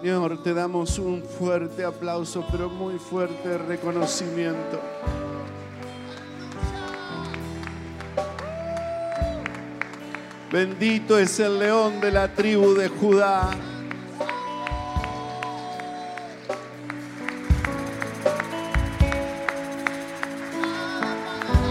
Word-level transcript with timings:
Señor, 0.00 0.42
te 0.42 0.52
damos 0.52 0.98
un 0.98 1.22
fuerte 1.22 1.84
aplauso, 1.84 2.44
pero 2.50 2.68
muy 2.68 2.98
fuerte 2.98 3.56
reconocimiento. 3.56 4.80
Bendito 10.52 11.18
es 11.18 11.40
el 11.40 11.58
león 11.58 12.00
de 12.00 12.12
la 12.12 12.32
tribu 12.32 12.74
de 12.74 12.88
Judá. 12.88 13.50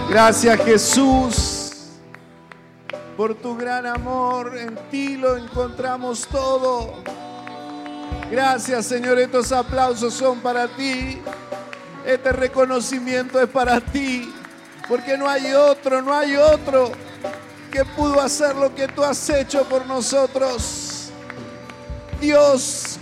Gracias 0.09 0.59
Jesús 0.65 1.63
por 3.15 3.35
tu 3.35 3.55
gran 3.55 3.85
amor. 3.85 4.57
En 4.57 4.75
ti 4.91 5.17
lo 5.17 5.37
encontramos 5.37 6.27
todo. 6.27 7.12
Gracias 8.33 8.87
Señor, 8.87 9.19
estos 9.19 9.51
aplausos 9.51 10.11
son 10.11 10.39
para 10.39 10.67
ti. 10.67 11.21
Este 12.03 12.31
reconocimiento 12.31 13.39
es 13.39 13.47
para 13.47 13.79
ti. 13.79 14.33
Porque 14.87 15.15
no 15.15 15.29
hay 15.29 15.53
otro, 15.53 16.01
no 16.01 16.11
hay 16.11 16.35
otro 16.35 16.91
que 17.71 17.85
pudo 17.85 18.19
hacer 18.19 18.55
lo 18.55 18.73
que 18.73 18.87
tú 18.87 19.03
has 19.03 19.29
hecho 19.29 19.63
por 19.65 19.85
nosotros. 19.85 21.11
Dios 22.19 22.97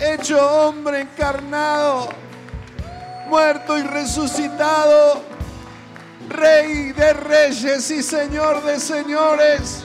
hecho 0.00 0.66
hombre 0.66 1.02
encarnado, 1.02 2.08
muerto 3.28 3.78
y 3.78 3.82
resucitado 3.82 5.22
Rey 6.28 6.90
de 6.90 7.12
reyes 7.12 7.88
y 7.88 8.02
Señor 8.02 8.64
de 8.64 8.80
señores. 8.80 9.84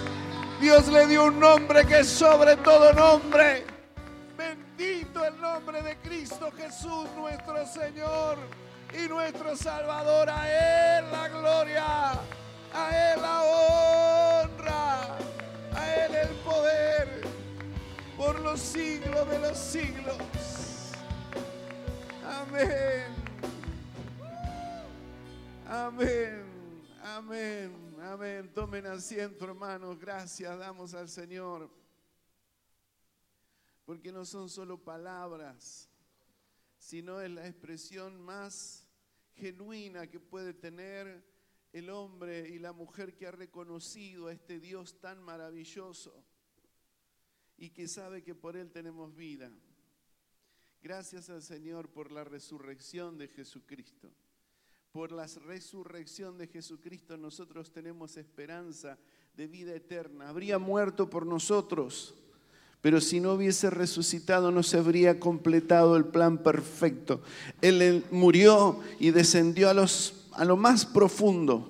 Dios 0.60 0.88
le 0.88 1.06
dio 1.06 1.26
un 1.26 1.40
nombre 1.40 1.86
que 1.86 2.00
es 2.00 2.08
sobre 2.08 2.56
todo 2.56 2.92
nombre. 2.94 3.77
Bendito 4.78 5.26
el 5.26 5.42
nombre 5.42 5.82
de 5.82 5.98
Cristo 5.98 6.52
Jesús, 6.56 7.10
nuestro 7.16 7.66
Señor 7.66 8.38
y 8.94 9.08
nuestro 9.08 9.56
Salvador. 9.56 10.30
A 10.30 11.00
Él 11.00 11.06
la 11.12 11.30
gloria, 11.30 12.12
a 12.74 13.14
Él 13.14 13.22
la 13.22 13.44
honra, 13.44 15.18
a 15.74 15.96
Él 15.96 16.16
el 16.16 16.36
poder 16.46 17.22
por 18.16 18.40
los 18.40 18.60
siglos 18.60 19.28
de 19.28 19.40
los 19.40 19.58
siglos. 19.58 20.18
Amén. 22.24 23.06
Amén, 25.68 26.44
amén, 27.04 27.96
amén. 28.04 28.52
Tomen 28.54 28.86
asiento, 28.86 29.46
hermanos. 29.46 29.98
Gracias 30.00 30.58
damos 30.60 30.94
al 30.94 31.10
Señor. 31.10 31.68
Porque 33.88 34.12
no 34.12 34.26
son 34.26 34.50
solo 34.50 34.84
palabras, 34.84 35.90
sino 36.78 37.22
es 37.22 37.32
la 37.32 37.48
expresión 37.48 38.22
más 38.22 38.86
genuina 39.34 40.08
que 40.08 40.20
puede 40.20 40.54
tener 40.54 41.24
el 41.72 41.90
hombre 41.90 42.50
y 42.50 42.60
la 42.60 42.74
mujer 42.74 43.16
que 43.16 43.28
ha 43.28 43.32
reconocido 43.32 44.28
a 44.28 44.34
este 44.34 44.60
Dios 44.60 45.00
tan 45.00 45.24
maravilloso 45.24 46.14
y 47.58 47.70
que 47.70 47.88
sabe 47.88 48.24
que 48.24 48.36
por 48.36 48.58
Él 48.58 48.72
tenemos 48.72 49.16
vida. 49.16 49.50
Gracias 50.82 51.30
al 51.30 51.42
Señor 51.42 51.90
por 51.90 52.12
la 52.12 52.26
resurrección 52.26 53.18
de 53.18 53.30
Jesucristo 53.30 54.12
por 54.98 55.12
la 55.12 55.28
resurrección 55.46 56.40
de 56.40 56.48
Jesucristo 56.48 57.18
nosotros 57.18 57.72
tenemos 57.72 58.18
esperanza 58.18 58.98
de 59.36 59.46
vida 59.46 59.76
eterna. 59.76 60.28
Habría 60.28 60.58
muerto 60.58 61.08
por 61.08 61.24
nosotros, 61.24 62.16
pero 62.88 63.02
si 63.02 63.20
no 63.20 63.34
hubiese 63.34 63.70
resucitado 63.70 64.50
no 64.50 64.64
se 64.64 64.78
habría 64.78 65.20
completado 65.20 65.98
el 65.98 66.06
plan 66.06 66.38
perfecto. 66.38 67.22
Él 67.62 68.06
murió 68.12 68.80
y 68.98 69.12
descendió 69.12 69.70
a, 69.70 69.74
los, 69.74 70.14
a 70.32 70.46
lo 70.46 70.56
más 70.56 70.86
profundo. 70.86 71.70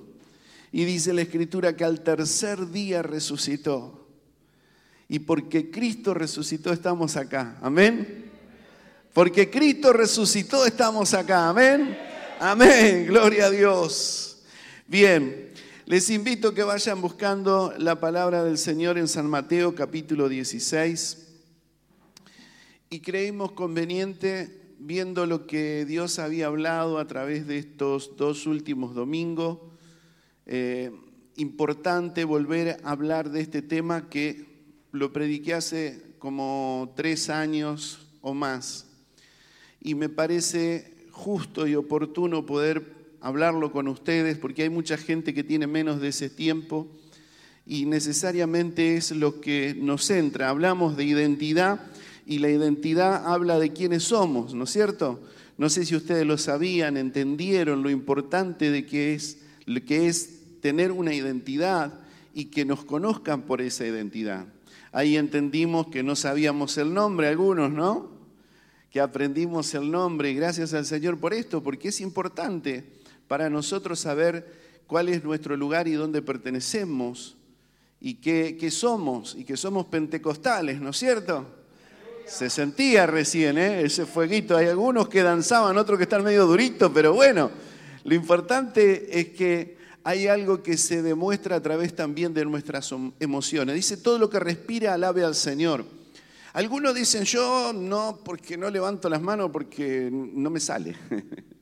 Y 0.71 0.85
dice 0.85 1.13
la 1.13 1.23
Escritura 1.23 1.75
que 1.75 1.83
al 1.83 2.01
tercer 2.01 2.69
día 2.69 3.01
resucitó. 3.01 4.05
Y 5.09 5.17
porque 5.17 5.71
Cristo 5.71 6.13
resucitó 6.13 6.71
estamos 6.71 7.15
acá. 7.15 7.57
Amén. 7.63 8.25
Porque 9.11 9.49
Cristo 9.49 9.93
resucitó 9.93 10.67
estamos 10.67 11.15
acá. 11.15 11.49
Amén. 11.49 11.97
Amén, 12.39 13.07
gloria 13.07 13.47
a 13.47 13.49
Dios. 13.49 14.37
Bien, 14.85 15.46
les 15.87 16.09
invito 16.09 16.49
a 16.49 16.53
que 16.53 16.63
vayan 16.63 16.99
buscando 16.99 17.73
la 17.77 18.01
palabra 18.01 18.43
del 18.43 18.57
Señor 18.57 18.97
en 18.97 19.07
San 19.07 19.29
Mateo 19.29 19.73
capítulo 19.73 20.27
16 20.27 21.29
y 22.89 22.99
creímos 22.99 23.53
conveniente, 23.53 24.75
viendo 24.79 25.25
lo 25.25 25.47
que 25.47 25.85
Dios 25.85 26.19
había 26.19 26.47
hablado 26.47 26.97
a 26.97 27.07
través 27.07 27.47
de 27.47 27.59
estos 27.59 28.17
dos 28.17 28.47
últimos 28.47 28.95
domingos, 28.95 29.59
eh, 30.45 30.91
importante 31.37 32.25
volver 32.25 32.81
a 32.83 32.91
hablar 32.91 33.29
de 33.29 33.39
este 33.39 33.61
tema 33.61 34.09
que 34.09 34.45
lo 34.91 35.13
prediqué 35.13 35.53
hace 35.53 36.03
como 36.19 36.91
tres 36.97 37.29
años 37.29 38.09
o 38.19 38.33
más. 38.33 38.87
Y 39.79 39.95
me 39.95 40.09
parece 40.09 41.07
justo 41.11 41.65
y 41.65 41.75
oportuno 41.75 42.45
poder 42.45 42.96
hablarlo 43.27 43.73
con 43.73 43.89
ustedes 43.89 44.37
porque 44.37 44.63
hay 44.63 44.69
mucha 44.69 44.97
gente 44.97 45.33
que 45.33 45.43
tiene 45.43 45.67
menos 45.67 45.99
de 45.99 46.07
ese 46.07 46.29
tiempo 46.29 46.87
y 47.65 47.85
necesariamente 47.85 48.95
es 48.95 49.11
lo 49.11 49.41
que 49.41 49.75
nos 49.77 50.05
centra. 50.05 50.49
Hablamos 50.49 50.95
de 50.95 51.03
identidad 51.03 51.81
y 52.25 52.39
la 52.39 52.49
identidad 52.49 53.27
habla 53.27 53.59
de 53.59 53.73
quiénes 53.73 54.03
somos, 54.03 54.53
¿no 54.53 54.63
es 54.63 54.69
cierto? 54.69 55.19
No 55.57 55.69
sé 55.69 55.85
si 55.85 55.95
ustedes 55.95 56.25
lo 56.25 56.37
sabían, 56.37 56.95
entendieron 56.95 57.83
lo 57.83 57.89
importante 57.89 58.71
de 58.71 58.85
que 58.85 59.13
es, 59.13 59.39
que 59.85 60.07
es 60.07 60.61
tener 60.61 60.93
una 60.93 61.13
identidad 61.13 61.99
y 62.33 62.45
que 62.45 62.63
nos 62.63 62.85
conozcan 62.85 63.41
por 63.41 63.59
esa 63.59 63.85
identidad. 63.85 64.45
Ahí 64.93 65.17
entendimos 65.17 65.87
que 65.87 66.01
no 66.01 66.15
sabíamos 66.15 66.77
el 66.77 66.93
nombre 66.93 67.27
algunos, 67.27 67.71
¿no? 67.71 68.17
que 68.91 69.01
aprendimos 69.01 69.73
el 69.73 69.91
nombre 69.91 70.33
gracias 70.33 70.73
al 70.73 70.85
Señor 70.85 71.19
por 71.19 71.33
esto, 71.33 71.61
porque 71.61 71.89
es 71.89 72.01
importante 72.01 72.96
para 73.27 73.49
nosotros 73.49 73.99
saber 73.99 74.45
cuál 74.87 75.09
es 75.09 75.23
nuestro 75.23 75.55
lugar 75.57 75.87
y 75.87 75.93
dónde 75.93 76.21
pertenecemos 76.21 77.35
y 77.99 78.15
qué, 78.15 78.71
somos 78.71 79.35
y 79.37 79.43
que 79.43 79.57
somos 79.57 79.87
pentecostales, 79.87 80.79
¿no 80.79 80.91
es 80.91 80.97
cierto? 80.97 81.45
Se 82.25 82.49
sentía 82.49 83.05
recién 83.05 83.57
¿eh? 83.57 83.81
ese 83.81 84.05
fueguito. 84.05 84.57
Hay 84.57 84.67
algunos 84.67 85.07
que 85.07 85.23
danzaban, 85.23 85.77
otros 85.77 85.97
que 85.97 86.03
están 86.03 86.23
medio 86.23 86.45
duritos, 86.45 86.91
pero 86.93 87.13
bueno, 87.13 87.49
lo 88.03 88.15
importante 88.15 89.19
es 89.19 89.29
que 89.29 89.77
hay 90.03 90.27
algo 90.27 90.63
que 90.63 90.77
se 90.77 91.01
demuestra 91.01 91.57
a 91.57 91.61
través 91.61 91.95
también 91.95 92.33
de 92.33 92.45
nuestras 92.45 92.93
emociones. 93.19 93.75
Dice, 93.75 93.97
todo 93.97 94.19
lo 94.19 94.29
que 94.29 94.39
respira 94.39 94.93
alabe 94.93 95.23
al 95.23 95.35
Señor. 95.35 95.85
Algunos 96.53 96.95
dicen, 96.95 97.23
yo 97.23 97.73
no, 97.73 98.19
porque 98.23 98.57
no 98.57 98.69
levanto 98.69 99.09
las 99.09 99.21
manos 99.21 99.49
porque 99.51 100.09
no 100.11 100.49
me 100.49 100.59
sale. 100.59 100.95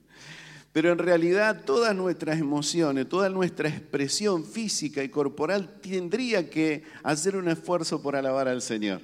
Pero 0.76 0.92
en 0.92 0.98
realidad 0.98 1.62
todas 1.64 1.96
nuestras 1.96 2.38
emociones, 2.38 3.08
toda 3.08 3.30
nuestra 3.30 3.66
expresión 3.66 4.44
física 4.44 5.02
y 5.02 5.08
corporal 5.08 5.80
tendría 5.80 6.50
que 6.50 6.82
hacer 7.02 7.34
un 7.34 7.48
esfuerzo 7.48 8.02
por 8.02 8.14
alabar 8.14 8.46
al 8.46 8.60
Señor. 8.60 9.00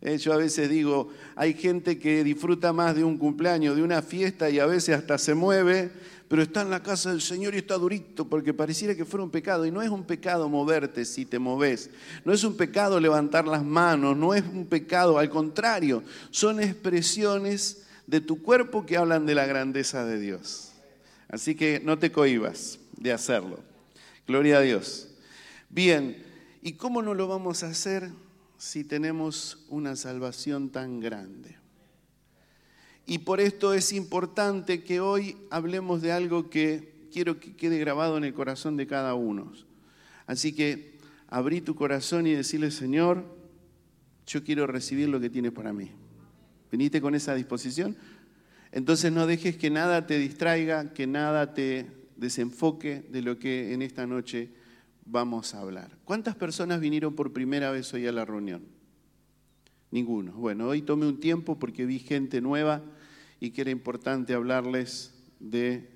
Eh, 0.00 0.18
yo 0.18 0.32
a 0.32 0.36
veces 0.36 0.68
digo, 0.68 1.10
hay 1.36 1.54
gente 1.54 2.00
que 2.00 2.24
disfruta 2.24 2.72
más 2.72 2.96
de 2.96 3.04
un 3.04 3.18
cumpleaños, 3.18 3.76
de 3.76 3.84
una 3.84 4.02
fiesta 4.02 4.50
y 4.50 4.58
a 4.58 4.66
veces 4.66 4.96
hasta 4.96 5.16
se 5.16 5.36
mueve 5.36 5.92
pero 6.26 6.42
está 6.42 6.62
en 6.62 6.70
la 6.70 6.82
casa 6.82 7.10
del 7.10 7.20
Señor 7.20 7.54
y 7.54 7.58
está 7.58 7.78
durito 7.78 8.28
porque 8.28 8.52
pareciera 8.52 8.96
que 8.96 9.04
fuera 9.04 9.22
un 9.22 9.30
pecado. 9.30 9.64
Y 9.64 9.70
no 9.70 9.82
es 9.82 9.90
un 9.90 10.02
pecado 10.02 10.48
moverte 10.48 11.04
si 11.04 11.24
te 11.24 11.38
moves. 11.38 11.88
No 12.24 12.32
es 12.32 12.42
un 12.42 12.56
pecado 12.56 12.98
levantar 12.98 13.46
las 13.46 13.62
manos. 13.62 14.16
No 14.16 14.34
es 14.34 14.42
un 14.42 14.66
pecado. 14.66 15.20
Al 15.20 15.30
contrario, 15.30 16.02
son 16.32 16.60
expresiones 16.60 17.84
de 18.08 18.20
tu 18.20 18.42
cuerpo 18.42 18.84
que 18.84 18.96
hablan 18.96 19.24
de 19.24 19.36
la 19.36 19.46
grandeza 19.46 20.04
de 20.04 20.18
Dios. 20.18 20.72
Así 21.28 21.54
que 21.54 21.80
no 21.84 21.98
te 21.98 22.12
cohibas 22.12 22.78
de 22.96 23.12
hacerlo. 23.12 23.60
Gloria 24.26 24.58
a 24.58 24.60
Dios. 24.60 25.08
Bien, 25.68 26.22
¿y 26.62 26.72
cómo 26.72 27.02
no 27.02 27.14
lo 27.14 27.28
vamos 27.28 27.62
a 27.62 27.68
hacer 27.68 28.10
si 28.58 28.84
tenemos 28.84 29.64
una 29.68 29.96
salvación 29.96 30.70
tan 30.70 31.00
grande? 31.00 31.56
Y 33.06 33.18
por 33.18 33.40
esto 33.40 33.72
es 33.72 33.92
importante 33.92 34.82
que 34.82 35.00
hoy 35.00 35.36
hablemos 35.50 36.02
de 36.02 36.12
algo 36.12 36.50
que 36.50 37.08
quiero 37.12 37.38
que 37.38 37.54
quede 37.54 37.78
grabado 37.78 38.18
en 38.18 38.24
el 38.24 38.34
corazón 38.34 38.76
de 38.76 38.86
cada 38.86 39.14
uno. 39.14 39.52
Así 40.26 40.52
que 40.52 40.98
abrí 41.28 41.60
tu 41.60 41.76
corazón 41.76 42.26
y 42.26 42.32
decirle, 42.32 42.70
Señor, 42.70 43.24
yo 44.26 44.42
quiero 44.42 44.66
recibir 44.66 45.08
lo 45.08 45.20
que 45.20 45.30
tienes 45.30 45.52
para 45.52 45.72
mí. 45.72 45.92
¿Veniste 46.70 47.00
con 47.00 47.14
esa 47.14 47.34
disposición? 47.34 47.96
Entonces 48.76 49.10
no 49.10 49.26
dejes 49.26 49.56
que 49.56 49.70
nada 49.70 50.06
te 50.06 50.18
distraiga, 50.18 50.92
que 50.92 51.06
nada 51.06 51.54
te 51.54 51.86
desenfoque 52.16 53.06
de 53.10 53.22
lo 53.22 53.38
que 53.38 53.72
en 53.72 53.80
esta 53.80 54.06
noche 54.06 54.50
vamos 55.06 55.54
a 55.54 55.62
hablar. 55.62 55.96
¿Cuántas 56.04 56.36
personas 56.36 56.78
vinieron 56.78 57.16
por 57.16 57.32
primera 57.32 57.70
vez 57.70 57.94
hoy 57.94 58.06
a 58.06 58.12
la 58.12 58.26
reunión? 58.26 58.66
Ninguno. 59.90 60.32
Bueno, 60.32 60.68
hoy 60.68 60.82
tomé 60.82 61.06
un 61.06 61.20
tiempo 61.20 61.58
porque 61.58 61.86
vi 61.86 61.98
gente 61.98 62.42
nueva 62.42 62.82
y 63.40 63.52
que 63.52 63.62
era 63.62 63.70
importante 63.70 64.34
hablarles 64.34 65.14
de 65.40 65.88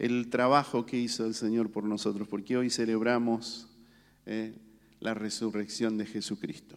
el 0.00 0.30
trabajo 0.30 0.86
que 0.86 0.98
hizo 0.98 1.24
el 1.24 1.34
Señor 1.34 1.70
por 1.70 1.84
nosotros, 1.84 2.26
porque 2.26 2.56
hoy 2.56 2.70
celebramos 2.70 3.68
eh, 4.26 4.52
la 4.98 5.14
resurrección 5.14 5.96
de 5.96 6.06
Jesucristo. 6.06 6.76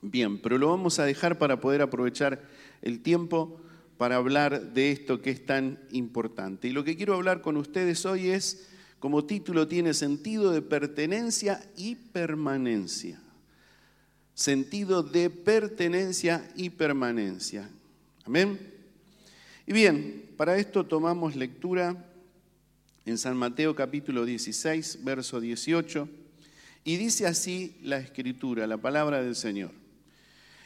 Bien, 0.00 0.38
pero 0.38 0.56
lo 0.56 0.70
vamos 0.70 0.98
a 0.98 1.04
dejar 1.04 1.36
para 1.36 1.60
poder 1.60 1.82
aprovechar 1.82 2.48
el 2.80 3.02
tiempo 3.02 3.60
para 3.96 4.16
hablar 4.16 4.72
de 4.72 4.92
esto 4.92 5.22
que 5.22 5.30
es 5.30 5.44
tan 5.44 5.78
importante. 5.90 6.68
Y 6.68 6.72
lo 6.72 6.84
que 6.84 6.96
quiero 6.96 7.14
hablar 7.14 7.40
con 7.40 7.56
ustedes 7.56 8.04
hoy 8.06 8.28
es, 8.28 8.68
como 8.98 9.24
título 9.24 9.68
tiene 9.68 9.94
sentido 9.94 10.50
de 10.50 10.62
pertenencia 10.62 11.62
y 11.76 11.94
permanencia. 11.94 13.20
Sentido 14.34 15.02
de 15.02 15.30
pertenencia 15.30 16.50
y 16.56 16.70
permanencia. 16.70 17.68
Amén. 18.24 18.58
Y 19.66 19.72
bien, 19.72 20.30
para 20.36 20.56
esto 20.56 20.84
tomamos 20.84 21.36
lectura 21.36 22.10
en 23.06 23.18
San 23.18 23.36
Mateo 23.36 23.76
capítulo 23.76 24.24
16, 24.24 25.00
verso 25.04 25.40
18, 25.40 26.08
y 26.84 26.96
dice 26.96 27.26
así 27.26 27.76
la 27.82 27.98
escritura, 27.98 28.66
la 28.66 28.78
palabra 28.78 29.22
del 29.22 29.36
Señor. 29.36 29.70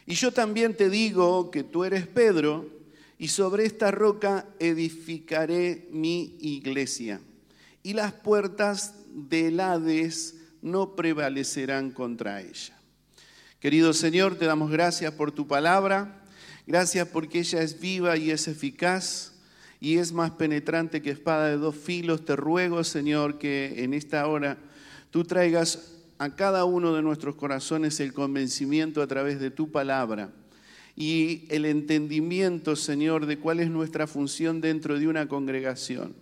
Y 0.07 0.15
yo 0.15 0.33
también 0.33 0.75
te 0.75 0.89
digo 0.89 1.51
que 1.51 1.63
tú 1.65 1.85
eres 1.85 2.07
Pedro, 2.07 2.78
y 3.19 3.29
sobre 3.29 3.67
esta 3.67 3.91
roca 3.91 4.47
edificaré 4.61 5.89
mi 5.91 6.37
iglesia, 6.41 7.21
y 7.83 7.93
las 7.95 8.13
puertas 8.13 8.95
del 9.09 9.59
Hades 9.59 10.37
no 10.63 10.95
prevalecerán 10.95 11.91
contra 11.91 12.41
ella. 12.41 12.79
Querido 13.59 13.93
Señor, 13.93 14.37
te 14.37 14.47
damos 14.47 14.71
gracias 14.71 15.13
por 15.15 15.33
tu 15.33 15.49
palabra, 15.49 16.23
gracias 16.67 17.09
porque 17.09 17.41
ella 17.41 17.63
es 17.63 17.81
viva 17.81 18.17
y 18.17 18.31
es 18.31 18.47
eficaz 18.47 19.33
y 19.81 19.99
es 19.99 20.13
más 20.13 20.33
penetrante 20.33 21.03
que 21.03 21.11
espada 21.11 21.49
de 21.49 21.57
dos 21.57 21.75
filos. 21.75 22.25
Te 22.25 22.37
ruego, 22.37 22.85
Señor, 22.85 23.39
que 23.39 23.83
en 23.83 23.95
esta 23.95 24.27
hora 24.29 24.59
tú 25.11 25.25
traigas 25.25 25.93
a 26.19 26.35
cada 26.37 26.65
uno 26.65 26.95
de 26.95 27.03
nuestros 27.03 27.35
corazones 27.37 27.99
el 28.01 28.13
convencimiento 28.13 29.03
a 29.03 29.07
través 29.07 29.41
de 29.41 29.51
tu 29.51 29.71
palabra 29.73 30.33
y 31.01 31.45
el 31.49 31.65
entendimiento, 31.65 32.75
Señor, 32.75 33.27
de 33.27 33.39
cuál 33.39 33.61
es 33.61 33.71
nuestra 33.71 34.09
función 34.09 34.61
dentro 34.61 34.99
de 34.99 35.07
una 35.07 35.29
congregación, 35.29 36.13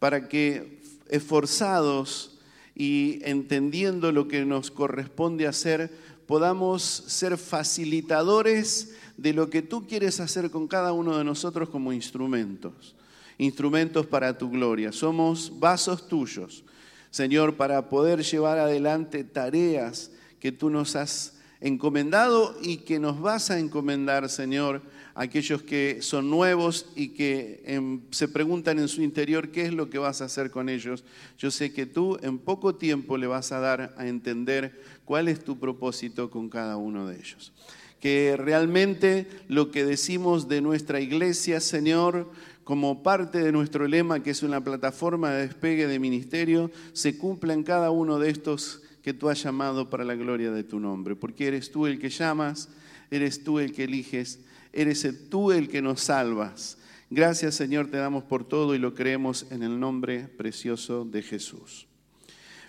para 0.00 0.28
que 0.28 0.80
esforzados 1.08 2.40
y 2.74 3.20
entendiendo 3.22 4.10
lo 4.10 4.26
que 4.26 4.44
nos 4.44 4.72
corresponde 4.72 5.46
hacer, 5.46 5.92
podamos 6.26 6.82
ser 6.82 7.36
facilitadores 7.38 8.96
de 9.16 9.32
lo 9.32 9.48
que 9.48 9.62
tú 9.62 9.86
quieres 9.86 10.18
hacer 10.18 10.50
con 10.50 10.66
cada 10.66 10.92
uno 10.92 11.16
de 11.16 11.22
nosotros 11.22 11.68
como 11.68 11.92
instrumentos, 11.92 12.96
instrumentos 13.38 14.06
para 14.06 14.36
tu 14.36 14.50
gloria. 14.50 14.90
Somos 14.90 15.52
vasos 15.60 16.08
tuyos, 16.08 16.64
Señor, 17.12 17.54
para 17.54 17.88
poder 17.88 18.24
llevar 18.24 18.58
adelante 18.58 19.22
tareas 19.22 20.10
que 20.40 20.50
tú 20.50 20.68
nos 20.68 20.96
has 20.96 21.39
encomendado 21.60 22.56
y 22.62 22.78
que 22.78 22.98
nos 22.98 23.20
vas 23.20 23.50
a 23.50 23.58
encomendar, 23.58 24.28
Señor, 24.28 24.82
a 25.14 25.22
aquellos 25.22 25.62
que 25.62 25.98
son 26.00 26.30
nuevos 26.30 26.86
y 26.96 27.08
que 27.08 27.62
em, 27.66 28.00
se 28.10 28.28
preguntan 28.28 28.78
en 28.78 28.88
su 28.88 29.02
interior 29.02 29.50
qué 29.50 29.66
es 29.66 29.72
lo 29.72 29.90
que 29.90 29.98
vas 29.98 30.22
a 30.22 30.26
hacer 30.26 30.50
con 30.50 30.68
ellos. 30.68 31.04
Yo 31.38 31.50
sé 31.50 31.72
que 31.72 31.86
tú 31.86 32.18
en 32.22 32.38
poco 32.38 32.74
tiempo 32.74 33.18
le 33.18 33.26
vas 33.26 33.52
a 33.52 33.60
dar 33.60 33.94
a 33.98 34.06
entender 34.06 34.80
cuál 35.04 35.28
es 35.28 35.44
tu 35.44 35.58
propósito 35.58 36.30
con 36.30 36.48
cada 36.48 36.76
uno 36.76 37.06
de 37.06 37.16
ellos 37.16 37.52
que 38.00 38.34
realmente 38.38 39.26
lo 39.46 39.70
que 39.70 39.84
decimos 39.84 40.48
de 40.48 40.62
nuestra 40.62 41.00
iglesia, 41.00 41.60
Señor, 41.60 42.30
como 42.64 43.02
parte 43.02 43.42
de 43.42 43.52
nuestro 43.52 43.86
lema, 43.86 44.22
que 44.22 44.30
es 44.30 44.42
una 44.42 44.62
plataforma 44.62 45.30
de 45.30 45.48
despegue 45.48 45.86
de 45.86 45.98
ministerio, 45.98 46.70
se 46.92 47.18
cumpla 47.18 47.52
en 47.52 47.62
cada 47.62 47.90
uno 47.90 48.18
de 48.18 48.30
estos 48.30 48.82
que 49.02 49.14
tú 49.14 49.28
has 49.28 49.42
llamado 49.42 49.88
para 49.90 50.04
la 50.04 50.14
gloria 50.14 50.50
de 50.50 50.64
tu 50.64 50.78
nombre, 50.78 51.16
porque 51.16 51.46
eres 51.46 51.70
tú 51.70 51.86
el 51.86 51.98
que 51.98 52.10
llamas, 52.10 52.68
eres 53.10 53.42
tú 53.42 53.58
el 53.58 53.72
que 53.72 53.84
eliges, 53.84 54.40
eres 54.72 55.06
tú 55.28 55.52
el 55.52 55.68
que 55.68 55.82
nos 55.82 56.00
salvas. 56.00 56.78
Gracias 57.08 57.54
Señor, 57.54 57.90
te 57.90 57.96
damos 57.96 58.24
por 58.24 58.46
todo 58.46 58.74
y 58.74 58.78
lo 58.78 58.94
creemos 58.94 59.46
en 59.50 59.62
el 59.62 59.80
nombre 59.80 60.28
precioso 60.28 61.04
de 61.04 61.22
Jesús. 61.22 61.86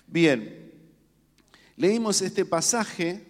Bien, 0.07 0.71
leímos 1.77 2.21
este 2.21 2.45
pasaje 2.45 3.23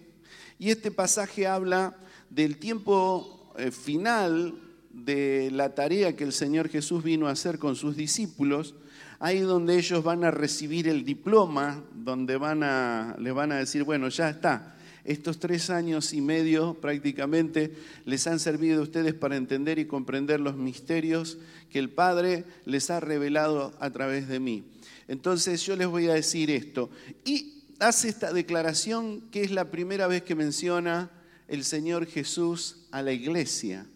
y 0.58 0.70
este 0.70 0.90
pasaje 0.90 1.46
habla 1.46 1.96
del 2.30 2.56
tiempo 2.56 3.52
eh, 3.58 3.70
final 3.70 4.54
de 4.90 5.50
la 5.50 5.74
tarea 5.74 6.16
que 6.16 6.24
el 6.24 6.32
Señor 6.32 6.68
Jesús 6.68 7.02
vino 7.02 7.26
a 7.26 7.32
hacer 7.32 7.58
con 7.58 7.76
sus 7.76 7.96
discípulos, 7.96 8.74
ahí 9.22 9.38
donde 9.38 9.78
ellos 9.78 10.02
van 10.02 10.24
a 10.24 10.32
recibir 10.32 10.88
el 10.88 11.04
diploma, 11.04 11.84
donde 11.94 12.32
les 12.32 13.34
van 13.34 13.52
a 13.52 13.56
decir, 13.56 13.84
bueno, 13.84 14.08
ya 14.08 14.28
está, 14.28 14.74
estos 15.04 15.38
tres 15.38 15.70
años 15.70 16.12
y 16.12 16.20
medio 16.20 16.74
prácticamente 16.74 17.72
les 18.04 18.26
han 18.26 18.40
servido 18.40 18.80
a 18.80 18.82
ustedes 18.82 19.14
para 19.14 19.36
entender 19.36 19.78
y 19.78 19.84
comprender 19.84 20.40
los 20.40 20.56
misterios 20.56 21.38
que 21.70 21.78
el 21.78 21.88
Padre 21.88 22.44
les 22.64 22.90
ha 22.90 22.98
revelado 22.98 23.72
a 23.78 23.90
través 23.90 24.26
de 24.26 24.40
mí. 24.40 24.64
Entonces 25.06 25.64
yo 25.64 25.76
les 25.76 25.86
voy 25.86 26.08
a 26.08 26.14
decir 26.14 26.50
esto. 26.50 26.90
Y 27.24 27.62
hace 27.78 28.08
esta 28.08 28.32
declaración 28.32 29.20
que 29.30 29.44
es 29.44 29.52
la 29.52 29.70
primera 29.70 30.08
vez 30.08 30.22
que 30.22 30.34
menciona 30.34 31.12
el 31.46 31.62
Señor 31.62 32.06
Jesús 32.06 32.86
a 32.90 33.02
la 33.02 33.12
iglesia 33.12 33.86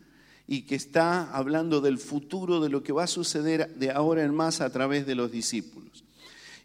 y 0.46 0.62
que 0.62 0.74
está 0.74 1.30
hablando 1.32 1.80
del 1.80 1.98
futuro, 1.98 2.60
de 2.60 2.68
lo 2.68 2.82
que 2.82 2.92
va 2.92 3.04
a 3.04 3.08
suceder 3.08 3.74
de 3.74 3.90
ahora 3.90 4.22
en 4.22 4.34
más 4.34 4.60
a 4.60 4.70
través 4.70 5.06
de 5.06 5.14
los 5.14 5.32
discípulos. 5.32 6.04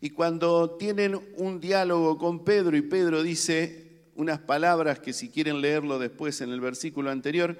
Y 0.01 0.11
cuando 0.11 0.71
tienen 0.71 1.19
un 1.37 1.59
diálogo 1.59 2.17
con 2.17 2.43
Pedro 2.43 2.75
y 2.77 2.81
Pedro 2.81 3.23
dice 3.23 4.03
unas 4.15 4.39
palabras 4.39 4.99
que 4.99 5.13
si 5.13 5.29
quieren 5.29 5.61
leerlo 5.61 5.99
después 5.99 6.41
en 6.41 6.51
el 6.51 6.59
versículo 6.59 7.11
anterior, 7.11 7.57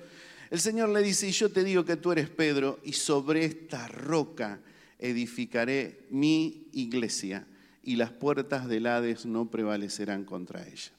el 0.50 0.60
Señor 0.60 0.90
le 0.90 1.02
dice, 1.02 1.28
y 1.28 1.32
yo 1.32 1.50
te 1.50 1.64
digo 1.64 1.86
que 1.86 1.96
tú 1.96 2.12
eres 2.12 2.30
Pedro, 2.30 2.80
y 2.84 2.94
sobre 2.94 3.46
esta 3.46 3.88
roca 3.88 4.60
edificaré 5.00 6.06
mi 6.10 6.68
iglesia 6.74 7.48
y 7.84 7.96
las 7.96 8.12
puertas 8.12 8.68
del 8.68 8.88
Hades 8.88 9.26
no 9.26 9.50
prevalecerán 9.50 10.26
contra 10.26 10.68
ella. 10.68 10.92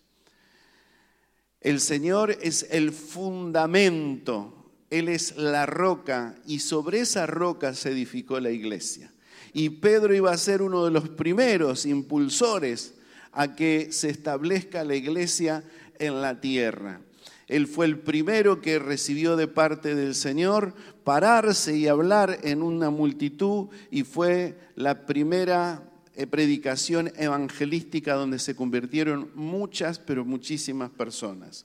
El 1.61 1.81
Señor 1.81 2.37
es 2.43 2.67
el 2.71 2.93
fundamento, 2.93 4.62
Él 4.93 5.09
es 5.09 5.39
la 5.39 5.65
roca 5.65 6.35
y 6.47 6.59
sobre 6.59 7.01
esa 7.01 7.25
roca 7.25 7.73
se 7.73 7.93
edificó 7.93 8.39
la 8.41 8.51
iglesia. 8.51 9.11
Y 9.55 9.71
Pedro 9.71 10.15
iba 10.15 10.31
a 10.31 10.37
ser 10.37 10.61
uno 10.61 10.85
de 10.85 10.91
los 10.91 11.09
primeros 11.09 11.87
impulsores 11.87 12.93
a 13.33 13.57
que 13.57 13.91
se 13.91 14.11
establezca 14.11 14.85
la 14.85 14.95
iglesia 14.95 15.65
en 15.99 16.21
la 16.21 16.43
tierra. 16.43 17.01
Él 17.49 17.69
fue 17.69 17.87
el 17.87 18.01
primero 18.01 18.61
que 18.61 18.79
recibió 18.79 19.35
de 19.37 19.49
parte 19.49 19.95
del 19.95 20.15
Señor 20.15 20.75
pararse 21.05 21.75
y 21.75 21.89
hablar 21.89 22.41
en 22.43 22.63
una 22.63 22.91
multitud 22.91 23.69
y 23.91 24.03
fue 24.03 24.59
la 24.77 25.07
primera 25.07 25.83
eh, 26.17 26.27
predicación 26.27 27.11
evangelística 27.17 28.13
donde 28.13 28.39
se 28.39 28.55
convirtieron 28.55 29.31
muchas, 29.35 29.99
pero 29.99 30.27
muchísimas 30.27 30.91
personas. 30.91 31.65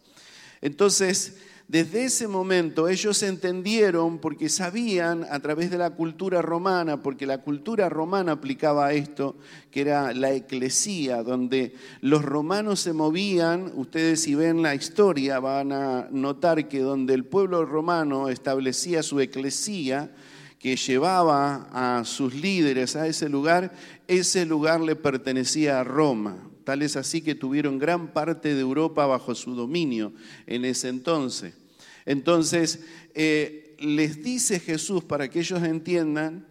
Entonces, 0.61 1.37
desde 1.67 2.05
ese 2.05 2.29
momento 2.29 2.87
ellos 2.87 3.21
entendieron, 3.23 4.19
porque 4.19 4.47
sabían 4.47 5.25
a 5.29 5.39
través 5.41 5.69
de 5.69 5.77
la 5.77 5.89
cultura 5.89 6.41
romana, 6.41 7.03
porque 7.03 7.25
la 7.25 7.39
cultura 7.39 7.89
romana 7.89 8.33
aplicaba 8.33 8.93
esto, 8.93 9.35
que 9.69 9.81
era 9.81 10.13
la 10.13 10.31
eclesía, 10.31 11.23
donde 11.23 11.75
los 11.99 12.23
romanos 12.23 12.79
se 12.79 12.93
movían, 12.93 13.73
ustedes 13.75 14.21
si 14.21 14.33
ven 14.33 14.61
la 14.61 14.75
historia 14.75 15.39
van 15.41 15.73
a 15.73 16.07
notar 16.09 16.69
que 16.69 16.79
donde 16.79 17.13
el 17.13 17.25
pueblo 17.25 17.65
romano 17.65 18.29
establecía 18.29 19.03
su 19.03 19.19
eclesía, 19.19 20.09
que 20.59 20.77
llevaba 20.77 21.67
a 21.73 22.05
sus 22.05 22.33
líderes 22.33 22.95
a 22.95 23.07
ese 23.07 23.27
lugar, 23.27 23.73
ese 24.07 24.45
lugar 24.45 24.79
le 24.79 24.95
pertenecía 24.95 25.81
a 25.81 25.83
Roma. 25.83 26.37
Tal 26.67 26.81
es 26.81 26.97
así 26.97 27.21
que 27.21 27.33
tuvieron 27.33 27.79
gran 27.79 28.11
parte 28.11 28.53
de 28.53 28.59
Europa 28.59 29.05
bajo 29.05 29.33
su 29.35 29.55
dominio 29.55 30.11
en 30.47 30.65
ese 30.65 30.89
entonces. 30.89 31.53
Entonces, 32.05 32.81
eh, 33.15 33.77
les 33.79 34.21
dice 34.21 34.59
Jesús 34.59 35.01
para 35.01 35.29
que 35.29 35.39
ellos 35.39 35.63
entiendan 35.63 36.45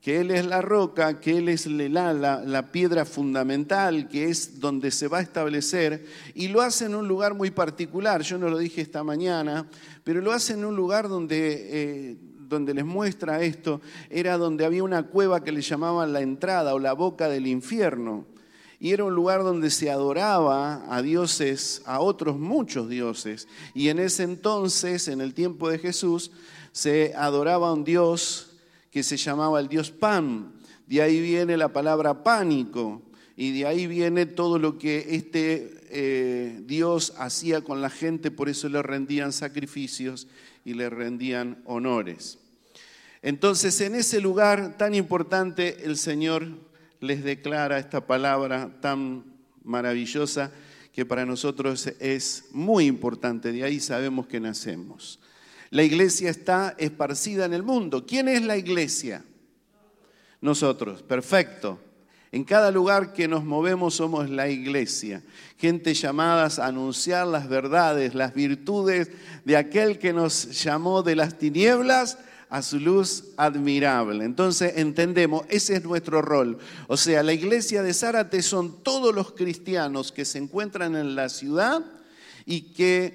que 0.00 0.20
Él 0.20 0.30
es 0.30 0.46
la 0.46 0.62
roca, 0.62 1.18
que 1.18 1.38
Él 1.38 1.48
es 1.48 1.66
la, 1.66 2.12
la, 2.12 2.70
piedra 2.70 3.04
fundamental, 3.04 4.06
que 4.08 4.26
es 4.28 4.60
donde 4.60 4.92
se 4.92 5.08
va 5.08 5.18
a 5.18 5.22
establecer, 5.22 6.06
y 6.36 6.46
lo 6.46 6.60
hace 6.60 6.84
en 6.84 6.94
un 6.94 7.08
lugar 7.08 7.34
muy 7.34 7.50
particular. 7.50 8.22
Yo 8.22 8.38
no 8.38 8.50
lo 8.50 8.56
dije 8.56 8.80
esta 8.80 9.02
mañana, 9.02 9.68
pero 10.04 10.20
lo 10.20 10.30
hace 10.30 10.52
en 10.52 10.64
un 10.64 10.76
lugar 10.76 11.08
donde 11.08 11.66
eh, 11.72 12.16
donde 12.48 12.72
les 12.72 12.84
muestra 12.84 13.42
esto, 13.42 13.80
era 14.10 14.36
donde 14.36 14.64
había 14.64 14.84
una 14.84 15.04
cueva 15.08 15.42
que 15.42 15.50
le 15.50 15.60
llamaban 15.60 16.12
la 16.12 16.20
entrada 16.20 16.72
o 16.72 16.78
la 16.78 16.92
boca 16.92 17.28
del 17.28 17.48
infierno. 17.48 18.29
Y 18.82 18.92
era 18.92 19.04
un 19.04 19.14
lugar 19.14 19.42
donde 19.42 19.70
se 19.70 19.90
adoraba 19.90 20.82
a 20.88 21.02
dioses, 21.02 21.82
a 21.84 22.00
otros 22.00 22.38
muchos 22.38 22.88
dioses. 22.88 23.46
Y 23.74 23.90
en 23.90 23.98
ese 23.98 24.22
entonces, 24.22 25.06
en 25.08 25.20
el 25.20 25.34
tiempo 25.34 25.68
de 25.68 25.78
Jesús, 25.78 26.30
se 26.72 27.12
adoraba 27.14 27.68
a 27.68 27.72
un 27.74 27.84
dios 27.84 28.52
que 28.90 29.02
se 29.02 29.18
llamaba 29.18 29.60
el 29.60 29.68
dios 29.68 29.90
Pan. 29.90 30.54
De 30.86 31.02
ahí 31.02 31.20
viene 31.20 31.58
la 31.58 31.74
palabra 31.74 32.24
pánico 32.24 33.02
y 33.36 33.52
de 33.52 33.66
ahí 33.66 33.86
viene 33.86 34.24
todo 34.24 34.58
lo 34.58 34.78
que 34.78 35.08
este 35.10 35.78
eh, 35.90 36.62
Dios 36.64 37.12
hacía 37.18 37.60
con 37.60 37.82
la 37.82 37.90
gente, 37.90 38.30
por 38.30 38.48
eso 38.48 38.68
le 38.70 38.80
rendían 38.80 39.34
sacrificios 39.34 40.26
y 40.64 40.72
le 40.72 40.88
rendían 40.88 41.62
honores. 41.66 42.38
Entonces, 43.20 43.78
en 43.82 43.94
ese 43.94 44.22
lugar 44.22 44.78
tan 44.78 44.94
importante, 44.94 45.84
el 45.84 45.98
Señor 45.98 46.69
les 47.00 47.24
declara 47.24 47.78
esta 47.78 48.06
palabra 48.06 48.70
tan 48.80 49.24
maravillosa 49.64 50.52
que 50.92 51.06
para 51.06 51.24
nosotros 51.24 51.86
es 51.98 52.44
muy 52.52 52.86
importante. 52.86 53.52
De 53.52 53.64
ahí 53.64 53.80
sabemos 53.80 54.26
que 54.26 54.40
nacemos. 54.40 55.18
La 55.70 55.82
iglesia 55.82 56.30
está 56.30 56.74
esparcida 56.78 57.44
en 57.44 57.54
el 57.54 57.62
mundo. 57.62 58.04
¿Quién 58.06 58.28
es 58.28 58.42
la 58.42 58.56
iglesia? 58.56 59.24
Nosotros, 60.40 61.02
perfecto. 61.02 61.78
En 62.32 62.44
cada 62.44 62.70
lugar 62.70 63.12
que 63.12 63.26
nos 63.26 63.44
movemos 63.44 63.94
somos 63.94 64.30
la 64.30 64.48
iglesia, 64.48 65.22
gente 65.58 65.94
llamadas 65.94 66.60
a 66.60 66.66
anunciar 66.66 67.26
las 67.26 67.48
verdades, 67.48 68.14
las 68.14 68.34
virtudes 68.34 69.10
de 69.44 69.56
aquel 69.56 69.98
que 69.98 70.12
nos 70.12 70.62
llamó 70.62 71.02
de 71.02 71.16
las 71.16 71.38
tinieblas 71.38 72.18
a 72.50 72.62
su 72.62 72.80
luz 72.80 73.26
admirable. 73.36 74.24
Entonces 74.24 74.74
entendemos, 74.76 75.44
ese 75.48 75.76
es 75.76 75.84
nuestro 75.84 76.20
rol. 76.20 76.58
O 76.88 76.96
sea, 76.96 77.22
la 77.22 77.32
iglesia 77.32 77.82
de 77.82 77.94
Zárate 77.94 78.42
son 78.42 78.82
todos 78.82 79.14
los 79.14 79.32
cristianos 79.32 80.10
que 80.10 80.24
se 80.24 80.38
encuentran 80.38 80.96
en 80.96 81.14
la 81.14 81.28
ciudad 81.28 81.84
y 82.44 82.72
que 82.72 83.14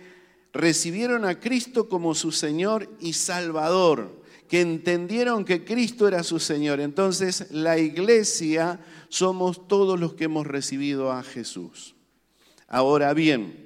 recibieron 0.54 1.26
a 1.26 1.40
Cristo 1.42 1.90
como 1.90 2.16
su 2.16 2.32
Señor 2.32 2.90
y 3.02 3.12
Salvador, 3.12 4.24
que 4.48 4.62
entendieron 4.62 5.44
que 5.44 5.66
Cristo 5.66 6.08
era 6.08 6.24
su 6.24 6.40
Señor. 6.40 6.80
Entonces 6.80 7.52
la 7.52 7.78
iglesia 7.78 8.80
somos 9.10 9.68
todos 9.68 10.00
los 10.00 10.14
que 10.14 10.26
hemos 10.26 10.48
recibido 10.48 11.12
a 11.12 11.24
Jesús. 11.24 11.94
Ahora 12.70 13.14
bien, 13.14 13.65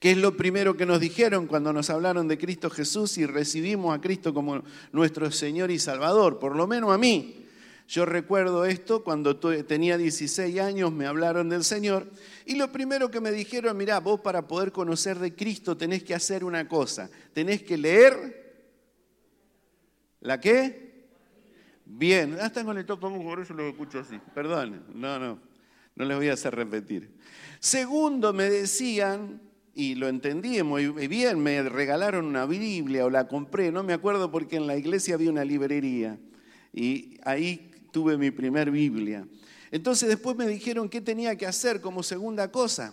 ¿Qué 0.00 0.12
es 0.12 0.16
lo 0.16 0.34
primero 0.34 0.78
que 0.78 0.86
nos 0.86 0.98
dijeron 0.98 1.46
cuando 1.46 1.74
nos 1.74 1.90
hablaron 1.90 2.26
de 2.26 2.38
Cristo 2.38 2.70
Jesús 2.70 3.18
y 3.18 3.26
recibimos 3.26 3.94
a 3.94 4.00
Cristo 4.00 4.32
como 4.32 4.64
nuestro 4.92 5.30
Señor 5.30 5.70
y 5.70 5.78
Salvador? 5.78 6.38
Por 6.38 6.56
lo 6.56 6.66
menos 6.66 6.90
a 6.90 6.96
mí. 6.96 7.46
Yo 7.86 8.06
recuerdo 8.06 8.64
esto 8.64 9.04
cuando 9.04 9.36
tenía 9.36 9.98
16 9.98 10.58
años, 10.58 10.90
me 10.90 11.06
hablaron 11.06 11.50
del 11.50 11.64
Señor 11.64 12.06
y 12.46 12.54
lo 12.54 12.72
primero 12.72 13.10
que 13.10 13.20
me 13.20 13.30
dijeron, 13.30 13.76
mirá, 13.76 14.00
vos 14.00 14.20
para 14.20 14.48
poder 14.48 14.72
conocer 14.72 15.18
de 15.18 15.34
Cristo 15.34 15.76
tenés 15.76 16.02
que 16.02 16.14
hacer 16.14 16.44
una 16.44 16.66
cosa, 16.66 17.10
tenés 17.34 17.62
que 17.62 17.76
leer 17.76 18.54
la 20.20 20.40
qué? 20.40 21.08
Bien, 21.84 22.38
hasta 22.40 22.64
con 22.64 22.78
el 22.78 22.86
topo, 22.86 23.10
por 23.22 23.40
eso 23.40 23.52
lo 23.52 23.68
escucho 23.68 23.98
así. 23.98 24.18
Perdón, 24.34 24.82
no, 24.94 25.18
no, 25.18 25.38
no 25.94 26.04
les 26.06 26.16
voy 26.16 26.28
a 26.28 26.34
hacer 26.34 26.54
repetir. 26.54 27.10
Segundo, 27.58 28.32
me 28.32 28.48
decían 28.48 29.49
y 29.80 29.94
lo 29.94 30.08
entendí 30.08 30.62
muy 30.62 30.88
bien, 31.08 31.40
me 31.40 31.62
regalaron 31.62 32.26
una 32.26 32.44
Biblia 32.44 33.06
o 33.06 33.08
la 33.08 33.26
compré, 33.28 33.72
no 33.72 33.82
me 33.82 33.94
acuerdo 33.94 34.30
porque 34.30 34.56
en 34.56 34.66
la 34.66 34.76
iglesia 34.76 35.14
había 35.14 35.30
una 35.30 35.42
librería 35.42 36.18
y 36.70 37.16
ahí 37.24 37.70
tuve 37.90 38.18
mi 38.18 38.30
primer 38.30 38.70
Biblia. 38.70 39.26
Entonces 39.70 40.10
después 40.10 40.36
me 40.36 40.46
dijeron 40.46 40.90
qué 40.90 41.00
tenía 41.00 41.34
que 41.36 41.46
hacer 41.46 41.80
como 41.80 42.02
segunda 42.02 42.52
cosa 42.52 42.92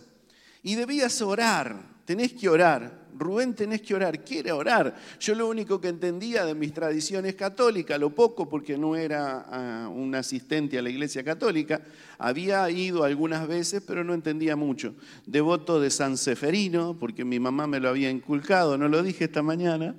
y 0.68 0.74
debías 0.74 1.22
orar, 1.22 1.80
tenés 2.04 2.34
que 2.34 2.46
orar. 2.46 3.08
Rubén, 3.16 3.54
tenés 3.54 3.80
que 3.80 3.94
orar. 3.94 4.22
Quiere 4.22 4.52
orar. 4.52 4.94
Yo 5.18 5.34
lo 5.34 5.48
único 5.48 5.80
que 5.80 5.88
entendía 5.88 6.44
de 6.44 6.54
mis 6.54 6.74
tradiciones 6.74 7.36
católicas, 7.36 7.98
lo 7.98 8.14
poco 8.14 8.50
porque 8.50 8.76
no 8.76 8.94
era 8.94 9.46
ah, 9.48 9.88
un 9.88 10.14
asistente 10.14 10.78
a 10.78 10.82
la 10.82 10.90
iglesia 10.90 11.24
católica, 11.24 11.80
había 12.18 12.68
ido 12.68 13.02
algunas 13.02 13.48
veces, 13.48 13.82
pero 13.86 14.04
no 14.04 14.12
entendía 14.12 14.56
mucho. 14.56 14.94
Devoto 15.24 15.80
de 15.80 15.88
San 15.88 16.18
Seferino, 16.18 16.98
porque 16.98 17.24
mi 17.24 17.40
mamá 17.40 17.66
me 17.66 17.80
lo 17.80 17.88
había 17.88 18.10
inculcado, 18.10 18.76
no 18.76 18.88
lo 18.88 19.02
dije 19.02 19.24
esta 19.24 19.42
mañana. 19.42 19.94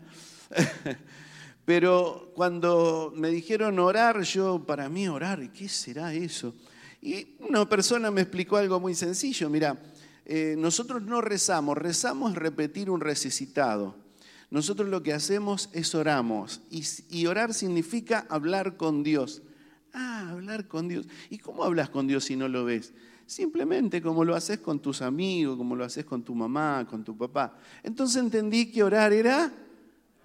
pero 1.66 2.32
cuando 2.36 3.12
me 3.16 3.30
dijeron 3.30 3.80
orar, 3.80 4.22
yo, 4.22 4.64
para 4.68 4.88
mí 4.88 5.08
orar, 5.08 5.52
¿qué 5.52 5.68
será 5.68 6.14
eso? 6.14 6.54
Y 7.02 7.38
una 7.40 7.68
persona 7.68 8.12
me 8.12 8.22
explicó 8.22 8.58
algo 8.58 8.80
muy 8.80 8.94
sencillo, 8.94 9.50
mira, 9.50 9.76
eh, 10.32 10.54
nosotros 10.56 11.02
no 11.02 11.22
rezamos, 11.22 11.76
rezamos 11.76 12.36
repetir 12.36 12.92
un 12.92 13.02
resucitado. 13.02 13.96
Nosotros 14.52 14.88
lo 14.88 15.02
que 15.02 15.12
hacemos 15.12 15.72
es 15.74 15.96
oramos. 15.96 16.62
Y, 16.70 17.26
orar 17.26 17.52
significa 17.52 18.28
hablar 18.30 18.78
con 18.78 19.02
Dios. 19.02 19.42
Ah, 19.92 20.30
hablar 20.30 20.68
con 20.68 20.88
Dios. 20.88 21.08
¿Y 21.32 21.40
cómo 21.40 21.64
hablas 21.64 21.90
con 21.90 22.06
Dios 22.06 22.26
si 22.26 22.36
no 22.36 22.48
lo 22.48 22.64
ves? 22.64 22.94
Simplemente 23.26 24.04
como 24.04 24.24
lo 24.24 24.36
haces 24.36 24.60
con 24.60 24.80
tus 24.80 25.02
amigos, 25.02 25.58
como 25.58 25.76
lo 25.76 25.84
haces 25.84 26.06
con 26.06 26.22
tu 26.22 26.36
mamá, 26.36 26.86
con 26.88 27.04
tu 27.04 27.18
papá. 27.18 27.58
Entonces 27.82 28.22
entendí 28.22 28.72
que 28.72 28.84
orar 28.84 29.12
era 29.12 29.52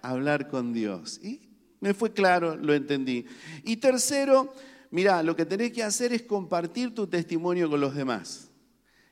hablar 0.03 0.49
con 0.49 0.71
Dios. 0.71 1.19
Y 1.23 1.49
me 1.79 1.95
fue 1.95 2.13
claro, 2.13 2.55
lo 2.55 2.75
entendí. 2.75 3.25
Y 3.63 3.77
tercero, 3.77 4.53
mira, 4.91 5.23
lo 5.23 5.35
que 5.35 5.47
tenés 5.47 5.71
que 5.71 5.81
hacer 5.81 6.13
es 6.13 6.21
compartir 6.21 6.93
tu 6.93 7.07
testimonio 7.07 7.67
con 7.67 7.81
los 7.81 7.95
demás. 7.95 8.51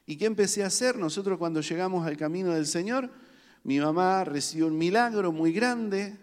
¿Y 0.06 0.18
qué 0.18 0.26
empecé 0.26 0.64
a 0.64 0.68
hacer? 0.68 0.98
Nosotros 0.98 1.38
cuando 1.38 1.62
llegamos 1.62 2.06
al 2.06 2.18
camino 2.18 2.52
del 2.52 2.66
Señor, 2.66 3.10
mi 3.64 3.80
mamá 3.80 4.26
recibió 4.26 4.68
un 4.68 4.78
milagro 4.78 5.32
muy 5.32 5.54
grande, 5.54 6.18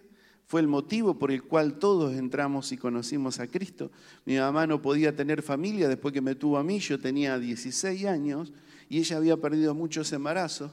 fue 0.46 0.60
el 0.60 0.66
motivo 0.66 1.18
por 1.18 1.30
el 1.30 1.44
cual 1.44 1.78
todos 1.78 2.14
entramos 2.14 2.72
y 2.72 2.76
conocimos 2.76 3.38
a 3.40 3.46
Cristo. 3.46 3.90
Mi 4.26 4.36
mamá 4.36 4.66
no 4.66 4.82
podía 4.82 5.16
tener 5.16 5.42
familia 5.42 5.88
después 5.88 6.12
que 6.12 6.20
me 6.20 6.34
tuvo 6.34 6.58
a 6.58 6.64
mí, 6.64 6.78
yo 6.80 6.98
tenía 6.98 7.38
16 7.38 8.04
años 8.04 8.52
y 8.88 8.98
ella 8.98 9.16
había 9.16 9.36
perdido 9.38 9.74
muchos 9.74 10.12
embarazos. 10.12 10.72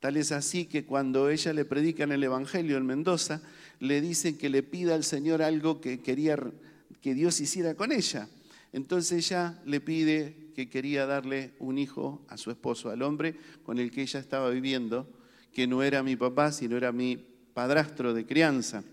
Tal 0.00 0.16
es 0.16 0.32
así 0.32 0.64
que 0.64 0.84
cuando 0.84 1.28
ella 1.28 1.52
le 1.52 1.64
predica 1.64 2.02
en 2.02 2.10
el 2.10 2.24
Evangelio 2.24 2.76
en 2.76 2.86
Mendoza, 2.86 3.40
le 3.78 4.00
dicen 4.00 4.36
que 4.36 4.48
le 4.48 4.64
pida 4.64 4.96
al 4.96 5.04
Señor 5.04 5.42
algo 5.42 5.80
que 5.80 6.00
quería 6.00 6.36
que 7.00 7.14
Dios 7.14 7.40
hiciera 7.40 7.74
con 7.74 7.92
ella. 7.92 8.28
Entonces 8.72 9.26
ella 9.26 9.60
le 9.64 9.80
pide 9.80 10.41
que 10.54 10.68
quería 10.68 11.06
darle 11.06 11.54
un 11.58 11.78
hijo 11.78 12.24
a 12.28 12.36
su 12.36 12.50
esposo, 12.50 12.90
al 12.90 13.02
hombre 13.02 13.36
con 13.62 13.78
el 13.78 13.90
que 13.90 14.02
ella 14.02 14.20
estaba 14.20 14.50
viviendo, 14.50 15.08
que 15.52 15.66
no 15.66 15.82
era 15.82 16.02
mi 16.02 16.16
papá, 16.16 16.52
sino 16.52 16.76
era 16.76 16.92
mi 16.92 17.16
padrastro 17.54 18.14
de 18.14 18.26
crianza. 18.26 18.84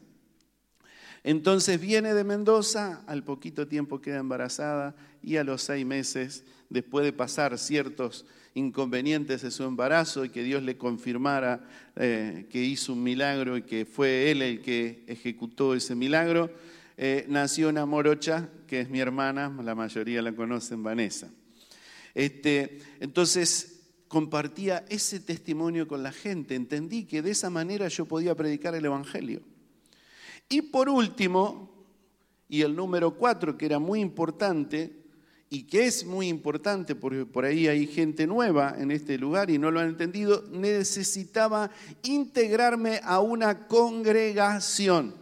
Entonces 1.23 1.79
viene 1.79 2.13
de 2.13 2.23
Mendoza, 2.23 3.03
al 3.07 3.23
poquito 3.23 3.67
tiempo 3.67 4.01
queda 4.01 4.19
embarazada 4.19 4.95
y 5.21 5.35
a 5.37 5.43
los 5.43 5.63
seis 5.63 5.85
meses, 5.85 6.45
después 6.69 7.03
de 7.03 7.13
pasar 7.13 7.57
ciertos 7.57 8.25
inconvenientes 8.53 9.41
de 9.41 9.51
su 9.51 9.63
embarazo 9.63 10.25
y 10.25 10.29
que 10.29 10.43
Dios 10.43 10.63
le 10.63 10.77
confirmara 10.77 11.67
eh, 11.95 12.47
que 12.49 12.63
hizo 12.63 12.93
un 12.93 13.03
milagro 13.03 13.57
y 13.57 13.63
que 13.63 13.85
fue 13.85 14.31
Él 14.31 14.41
el 14.41 14.61
que 14.61 15.03
ejecutó 15.07 15.75
ese 15.75 15.95
milagro, 15.95 16.51
eh, 16.97 17.25
nació 17.29 17.69
una 17.69 17.85
morocha, 17.85 18.49
que 18.67 18.81
es 18.81 18.89
mi 18.89 18.99
hermana, 18.99 19.53
la 19.63 19.75
mayoría 19.75 20.21
la 20.21 20.33
conocen, 20.33 20.83
Vanessa. 20.83 21.29
Este, 22.19 22.79
entonces 22.99 23.79
compartía 24.09 24.83
ese 24.89 25.21
testimonio 25.21 25.87
con 25.87 26.03
la 26.03 26.11
gente, 26.11 26.53
entendí 26.53 27.05
que 27.05 27.21
de 27.21 27.31
esa 27.31 27.49
manera 27.49 27.87
yo 27.87 28.03
podía 28.03 28.35
predicar 28.35 28.75
el 28.75 28.83
Evangelio. 28.83 29.39
Y 30.49 30.63
por 30.63 30.89
último, 30.89 31.87
y 32.49 32.61
el 32.63 32.75
número 32.75 33.15
cuatro, 33.15 33.57
que 33.57 33.67
era 33.67 33.79
muy 33.79 34.01
importante, 34.01 34.91
y 35.49 35.63
que 35.63 35.85
es 35.85 36.03
muy 36.05 36.27
importante 36.27 36.93
porque 36.93 37.25
por 37.25 37.45
ahí 37.45 37.67
hay 37.67 37.87
gente 37.87 38.27
nueva 38.27 38.75
en 38.77 38.91
este 38.91 39.17
lugar 39.17 39.49
y 39.49 39.57
no 39.57 39.71
lo 39.71 39.79
han 39.79 39.87
entendido, 39.87 40.43
necesitaba 40.51 41.71
integrarme 42.03 42.99
a 43.01 43.21
una 43.21 43.65
congregación. 43.65 45.15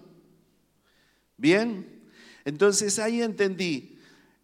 ¿Bien? 1.37 2.01
Entonces 2.43 2.97
ahí 2.97 3.21
entendí, 3.21 3.96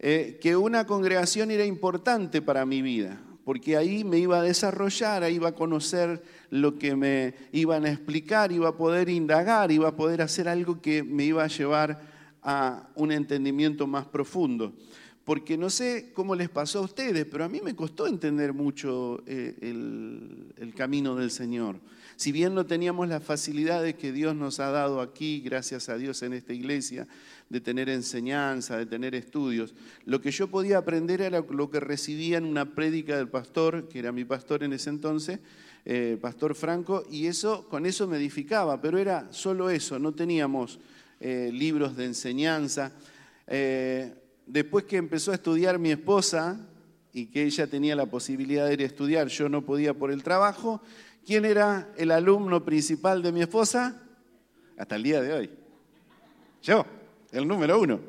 eh, 0.05 0.38
que 0.41 0.57
una 0.57 0.86
congregación 0.86 1.50
era 1.50 1.63
importante 1.63 2.41
para 2.41 2.65
mi 2.65 2.81
vida, 2.81 3.22
porque 3.45 3.77
ahí 3.77 4.03
me 4.03 4.19
iba 4.19 4.38
a 4.38 4.41
desarrollar, 4.41 5.24
ahí 5.24 5.36
iba 5.36 5.48
a 5.48 5.55
conocer 5.55 6.22
lo 6.50 6.77
que 6.77 6.93
me 6.93 7.33
iban 7.53 7.86
a 7.86 7.91
explicar, 7.91 8.51
iba 8.51 8.67
a 8.67 8.75
poder 8.75 9.07
indagar, 9.07 9.72
iba 9.72 9.88
a 9.88 9.95
poder 9.95 10.22
hacer 10.22 10.50
algo 10.50 10.81
que 10.81 11.03
me 11.03 11.24
iba 11.24 11.45
a 11.45 11.48
llevar 11.48 12.01
a 12.41 12.89
un 12.95 13.13
entendimiento 13.13 13.88
más 13.88 14.05
profundo. 14.05 14.74
Porque 15.24 15.57
no 15.57 15.69
sé 15.69 16.12
cómo 16.13 16.36
les 16.36 16.50
pasó 16.50 16.79
a 16.79 16.81
ustedes, 16.81 17.25
pero 17.25 17.45
a 17.45 17.48
mí 17.48 17.62
me 17.63 17.74
costó 17.74 18.05
entender 18.05 18.51
mucho 18.51 19.24
eh, 19.25 19.55
el, 19.62 20.53
el 20.57 20.74
camino 20.74 21.15
del 21.15 21.31
Señor. 21.31 21.79
Si 22.24 22.32
bien 22.32 22.56
no 22.56 22.65
teníamos 22.65 23.10
las 23.10 23.22
facilidades 23.22 23.96
que 23.96 24.13
Dios 24.13 24.34
nos 24.34 24.62
ha 24.62 24.72
dado 24.72 25.01
aquí, 25.01 25.42
gracias 25.42 25.89
a 25.89 25.98
Dios 25.98 26.24
en 26.24 26.32
esta 26.32 26.53
iglesia, 26.53 27.06
de 27.50 27.60
tener 27.60 27.89
enseñanza, 27.89 28.77
de 28.77 28.86
tener 28.86 29.13
estudios, 29.13 29.75
lo 30.06 30.22
que 30.22 30.32
yo 30.32 30.48
podía 30.48 30.77
aprender 30.77 31.20
era 31.20 31.42
lo 31.42 31.70
que 31.70 31.82
recibía 31.82 32.38
en 32.38 32.46
una 32.46 32.75
prédica 32.75 33.18
del 33.18 33.27
pastor, 33.27 33.89
que 33.89 34.00
era 34.00 34.13
mi 34.13 34.24
pastor 34.24 34.63
en 34.63 34.72
ese 34.72 34.89
entonces, 34.89 35.39
eh, 35.84 36.18
Pastor 36.22 36.56
Franco, 36.56 37.03
y 37.12 37.27
eso, 37.27 37.68
con 37.68 37.86
eso 37.86 38.08
me 38.08 38.15
edificaba, 38.15 38.80
pero 38.80 38.98
era 38.98 39.27
solo 39.34 39.70
eso, 39.70 40.00
no 40.00 40.13
teníamos 40.13 40.80
eh, 41.20 41.50
libros 41.51 41.98
de 41.98 42.06
enseñanza. 42.06 42.94
Eh, 43.48 44.13
después 44.48 44.86
que 44.86 44.96
empezó 44.96 45.34
a 45.34 45.36
estudiar 45.36 45.77
mi 45.77 45.92
esposa 45.92 46.58
y 47.12 47.25
que 47.25 47.44
ella 47.44 47.68
tenía 47.68 47.98
la 47.98 48.06
posibilidad 48.06 48.65
de 48.65 48.75
ir 48.75 48.82
a 48.82 48.86
estudiar, 48.86 49.27
yo 49.27 49.50
no 49.50 49.65
podía 49.65 49.94
por 49.94 50.10
el 50.10 50.24
trabajo, 50.24 50.82
¿quién 51.25 51.46
era 51.46 51.94
el 51.98 52.12
alumno 52.12 52.63
principal 52.63 53.22
de 53.22 53.32
mi 53.32 53.42
esposa? 53.42 54.01
Hasta 54.77 54.96
el 54.96 55.03
día 55.03 55.22
de 55.22 55.34
hoy. 55.34 55.50
Yo, 56.62 56.86
el 57.32 57.48
número 57.48 57.80
uno. 57.80 58.00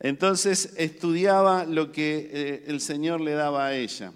Entonces 0.00 0.74
estudiaba 0.76 1.64
lo 1.64 1.92
que 1.92 2.64
el 2.66 2.80
Señor 2.80 3.20
le 3.20 3.32
daba 3.32 3.66
a 3.66 3.74
ella. 3.74 4.12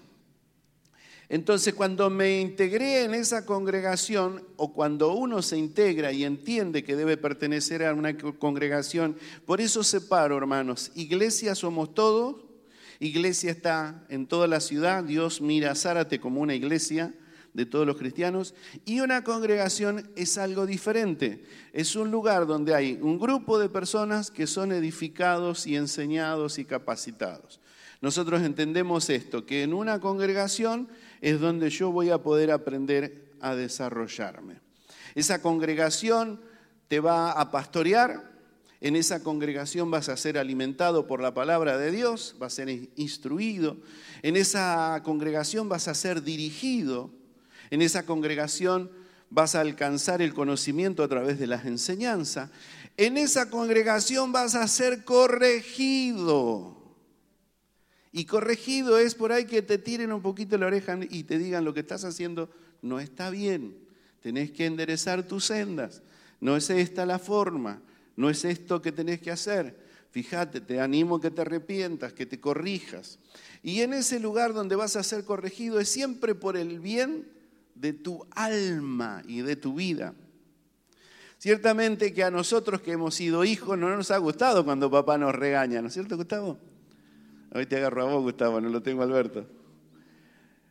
Entonces, 1.29 1.73
cuando 1.73 2.09
me 2.09 2.39
integré 2.39 3.03
en 3.03 3.13
esa 3.13 3.45
congregación, 3.45 4.43
o 4.55 4.71
cuando 4.71 5.11
uno 5.11 5.41
se 5.41 5.57
integra 5.57 6.13
y 6.13 6.23
entiende 6.23 6.85
que 6.85 6.95
debe 6.95 7.17
pertenecer 7.17 7.83
a 7.83 7.93
una 7.93 8.17
congregación, 8.17 9.17
por 9.45 9.59
eso 9.59 9.83
separo, 9.83 10.37
hermanos, 10.37 10.91
iglesia 10.95 11.53
somos 11.53 11.93
todos, 11.93 12.46
iglesia 12.99 13.51
está 13.51 14.05
en 14.09 14.27
toda 14.27 14.47
la 14.47 14.59
ciudad, 14.59 15.03
Dios 15.03 15.41
mira 15.41 15.71
a 15.71 15.75
Zárate 15.75 16.19
como 16.19 16.41
una 16.41 16.55
iglesia 16.55 17.13
de 17.53 17.65
todos 17.65 17.87
los 17.87 17.97
cristianos, 17.97 18.53
y 18.85 18.99
una 18.99 19.23
congregación 19.23 20.11
es 20.15 20.37
algo 20.37 20.65
diferente, 20.65 21.43
es 21.73 21.95
un 21.95 22.11
lugar 22.11 22.45
donde 22.45 22.75
hay 22.75 22.99
un 23.01 23.17
grupo 23.17 23.57
de 23.57 23.67
personas 23.69 24.29
que 24.29 24.45
son 24.45 24.71
edificados 24.71 25.65
y 25.65 25.75
enseñados 25.75 26.59
y 26.59 26.65
capacitados. 26.65 27.59
Nosotros 27.99 28.43
entendemos 28.43 29.09
esto, 29.09 29.45
que 29.45 29.63
en 29.63 29.73
una 29.73 29.99
congregación 29.99 30.87
es 31.19 31.39
donde 31.39 31.71
yo 31.71 31.91
voy 31.91 32.11
a 32.11 32.21
poder 32.21 32.51
aprender 32.51 33.33
a 33.41 33.55
desarrollarme. 33.55 34.59
Esa 35.15 35.41
congregación 35.41 36.39
te 36.87 36.99
va 36.99 37.31
a 37.31 37.49
pastorear, 37.49 38.36
en 38.81 38.95
esa 38.95 39.23
congregación 39.23 39.89
vas 39.89 40.09
a 40.09 40.17
ser 40.17 40.37
alimentado 40.37 41.07
por 41.07 41.21
la 41.21 41.33
palabra 41.33 41.77
de 41.77 41.91
Dios, 41.91 42.35
vas 42.39 42.53
a 42.53 42.55
ser 42.57 42.89
instruido, 42.95 43.77
en 44.21 44.35
esa 44.35 45.01
congregación 45.03 45.69
vas 45.69 45.87
a 45.87 45.93
ser 45.93 46.23
dirigido, 46.23 47.09
en 47.69 47.81
esa 47.81 48.05
congregación 48.05 48.91
vas 49.29 49.55
a 49.55 49.61
alcanzar 49.61 50.21
el 50.21 50.33
conocimiento 50.33 51.03
a 51.03 51.07
través 51.07 51.39
de 51.39 51.47
las 51.47 51.65
enseñanzas, 51.65 52.49
en 52.97 53.17
esa 53.17 53.49
congregación 53.49 54.31
vas 54.31 54.55
a 54.55 54.67
ser 54.67 55.03
corregido. 55.03 56.77
Y 58.11 58.25
corregido 58.25 58.97
es 58.97 59.13
por 59.13 59.31
ahí 59.31 59.45
que 59.45 59.61
te 59.61 59.77
tiren 59.77 60.11
un 60.11 60.21
poquito 60.21 60.57
la 60.57 60.67
oreja 60.67 60.97
y 61.09 61.23
te 61.23 61.37
digan 61.37 61.65
lo 61.65 61.73
que 61.73 61.81
estás 61.81 62.03
haciendo 62.03 62.49
no 62.81 62.99
está 62.99 63.29
bien. 63.29 63.77
Tenés 64.21 64.51
que 64.51 64.65
enderezar 64.65 65.23
tus 65.23 65.45
sendas. 65.45 66.01
No 66.39 66.55
es 66.55 66.69
esta 66.69 67.05
la 67.05 67.19
forma. 67.19 67.81
No 68.17 68.29
es 68.29 68.43
esto 68.43 68.81
que 68.81 68.91
tenés 68.91 69.21
que 69.21 69.31
hacer. 69.31 69.77
Fíjate, 70.11 70.59
te 70.59 70.81
animo 70.81 71.21
que 71.21 71.31
te 71.31 71.41
arrepientas, 71.41 72.11
que 72.11 72.25
te 72.25 72.41
corrijas. 72.41 73.19
Y 73.63 73.81
en 73.81 73.93
ese 73.93 74.19
lugar 74.19 74.53
donde 74.53 74.75
vas 74.75 74.95
a 74.95 75.03
ser 75.03 75.23
corregido 75.23 75.79
es 75.79 75.87
siempre 75.87 76.35
por 76.35 76.57
el 76.57 76.79
bien 76.79 77.27
de 77.75 77.93
tu 77.93 78.25
alma 78.31 79.21
y 79.27 79.41
de 79.41 79.55
tu 79.55 79.75
vida. 79.75 80.15
Ciertamente 81.37 82.13
que 82.13 82.23
a 82.23 82.31
nosotros 82.31 82.81
que 82.81 82.93
hemos 82.93 83.13
sido 83.13 83.45
hijos 83.45 83.77
no 83.77 83.95
nos 83.95 84.09
ha 84.09 84.17
gustado 84.17 84.65
cuando 84.65 84.89
papá 84.89 85.19
nos 85.19 85.35
regaña, 85.35 85.81
¿no 85.81 85.87
es 85.87 85.93
cierto, 85.93 86.17
Gustavo? 86.17 86.57
Hoy 87.53 87.67
te 87.67 87.77
agarro 87.77 88.01
a 88.01 88.13
vos, 88.13 88.23
Gustavo, 88.23 88.59
no 88.59 88.69
lo 88.69 88.81
tengo 88.81 89.03
Alberto. 89.03 89.56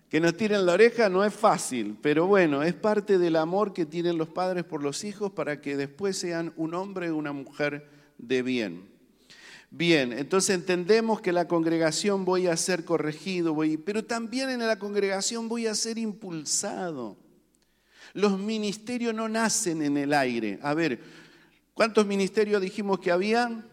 Que 0.09 0.21
nos 0.21 0.37
tiren 0.37 0.65
la 0.65 0.75
oreja 0.75 1.09
no 1.09 1.25
es 1.25 1.35
fácil, 1.35 1.97
pero 2.01 2.27
bueno, 2.27 2.63
es 2.63 2.75
parte 2.75 3.19
del 3.19 3.37
amor 3.37 3.73
que 3.73 3.87
tienen 3.87 4.19
los 4.19 4.29
padres 4.29 4.65
por 4.65 4.83
los 4.83 5.03
hijos 5.03 5.33
para 5.33 5.61
que 5.61 5.77
después 5.77 6.17
sean 6.17 6.53
un 6.57 6.75
hombre 6.75 7.11
o 7.11 7.17
una 7.17 7.33
mujer 7.33 7.89
de 8.19 8.43
bien. 8.43 8.97
Bien, 9.71 10.13
entonces 10.13 10.55
entendemos 10.55 11.21
que 11.21 11.33
la 11.33 11.49
congregación 11.49 12.25
voy 12.25 12.47
a 12.47 12.57
ser 12.57 12.85
corregido, 12.85 13.53
voy, 13.53 13.77
pero 13.77 14.05
también 14.05 14.49
en 14.51 14.61
la 14.61 14.79
congregación 14.79 15.49
voy 15.49 15.67
a 15.67 15.75
ser 15.75 15.99
impulsado. 15.99 17.17
Los 18.15 18.39
ministerios 18.39 19.13
no 19.13 19.29
nacen 19.29 19.83
en 19.83 19.97
el 19.97 20.15
aire. 20.15 20.61
A 20.63 20.73
ver, 20.73 21.01
¿cuántos 21.75 22.07
ministerios 22.07 22.63
dijimos 22.63 23.01
que 23.01 23.11
había? 23.11 23.65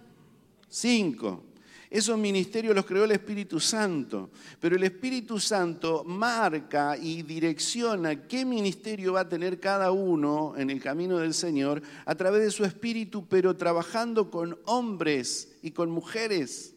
Cinco. 0.68 1.44
Esos 1.94 2.18
ministerios 2.18 2.74
los 2.74 2.88
creó 2.88 3.04
el 3.04 3.12
Espíritu 3.12 3.60
Santo, 3.60 4.32
pero 4.60 4.76
el 4.76 4.84
Espíritu 4.84 5.40
Santo 5.40 6.04
marca 6.04 6.98
y 6.98 7.22
direcciona 7.22 8.28
qué 8.28 8.46
ministerio 8.46 9.14
va 9.14 9.20
a 9.20 9.30
tener 9.30 9.60
cada 9.60 9.92
uno 9.92 10.56
en 10.58 10.72
el 10.72 10.82
camino 10.82 11.20
del 11.20 11.36
Señor 11.36 11.84
a 12.08 12.16
través 12.16 12.42
de 12.42 12.50
su 12.50 12.66
Espíritu, 12.66 13.28
pero 13.28 13.56
trabajando 13.56 14.32
con 14.32 14.58
hombres 14.66 15.56
y 15.62 15.70
con 15.70 15.92
mujeres. 15.92 16.74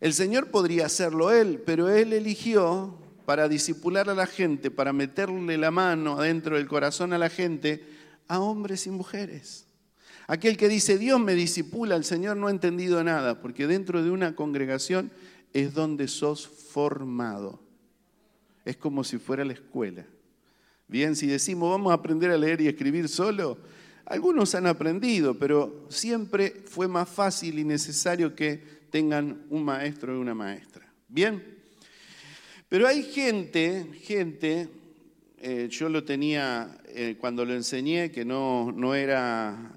El 0.00 0.14
Señor 0.14 0.50
podría 0.50 0.86
hacerlo 0.86 1.30
Él, 1.30 1.62
pero 1.64 1.88
Él 1.88 2.14
eligió 2.14 2.98
para 3.24 3.48
disipular 3.48 4.10
a 4.10 4.16
la 4.16 4.26
gente, 4.26 4.72
para 4.72 4.92
meterle 4.92 5.56
la 5.58 5.70
mano 5.70 6.18
adentro 6.18 6.56
del 6.56 6.66
corazón 6.66 7.12
a 7.12 7.18
la 7.18 7.28
gente, 7.28 7.86
a 8.26 8.40
hombres 8.40 8.88
y 8.88 8.90
mujeres. 8.90 9.67
Aquel 10.28 10.58
que 10.58 10.68
dice, 10.68 10.98
Dios 10.98 11.18
me 11.18 11.34
disipula, 11.34 11.96
el 11.96 12.04
Señor 12.04 12.36
no 12.36 12.48
ha 12.48 12.50
entendido 12.50 13.02
nada, 13.02 13.40
porque 13.40 13.66
dentro 13.66 14.02
de 14.02 14.10
una 14.10 14.36
congregación 14.36 15.10
es 15.54 15.72
donde 15.72 16.06
sos 16.06 16.46
formado. 16.46 17.62
Es 18.66 18.76
como 18.76 19.04
si 19.04 19.16
fuera 19.16 19.42
la 19.42 19.54
escuela. 19.54 20.04
Bien, 20.86 21.16
si 21.16 21.26
decimos 21.26 21.70
vamos 21.70 21.92
a 21.92 21.94
aprender 21.94 22.30
a 22.30 22.36
leer 22.36 22.60
y 22.60 22.68
escribir 22.68 23.08
solo, 23.08 23.56
algunos 24.04 24.54
han 24.54 24.66
aprendido, 24.66 25.38
pero 25.38 25.86
siempre 25.88 26.62
fue 26.66 26.88
más 26.88 27.08
fácil 27.08 27.58
y 27.58 27.64
necesario 27.64 28.34
que 28.34 28.62
tengan 28.90 29.46
un 29.48 29.64
maestro 29.64 30.14
y 30.14 30.18
una 30.18 30.34
maestra. 30.34 30.92
Bien, 31.08 31.42
pero 32.68 32.86
hay 32.86 33.02
gente, 33.02 33.86
gente 34.02 34.68
eh, 35.40 35.68
yo 35.70 35.88
lo 35.88 36.04
tenía 36.04 36.78
eh, 36.88 37.16
cuando 37.18 37.44
lo 37.44 37.54
enseñé, 37.54 38.10
que 38.10 38.24
no, 38.24 38.72
no, 38.72 38.94
era, 38.94 39.76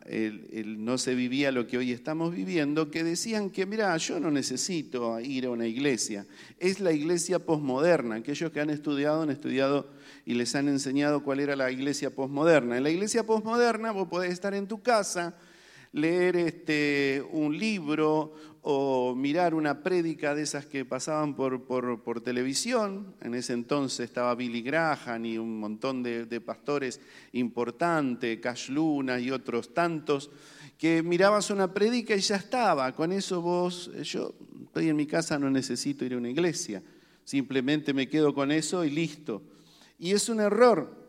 no 0.66 0.98
se 0.98 1.16
vivía 1.16 1.52
lo 1.52 1.68
que 1.68 1.78
hoy 1.78 1.92
estamos 1.92 2.34
viviendo, 2.34 2.90
que 2.90 3.04
decían 3.04 3.50
que, 3.50 3.66
mira, 3.66 3.96
yo 3.98 4.20
no 4.20 4.32
necesito 4.32 5.20
ir 5.20 5.46
a 5.46 5.52
una 5.52 5.68
iglesia, 5.68 6.26
es 6.60 6.80
la 6.80 6.92
iglesia 6.92 7.40
posmoderna. 7.40 8.16
Aquellos 8.16 8.52
que 8.52 8.60
han 8.60 8.70
estudiado 8.70 9.22
han 9.22 9.30
estudiado 9.30 9.90
y 10.26 10.34
les 10.34 10.56
han 10.56 10.68
enseñado 10.68 11.24
cuál 11.24 11.40
era 11.40 11.56
la 11.56 11.72
iglesia 11.72 12.10
posmoderna. 12.10 12.78
En 12.78 12.84
la 12.84 12.90
iglesia 12.90 13.24
posmoderna 13.24 13.92
vos 13.92 14.08
podés 14.08 14.32
estar 14.32 14.54
en 14.54 14.68
tu 14.68 14.82
casa, 14.82 15.36
leer 15.94 16.36
este, 16.38 17.24
un 17.32 17.58
libro 17.58 18.34
o 18.64 19.16
mirar 19.16 19.56
una 19.56 19.82
prédica 19.82 20.36
de 20.36 20.44
esas 20.44 20.66
que 20.66 20.86
pasaban 20.86 21.36
por, 21.36 22.22
televisión. 22.22 23.16
En 23.22 23.34
ese 23.34 23.54
entonces 23.54 24.02
estaba 24.02 24.36
Billy 24.36 24.62
Graham 24.62 25.26
y 25.26 25.38
un 25.38 25.60
montón 25.60 26.04
de, 26.04 26.42
pastores 26.42 27.00
importantes, 27.34 28.40
Cash 28.40 28.70
Luna 28.70 29.20
y 29.20 29.32
otros 29.32 29.74
tantos, 29.74 30.30
que 30.78 31.02
mirabas 31.02 31.50
una 31.50 31.74
prédica 31.74 32.16
y 32.16 32.20
ya 32.20 32.36
estaba. 32.36 32.94
Con 32.94 33.12
eso 33.12 33.42
vos, 33.42 33.92
yo 34.04 34.36
estoy 34.66 34.90
en 34.90 34.96
mi 34.96 35.08
casa, 35.08 35.40
no 35.40 35.50
necesito 35.50 36.06
ir 36.06 36.14
a 36.14 36.18
una 36.18 36.30
iglesia. 36.30 36.84
Simplemente 37.24 37.94
me 37.94 38.08
quedo 38.08 38.34
con 38.34 38.52
eso 38.52 38.86
y 38.86 38.92
listo. 38.92 39.42
Y 39.98 40.12
es 40.12 40.30
un 40.30 40.40
error. 40.40 41.02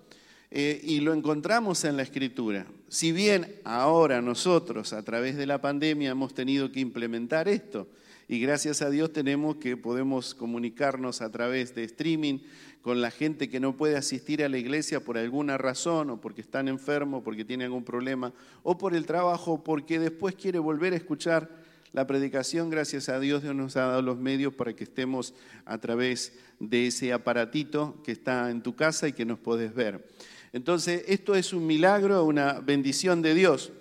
Eh, 0.50 0.80
y 0.84 1.00
lo 1.00 1.14
encontramos 1.14 1.84
en 1.84 1.96
la 1.96 2.02
escritura. 2.02 2.66
Si 2.92 3.10
bien 3.10 3.58
ahora 3.64 4.20
nosotros 4.20 4.92
a 4.92 5.02
través 5.02 5.34
de 5.38 5.46
la 5.46 5.62
pandemia 5.62 6.10
hemos 6.10 6.34
tenido 6.34 6.70
que 6.70 6.80
implementar 6.80 7.48
esto, 7.48 7.88
y 8.28 8.38
gracias 8.38 8.82
a 8.82 8.90
Dios 8.90 9.14
tenemos 9.14 9.56
que 9.56 9.78
podemos 9.78 10.34
comunicarnos 10.34 11.22
a 11.22 11.32
través 11.32 11.74
de 11.74 11.84
streaming 11.84 12.40
con 12.82 13.00
la 13.00 13.10
gente 13.10 13.48
que 13.48 13.60
no 13.60 13.78
puede 13.78 13.96
asistir 13.96 14.44
a 14.44 14.50
la 14.50 14.58
iglesia 14.58 15.00
por 15.00 15.16
alguna 15.16 15.56
razón, 15.56 16.10
o 16.10 16.20
porque 16.20 16.42
están 16.42 16.68
enfermos, 16.68 17.22
porque 17.22 17.46
tienen 17.46 17.64
algún 17.64 17.82
problema, 17.82 18.34
o 18.62 18.76
por 18.76 18.94
el 18.94 19.06
trabajo, 19.06 19.64
porque 19.64 19.98
después 19.98 20.34
quiere 20.34 20.58
volver 20.58 20.92
a 20.92 20.96
escuchar 20.96 21.48
la 21.94 22.06
predicación, 22.06 22.68
gracias 22.68 23.08
a 23.08 23.18
Dios, 23.18 23.42
Dios 23.42 23.54
nos 23.54 23.74
ha 23.78 23.86
dado 23.86 24.02
los 24.02 24.18
medios 24.18 24.52
para 24.52 24.74
que 24.74 24.84
estemos 24.84 25.32
a 25.64 25.78
través 25.78 26.34
de 26.60 26.88
ese 26.88 27.14
aparatito 27.14 28.02
que 28.04 28.12
está 28.12 28.50
en 28.50 28.62
tu 28.62 28.76
casa 28.76 29.08
y 29.08 29.14
que 29.14 29.24
nos 29.24 29.38
podés 29.38 29.74
ver. 29.74 30.06
Entonces, 30.52 31.04
esto 31.06 31.34
es 31.34 31.52
un 31.52 31.66
milagro, 31.66 32.24
una 32.24 32.60
bendición 32.60 33.22
de 33.22 33.34
Dios, 33.34 33.72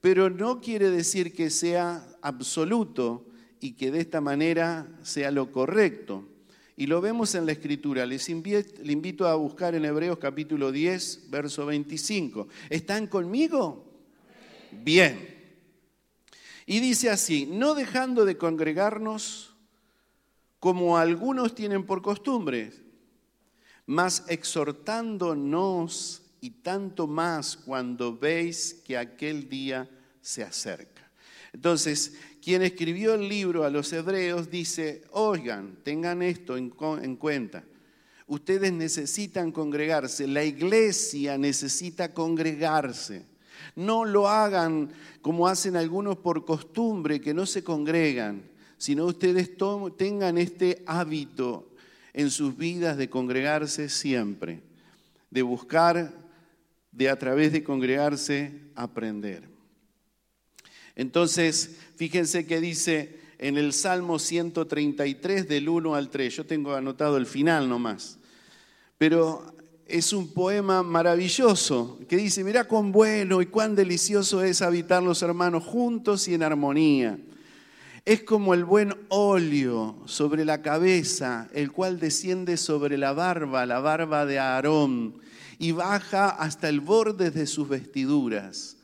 pero 0.00 0.28
no 0.28 0.60
quiere 0.60 0.90
decir 0.90 1.32
que 1.32 1.50
sea 1.50 2.06
absoluto 2.22 3.26
y 3.60 3.72
que 3.72 3.90
de 3.90 4.00
esta 4.00 4.20
manera 4.20 4.88
sea 5.02 5.30
lo 5.30 5.50
correcto. 5.50 6.26
Y 6.76 6.86
lo 6.86 7.00
vemos 7.00 7.34
en 7.34 7.44
la 7.44 7.52
escritura. 7.52 8.06
Les 8.06 8.28
le 8.28 8.92
invito 8.92 9.28
a 9.28 9.34
buscar 9.34 9.74
en 9.74 9.84
Hebreos 9.84 10.18
capítulo 10.18 10.72
10, 10.72 11.30
verso 11.30 11.66
25. 11.66 12.48
¿Están 12.70 13.06
conmigo? 13.06 13.84
Bien. 14.72 15.36
Y 16.64 16.80
dice 16.80 17.10
así, 17.10 17.46
no 17.46 17.74
dejando 17.74 18.24
de 18.24 18.38
congregarnos 18.38 19.54
como 20.58 20.96
algunos 20.96 21.54
tienen 21.54 21.84
por 21.84 22.00
costumbre, 22.00 22.72
mas 23.90 24.22
exhortándonos 24.28 26.22
y 26.40 26.50
tanto 26.50 27.08
más 27.08 27.56
cuando 27.56 28.16
veis 28.16 28.82
que 28.86 28.96
aquel 28.96 29.48
día 29.48 29.90
se 30.20 30.44
acerca. 30.44 31.10
Entonces, 31.52 32.14
quien 32.40 32.62
escribió 32.62 33.14
el 33.14 33.28
libro 33.28 33.64
a 33.64 33.70
los 33.70 33.92
hebreos 33.92 34.48
dice, 34.48 35.02
oigan, 35.10 35.78
tengan 35.82 36.22
esto 36.22 36.56
en, 36.56 36.72
en 37.02 37.16
cuenta. 37.16 37.64
Ustedes 38.28 38.72
necesitan 38.72 39.50
congregarse, 39.50 40.28
la 40.28 40.44
iglesia 40.44 41.36
necesita 41.36 42.14
congregarse. 42.14 43.26
No 43.74 44.04
lo 44.04 44.28
hagan 44.28 44.92
como 45.20 45.48
hacen 45.48 45.74
algunos 45.74 46.16
por 46.16 46.44
costumbre, 46.44 47.20
que 47.20 47.34
no 47.34 47.44
se 47.44 47.64
congregan, 47.64 48.44
sino 48.78 49.04
ustedes 49.06 49.50
tengan 49.96 50.38
este 50.38 50.84
hábito 50.86 51.69
en 52.12 52.30
sus 52.30 52.56
vidas 52.56 52.96
de 52.96 53.08
congregarse 53.08 53.88
siempre, 53.88 54.62
de 55.30 55.42
buscar, 55.42 56.12
de 56.92 57.08
a 57.08 57.18
través 57.18 57.52
de 57.52 57.62
congregarse, 57.62 58.52
aprender. 58.74 59.48
Entonces, 60.96 61.78
fíjense 61.96 62.46
que 62.46 62.60
dice 62.60 63.20
en 63.38 63.56
el 63.56 63.72
Salmo 63.72 64.18
133 64.18 65.48
del 65.48 65.68
1 65.68 65.94
al 65.94 66.10
3, 66.10 66.36
yo 66.36 66.46
tengo 66.46 66.74
anotado 66.74 67.16
el 67.16 67.26
final 67.26 67.68
nomás, 67.68 68.18
pero 68.98 69.54
es 69.86 70.12
un 70.12 70.28
poema 70.28 70.82
maravilloso 70.82 71.98
que 72.08 72.16
dice, 72.16 72.44
mirá 72.44 72.64
cuán 72.64 72.92
bueno 72.92 73.42
y 73.42 73.46
cuán 73.46 73.74
delicioso 73.74 74.42
es 74.42 74.62
habitar 74.62 75.02
los 75.02 75.22
hermanos 75.22 75.64
juntos 75.64 76.28
y 76.28 76.34
en 76.34 76.42
armonía. 76.42 77.18
Es 78.10 78.24
como 78.24 78.54
el 78.54 78.64
buen 78.64 78.92
óleo 79.08 79.94
sobre 80.06 80.44
la 80.44 80.62
cabeza, 80.62 81.48
el 81.54 81.70
cual 81.70 82.00
desciende 82.00 82.56
sobre 82.56 82.98
la 82.98 83.12
barba, 83.12 83.64
la 83.66 83.78
barba 83.78 84.26
de 84.26 84.40
Aarón, 84.40 85.14
y 85.60 85.70
baja 85.70 86.28
hasta 86.28 86.68
el 86.68 86.80
borde 86.80 87.30
de 87.30 87.46
sus 87.46 87.68
vestiduras. 87.68 88.78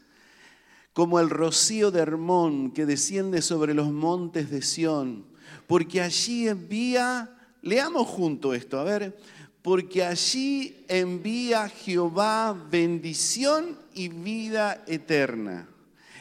Como 0.93 1.19
el 1.19 1.29
rocío 1.29 1.91
de 1.91 2.03
Hermón 2.03 2.71
que 2.71 2.87
desciende 2.87 3.43
sobre 3.43 3.75
los 3.75 3.91
montes 3.91 4.49
de 4.49 4.63
Sión, 4.63 5.25
porque 5.67 6.01
allí 6.03 6.47
envía, 6.47 7.37
leamos 7.63 8.07
junto 8.07 8.55
esto, 8.55 8.79
a 8.79 8.85
ver, 8.85 9.19
porque 9.61 10.05
allí 10.05 10.85
envía 10.87 11.69
Jehová 11.69 12.57
bendición 12.71 13.77
y 13.93 14.07
vida 14.07 14.85
eterna. 14.87 15.67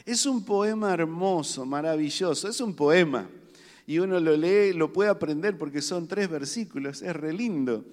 Es 0.06 0.28
un 0.28 0.46
poema 0.46 0.94
hermoso, 0.94 1.66
maravilloso, 1.66 2.48
es 2.48 2.62
un 2.62 2.76
poema. 2.76 3.28
Y 3.88 3.98
uno 3.98 4.20
lo 4.20 4.38
lee, 4.38 4.72
lo 4.74 4.94
puede 4.94 5.10
aprender 5.10 5.58
porque 5.58 5.82
son 5.82 6.08
tres 6.08 6.30
versículos, 6.30 7.02
es 7.02 7.16
re 7.16 7.34
lindo. 7.34 7.84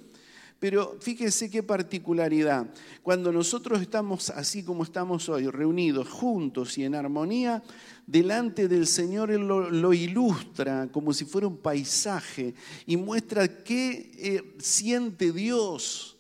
Pero 0.59 0.97
fíjense 1.01 1.51
qué 1.51 1.63
particularidad. 1.63 2.67
Cuando 3.03 3.33
nosotros 3.33 3.81
estamos 3.81 4.31
así 4.31 4.63
como 4.63 4.85
estamos 4.85 5.29
hoy, 5.29 5.49
reunidos 5.49 6.09
juntos 6.09 6.79
y 6.79 6.85
en 6.85 6.95
armonía, 6.95 7.63
delante 8.07 8.69
del 8.69 8.87
Señor 8.87 9.31
Él 9.31 9.49
lo, 9.49 9.93
ilustra 9.93 10.89
como 10.93 11.13
si 11.13 11.25
fuera 11.25 11.47
un 11.47 11.57
paisaje 11.57 12.55
y 12.87 12.97
muestra 12.97 13.65
qué 13.65 14.13
eh, 14.19 14.55
siente 14.59 15.33
Dios 15.33 16.17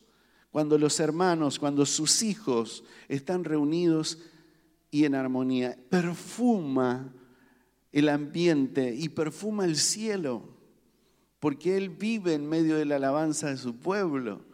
cuando 0.50 0.76
los 0.76 0.98
hermanos, 1.00 1.59
cuando 1.59 1.87
sus 1.87 2.22
hijos 2.22 2.83
están 3.09 3.44
reunidos 3.44 4.18
y 4.92 5.07
en 5.07 5.16
armonía. 5.16 5.76
Perfuma 5.90 7.12
el 7.90 8.09
ambiente 8.09 8.94
y 8.94 9.09
perfuma 9.09 9.64
el 9.64 9.76
cielo, 9.76 10.57
porque 11.40 11.76
Él 11.76 11.88
vive 11.90 12.35
en 12.35 12.48
medio 12.48 12.76
de 12.76 12.85
la 12.85 12.96
alabanza 12.96 13.48
de 13.48 13.57
su 13.57 13.74
pueblo. 13.76 14.44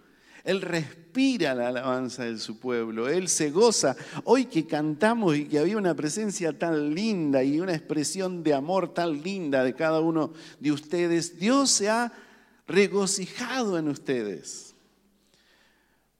Él 0.45 0.63
respira 0.63 1.55
la 1.55 1.69
alabanza 1.69 2.25
de 2.25 2.39
su 2.39 2.59
pueblo, 2.59 3.09
Él 3.09 3.29
se 3.29 3.51
goza. 3.51 3.97
Hoy 4.25 4.47
que 4.47 4.67
cantamos 4.67 5.37
y 5.37 5.45
que 5.45 5.59
había 5.59 5.77
una 5.77 5.95
presencia 5.95 6.57
tan 6.57 6.95
linda 6.95 7.43
y 7.43 7.61
una 7.61 7.75
expresión 7.75 8.43
de 8.43 8.55
amor 8.55 8.95
tan 8.95 9.21
linda 9.23 9.63
de 9.65 9.75
cada 9.75 10.01
uno 10.01 10.33
de 10.61 10.73
ustedes, 10.73 11.39
Dios 11.39 11.71
se 11.71 11.91
ha 11.91 12.13
regocijado 12.67 13.77
en 13.77 13.89
ustedes. 13.89 14.77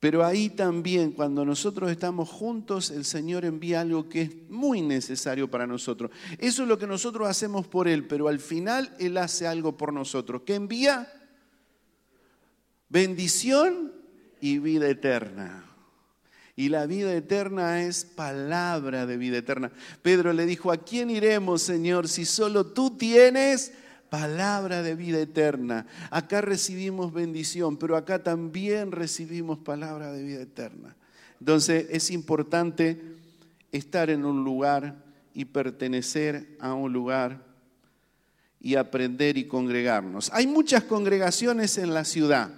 Pero 0.01 0.25
ahí 0.25 0.49
también, 0.49 1.11
cuando 1.11 1.45
nosotros 1.45 1.91
estamos 1.91 2.29
juntos, 2.29 2.91
el 2.91 3.05
Señor 3.05 3.45
envía 3.45 3.81
algo 3.81 4.09
que 4.09 4.23
es 4.23 4.49
muy 4.49 4.81
necesario 4.81 5.51
para 5.51 5.67
nosotros. 5.67 6.13
Eso 6.39 6.63
es 6.63 6.69
lo 6.69 6.79
que 6.79 6.87
nosotros 6.87 7.29
hacemos 7.29 7.67
por 7.67 7.89
Él, 7.89 8.07
pero 8.07 8.29
al 8.29 8.39
final 8.39 8.95
Él 9.01 9.17
hace 9.17 9.49
algo 9.49 9.77
por 9.77 9.93
nosotros. 9.93 10.43
¿Qué 10.47 10.55
envía? 10.55 11.13
Bendición 12.89 13.93
y 14.41 14.61
vida 14.61 14.89
eterna. 14.89 15.65
Y 16.55 16.69
la 16.69 16.87
vida 16.87 17.13
eterna 17.15 17.83
es 17.83 18.05
palabra 18.05 19.05
de 19.05 19.17
vida 19.17 19.39
eterna. 19.39 19.73
Pedro 20.03 20.33
le 20.33 20.47
dijo, 20.47 20.71
¿a 20.71 20.77
quién 20.77 21.11
iremos, 21.11 21.63
Señor, 21.63 22.09
si 22.09 22.25
solo 22.25 22.67
tú 22.67 22.97
tienes 22.97 23.73
palabra 24.11 24.83
de 24.83 24.95
vida 24.95 25.21
eterna. 25.21 25.87
Acá 26.11 26.41
recibimos 26.41 27.13
bendición, 27.13 27.77
pero 27.77 27.97
acá 27.97 28.23
también 28.23 28.93
recibimos 28.93 29.59
palabra 29.59 30.13
de 30.13 30.23
vida 30.23 30.43
eterna. 30.43 30.97
Entonces 31.41 31.87
es 31.91 32.11
importante 32.11 33.01
estar 33.73 34.11
en 34.11 34.25
un 34.25 34.45
lugar 34.45 35.05
y 35.35 35.45
pertenecer 35.45 36.57
a 36.59 36.75
un 36.75 36.93
lugar 36.93 37.45
y 38.61 38.75
aprender 38.75 39.37
y 39.37 39.47
congregarnos. 39.47 40.31
Hay 40.33 40.47
muchas 40.47 40.85
congregaciones 40.85 41.79
en 41.79 41.95
la 41.95 42.05
ciudad. 42.05 42.51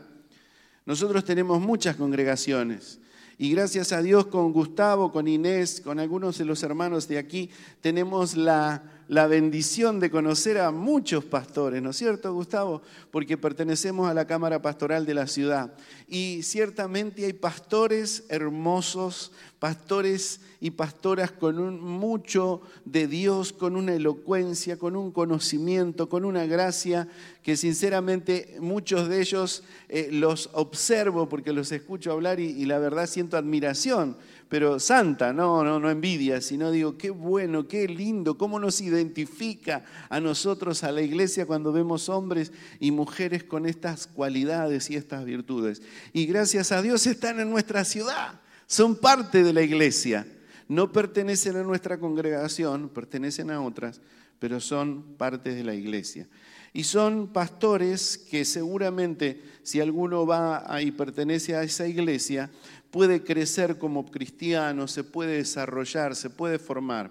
Nosotros 0.87 1.25
tenemos 1.25 1.61
muchas 1.61 1.97
congregaciones. 1.97 2.99
Y 3.37 3.51
gracias 3.53 3.93
a 3.93 4.03
Dios 4.03 4.27
con 4.27 4.53
Gustavo, 4.53 5.13
con 5.13 5.27
Inés, 5.27 5.81
con 5.81 5.99
algunos 5.99 6.39
de 6.39 6.45
los 6.45 6.63
hermanos 6.63 7.09
de 7.09 7.19
aquí, 7.19 7.51
tenemos 7.81 8.37
la 8.37 8.83
la 9.11 9.27
bendición 9.27 9.99
de 9.99 10.09
conocer 10.09 10.57
a 10.59 10.71
muchos 10.71 11.25
pastores, 11.25 11.83
¿no 11.83 11.91
es 11.91 11.97
cierto, 11.97 12.33
Gustavo? 12.33 12.81
Porque 13.11 13.37
pertenecemos 13.37 14.09
a 14.09 14.15
la 14.15 14.29
Cámara 14.29 14.63
Pastoral 14.63 15.05
de 15.05 15.15
la 15.15 15.27
ciudad. 15.27 15.75
Y 16.07 16.45
ciertamente 16.45 17.25
hay 17.25 17.33
pastores 17.33 18.23
hermosos, 18.29 19.33
pastores 19.59 20.43
y 20.61 20.71
pastoras 20.71 21.33
con 21.33 21.59
un 21.59 21.81
mucho 21.81 22.63
de 22.85 23.09
Dios, 23.09 23.53
con 23.53 23.75
una 23.75 23.95
elocuencia, 23.95 24.79
con 24.79 24.95
un 24.95 25.11
conocimiento, 25.11 26.09
con 26.09 26.25
una 26.25 26.47
gracia, 26.47 27.09
que 27.43 27.57
sinceramente 27.57 28.59
muchos 28.61 29.09
de 29.09 29.23
ellos 29.23 29.65
eh, 29.89 30.11
los 30.13 30.51
observo 30.53 31.29
porque 31.29 31.53
los 31.53 31.73
escucho 31.73 32.13
hablar 32.13 32.39
y 32.39 32.65
la 32.65 32.79
verdad 32.79 33.09
siento 33.09 33.37
admiración 33.37 34.17
pero 34.51 34.81
santa, 34.81 35.33
no, 35.33 35.63
no, 35.63 35.79
no 35.79 35.89
envidia, 35.89 36.41
sino 36.41 36.73
digo, 36.73 36.99
qué 36.99 37.11
bueno, 37.11 37.69
qué 37.69 37.87
lindo, 37.87 38.37
cómo 38.37 38.59
nos 38.59 38.81
identifica 38.81 39.85
a 40.09 40.19
nosotros, 40.19 40.83
a 40.83 40.91
la 40.91 41.03
iglesia, 41.03 41.47
cuando 41.47 41.73
vemos 41.73 42.09
hombres 42.09 42.51
y 42.81 42.91
mujeres 42.91 43.45
con 43.45 43.65
estas 43.65 44.09
cualidades 44.09 44.91
y 44.91 44.97
estas 44.97 45.25
virtudes. 45.25 45.83
Y 46.13 46.27
gracias 46.27 46.73
a 46.73 46.83
Dios 46.83 47.07
están 47.07 47.39
en 47.39 47.49
nuestra 47.49 47.85
ciudad, 47.85 48.41
son 48.67 48.97
parte 48.97 49.45
de 49.45 49.53
la 49.53 49.63
iglesia. 49.63 50.27
No 50.67 50.91
pertenecen 50.91 51.57
a 51.57 51.63
nuestra 51.63 52.01
congregación, 52.01 52.89
pertenecen 52.89 53.53
a 53.53 53.61
otras, 53.61 54.01
pero 54.41 54.59
son 54.59 55.15
parte 55.17 55.55
de 55.55 55.63
la 55.63 55.75
iglesia. 55.75 56.27
Y 56.73 56.85
son 56.85 57.29
pastores 57.29 58.17
que 58.17 58.45
seguramente 58.45 59.43
si 59.63 59.81
alguno 59.81 60.27
va 60.27 60.65
y 60.83 60.93
pertenece 60.93 61.55
a 61.57 61.63
esa 61.63 61.87
iglesia, 61.87 62.51
puede 62.91 63.23
crecer 63.23 63.79
como 63.79 64.11
cristiano, 64.11 64.89
se 64.89 65.05
puede 65.05 65.37
desarrollar, 65.37 66.15
se 66.17 66.31
puede 66.31 66.59
formar. 66.59 67.11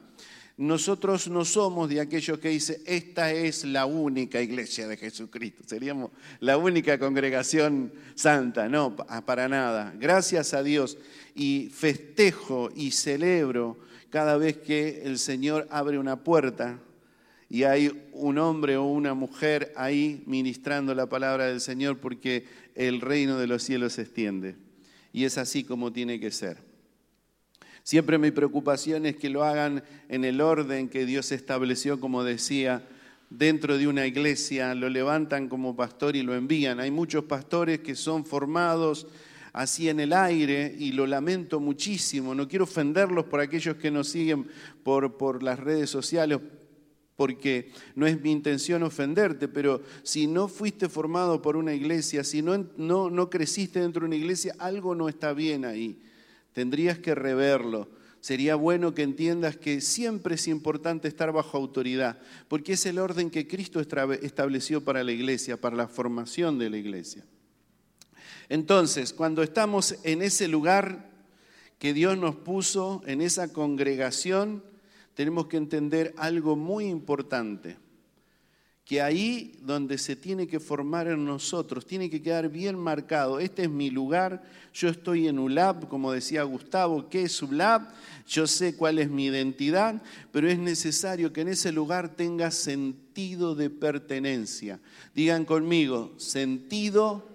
Nosotros 0.58 1.30
no 1.30 1.46
somos 1.46 1.88
de 1.88 2.02
aquellos 2.02 2.38
que 2.40 2.50
dice, 2.50 2.82
esta 2.86 3.32
es 3.32 3.64
la 3.64 3.86
única 3.86 4.42
iglesia 4.42 4.90
de 4.90 4.98
Jesucristo, 4.98 5.64
seríamos 5.66 6.12
la 6.42 6.58
única 6.58 7.00
congregación 7.00 7.94
santa, 8.14 8.68
no, 8.68 8.94
para 9.26 9.48
nada. 9.48 9.94
Gracias 9.98 10.54
a 10.54 10.62
Dios 10.62 10.98
y 11.34 11.70
festejo 11.74 12.72
y 12.76 12.92
celebro 12.92 13.78
cada 14.10 14.36
vez 14.36 14.58
que 14.58 15.04
el 15.06 15.18
Señor 15.18 15.66
abre 15.72 15.98
una 15.98 16.26
puerta 16.26 16.78
y 17.50 17.64
hay 17.64 18.10
un 18.14 18.38
hombre 18.38 18.78
o 18.78 18.86
una 18.86 19.16
mujer 19.16 19.74
ahí 19.76 20.24
ministrando 20.28 20.94
la 20.94 21.10
palabra 21.10 21.48
del 21.48 21.62
Señor 21.62 21.98
porque 21.98 22.46
el 22.76 23.02
reino 23.02 23.38
de 23.38 23.48
los 23.48 23.64
cielos 23.64 23.94
se 23.94 24.04
extiende 24.04 24.56
y 25.12 25.24
es 25.26 25.38
así 25.38 25.64
como 25.64 25.92
tiene 25.92 26.20
que 26.20 26.30
ser. 26.30 26.58
Siempre 27.84 28.20
mi 28.20 28.30
preocupación 28.30 29.08
es 29.08 29.16
que 29.16 29.30
lo 29.30 29.44
hagan 29.44 29.84
en 30.10 30.24
el 30.24 30.42
orden 30.42 30.90
que 30.90 31.08
Dios 31.08 31.32
estableció, 31.32 32.00
como 32.00 32.24
decía, 32.24 32.88
dentro 33.32 33.80
de 33.80 33.88
una 33.88 34.06
iglesia, 34.06 34.76
lo 34.76 34.90
levantan 34.90 35.48
como 35.48 35.76
pastor 35.76 36.16
y 36.16 36.22
lo 36.22 36.36
envían. 36.36 36.80
Hay 36.80 36.92
muchos 36.92 37.24
pastores 37.24 37.80
que 37.80 37.96
son 37.96 38.26
formados 38.26 39.08
así 39.54 39.90
en 39.90 40.00
el 40.00 40.14
aire 40.14 40.76
y 40.78 40.92
lo 40.92 41.08
lamento 41.08 41.60
muchísimo. 41.60 42.36
No 42.36 42.48
quiero 42.48 42.66
ofenderlos 42.66 43.26
por 43.26 43.40
aquellos 43.40 43.78
que 43.78 43.90
nos 43.90 44.10
siguen 44.10 44.48
por, 44.84 45.18
por 45.18 45.42
las 45.42 45.60
redes 45.60 45.90
sociales, 45.90 46.40
porque 47.20 47.74
no 47.96 48.08
es 48.08 48.22
mi 48.22 48.32
intención 48.32 48.82
ofenderte, 48.82 49.50
pero 49.50 49.82
si 50.04 50.26
no 50.26 50.48
fuiste 50.48 50.88
formado 50.88 51.42
por 51.42 51.58
una 51.58 51.74
iglesia, 51.74 52.24
si 52.24 52.42
no, 52.42 52.66
no, 52.78 53.10
no 53.10 53.30
creciste 53.30 53.82
dentro 53.82 54.00
de 54.00 54.06
una 54.06 54.16
iglesia, 54.16 54.56
algo 54.58 54.96
no 54.96 55.10
está 55.10 55.34
bien 55.34 55.66
ahí. 55.66 56.02
Tendrías 56.54 56.98
que 56.98 57.16
reverlo. 57.16 57.90
Sería 58.22 58.56
bueno 58.56 58.94
que 58.94 59.04
entiendas 59.04 59.58
que 59.58 59.82
siempre 59.82 60.36
es 60.36 60.48
importante 60.48 61.10
estar 61.10 61.34
bajo 61.34 61.58
autoridad, 61.58 62.20
porque 62.48 62.72
es 62.72 62.86
el 62.86 62.98
orden 62.98 63.30
que 63.30 63.50
Cristo 63.50 63.82
estableció 63.82 64.86
para 64.86 65.04
la 65.04 65.12
iglesia, 65.12 65.60
para 65.60 65.76
la 65.76 65.90
formación 65.90 66.58
de 66.58 66.70
la 66.70 66.78
iglesia. 66.78 67.26
Entonces, 68.48 69.12
cuando 69.12 69.44
estamos 69.44 69.98
en 70.04 70.22
ese 70.22 70.48
lugar 70.48 71.10
que 71.80 71.94
Dios 71.94 72.18
nos 72.18 72.38
puso, 72.38 73.02
en 73.06 73.20
esa 73.20 73.52
congregación, 73.52 74.64
tenemos 75.20 75.48
que 75.48 75.58
entender 75.58 76.14
algo 76.16 76.56
muy 76.56 76.86
importante, 76.86 77.76
que 78.86 79.02
ahí 79.02 79.60
donde 79.62 79.98
se 79.98 80.16
tiene 80.16 80.48
que 80.48 80.62
formar 80.62 81.10
en 81.10 81.26
nosotros, 81.26 81.86
tiene 81.86 82.10
que 82.10 82.22
quedar 82.22 82.48
bien 82.48 82.80
marcado, 82.80 83.38
este 83.42 83.64
es 83.64 83.70
mi 83.70 83.90
lugar, 83.90 84.42
yo 84.74 84.88
estoy 84.88 85.28
en 85.28 85.38
ULAB, 85.38 85.90
como 85.90 86.14
decía 86.14 86.44
Gustavo, 86.44 87.10
¿qué 87.10 87.24
es 87.24 87.44
ULAB? 87.44 87.90
Yo 88.28 88.48
sé 88.48 88.78
cuál 88.78 88.98
es 88.98 89.10
mi 89.10 89.26
identidad, 89.26 90.02
pero 90.32 90.50
es 90.50 90.58
necesario 90.58 91.34
que 91.34 91.42
en 91.42 91.50
ese 91.50 91.74
lugar 91.74 92.16
tenga 92.16 92.50
sentido 92.50 93.56
de 93.56 93.70
pertenencia. 93.70 94.80
Digan 95.14 95.44
conmigo, 95.44 96.14
sentido 96.16 97.28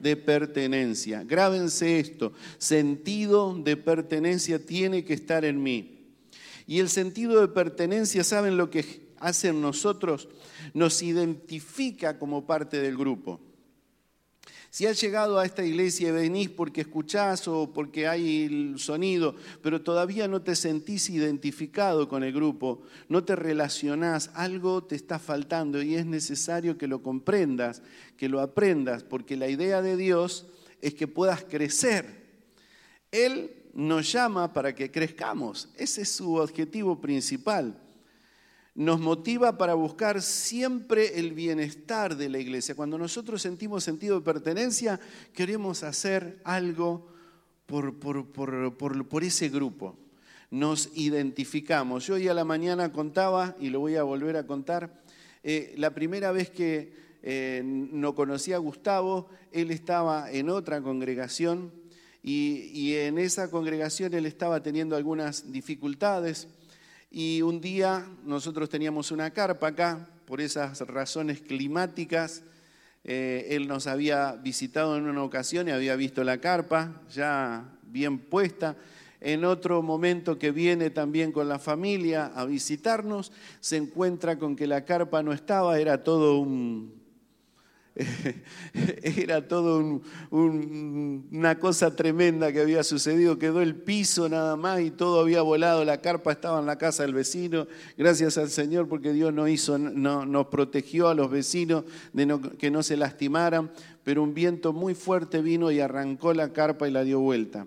de 0.00 0.16
pertenencia. 0.16 1.22
Grábense 1.22 2.00
esto, 2.00 2.32
sentido 2.58 3.54
de 3.54 3.76
pertenencia 3.76 4.66
tiene 4.66 5.04
que 5.04 5.14
estar 5.14 5.44
en 5.44 5.62
mí. 5.62 5.99
Y 6.66 6.78
el 6.78 6.88
sentido 6.88 7.40
de 7.40 7.48
pertenencia, 7.48 8.24
¿saben 8.24 8.56
lo 8.56 8.70
que 8.70 9.10
hace 9.18 9.48
en 9.48 9.60
nosotros? 9.60 10.28
Nos 10.74 11.02
identifica 11.02 12.18
como 12.18 12.46
parte 12.46 12.80
del 12.80 12.96
grupo. 12.96 13.40
Si 14.72 14.86
has 14.86 15.00
llegado 15.00 15.36
a 15.36 15.44
esta 15.44 15.64
iglesia 15.64 16.10
y 16.10 16.12
venís 16.12 16.48
porque 16.48 16.82
escuchás 16.82 17.48
o 17.48 17.72
porque 17.72 18.06
hay 18.06 18.44
el 18.44 18.78
sonido, 18.78 19.34
pero 19.62 19.82
todavía 19.82 20.28
no 20.28 20.42
te 20.42 20.54
sentís 20.54 21.10
identificado 21.10 22.08
con 22.08 22.22
el 22.22 22.32
grupo, 22.32 22.82
no 23.08 23.24
te 23.24 23.34
relacionás, 23.34 24.30
algo 24.34 24.84
te 24.84 24.94
está 24.94 25.18
faltando 25.18 25.82
y 25.82 25.96
es 25.96 26.06
necesario 26.06 26.78
que 26.78 26.86
lo 26.86 27.02
comprendas, 27.02 27.82
que 28.16 28.28
lo 28.28 28.40
aprendas, 28.40 29.02
porque 29.02 29.36
la 29.36 29.48
idea 29.48 29.82
de 29.82 29.96
Dios 29.96 30.46
es 30.80 30.94
que 30.94 31.08
puedas 31.08 31.42
crecer. 31.42 32.20
Él 33.10 33.50
nos 33.72 34.10
llama 34.12 34.52
para 34.52 34.74
que 34.74 34.90
crezcamos, 34.90 35.68
ese 35.76 36.02
es 36.02 36.10
su 36.10 36.34
objetivo 36.36 37.00
principal 37.00 37.80
nos 38.74 39.00
motiva 39.00 39.58
para 39.58 39.74
buscar 39.74 40.22
siempre 40.22 41.18
el 41.18 41.32
bienestar 41.32 42.16
de 42.16 42.28
la 42.28 42.38
iglesia. 42.38 42.74
Cuando 42.74 42.96
nosotros 42.98 43.42
sentimos 43.42 43.84
sentido 43.84 44.16
de 44.16 44.24
pertenencia, 44.24 45.00
queremos 45.32 45.82
hacer 45.82 46.40
algo 46.44 47.08
por, 47.66 47.98
por, 47.98 49.24
ese 49.24 49.48
grupo. 49.48 49.98
Nos 50.50 50.90
identificamos. 50.94 52.06
Yo 52.06 52.14
hoy 52.14 52.28
a 52.28 52.34
la 52.34 52.44
mañana 52.44 52.92
contaba, 52.92 53.56
y 53.60 53.70
lo 53.70 53.80
voy 53.80 53.96
a 53.96 54.02
volver 54.02 54.36
a 54.36 54.46
contar, 54.46 55.02
eh, 55.42 55.74
la 55.76 55.94
primera 55.94 56.32
vez 56.32 56.50
que 56.50 56.94
eh, 57.22 57.62
no 57.64 58.14
conocí 58.14 58.52
a 58.52 58.58
Gustavo, 58.58 59.28
él 59.52 59.70
estaba 59.70 60.30
en 60.30 60.48
otra 60.48 60.80
congregación 60.80 61.72
y, 62.22 62.94
en 62.94 63.18
esa 63.18 63.50
congregación 63.50 64.12
él 64.14 64.26
estaba 64.26 64.62
teniendo 64.62 64.96
algunas 64.96 65.50
dificultades 65.52 66.48
y 67.10 67.42
un 67.42 67.60
día 67.60 68.06
nosotros 68.24 68.68
teníamos 68.68 69.10
una 69.10 69.30
carpa 69.30 69.68
acá, 69.68 70.08
por 70.26 70.40
esas 70.40 70.80
razones 70.82 71.40
climáticas. 71.40 72.44
Eh, 73.02 73.48
él 73.50 73.66
nos 73.66 73.88
había 73.88 74.32
visitado 74.32 74.96
en 74.96 75.08
una 75.08 75.24
ocasión 75.24 75.66
y 75.66 75.72
había 75.72 75.96
visto 75.96 76.22
la 76.22 76.38
carpa 76.38 77.02
ya 77.12 77.64
bien 77.82 78.18
puesta. 78.18 78.76
En 79.20 79.44
otro 79.44 79.82
momento 79.82 80.38
que 80.38 80.52
viene 80.52 80.90
también 80.90 81.32
con 81.32 81.48
la 81.48 81.58
familia 81.58 82.26
a 82.26 82.44
visitarnos, 82.44 83.32
se 83.58 83.76
encuentra 83.76 84.38
con 84.38 84.54
que 84.54 84.68
la 84.68 84.84
carpa 84.84 85.22
no 85.22 85.32
estaba, 85.32 85.80
era 85.80 86.04
todo 86.04 86.38
un, 86.38 86.99
Era 89.02 89.48
todo 89.48 90.00
una 90.30 91.58
cosa 91.58 91.94
tremenda 91.96 92.52
que 92.52 92.60
había 92.60 92.82
sucedido. 92.82 93.38
Quedó 93.38 93.60
el 93.60 93.74
piso 93.74 94.28
nada 94.28 94.56
más 94.56 94.80
y 94.80 94.90
todo 94.90 95.20
había 95.20 95.42
volado. 95.42 95.84
La 95.84 96.00
carpa 96.00 96.32
estaba 96.32 96.60
en 96.60 96.66
la 96.66 96.78
casa 96.78 97.02
del 97.02 97.14
vecino. 97.14 97.66
Gracias 97.96 98.38
al 98.38 98.50
Señor 98.50 98.88
porque 98.88 99.12
Dios 99.12 99.32
no 99.32 99.48
hizo, 99.48 99.78
no, 99.78 100.24
nos 100.24 100.46
protegió 100.46 101.08
a 101.08 101.14
los 101.14 101.30
vecinos 101.30 101.84
de 102.12 102.38
que 102.58 102.70
no 102.70 102.82
se 102.82 102.96
lastimaran. 102.96 103.70
Pero 104.04 104.22
un 104.22 104.34
viento 104.34 104.72
muy 104.72 104.94
fuerte 104.94 105.42
vino 105.42 105.70
y 105.70 105.80
arrancó 105.80 106.32
la 106.32 106.52
carpa 106.52 106.88
y 106.88 106.92
la 106.92 107.04
dio 107.04 107.20
vuelta. 107.20 107.66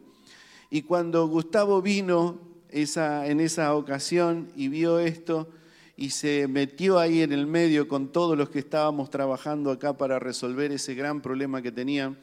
Y 0.70 0.84
cuando 0.84 1.28
Gustavo 1.28 1.82
vino 1.82 2.40
esa, 2.70 3.28
en 3.28 3.40
esa 3.40 3.76
ocasión 3.76 4.50
y 4.56 4.70
vio 4.70 5.00
esto, 5.00 5.48
y 5.96 6.10
se 6.10 6.48
metió 6.48 7.00
ahí 7.00 7.22
en 7.22 7.32
el 7.32 7.46
medio 7.46 7.88
con 7.88 8.12
todos 8.12 8.38
los 8.38 8.50
que 8.50 8.60
estábamos 8.60 9.10
trabajando 9.10 9.72
acá 9.72 9.96
para 9.96 10.20
resolver 10.20 10.72
ese 10.72 10.96
gran 10.96 11.22
problema 11.22 11.62
que 11.62 11.72
tenían, 11.72 12.18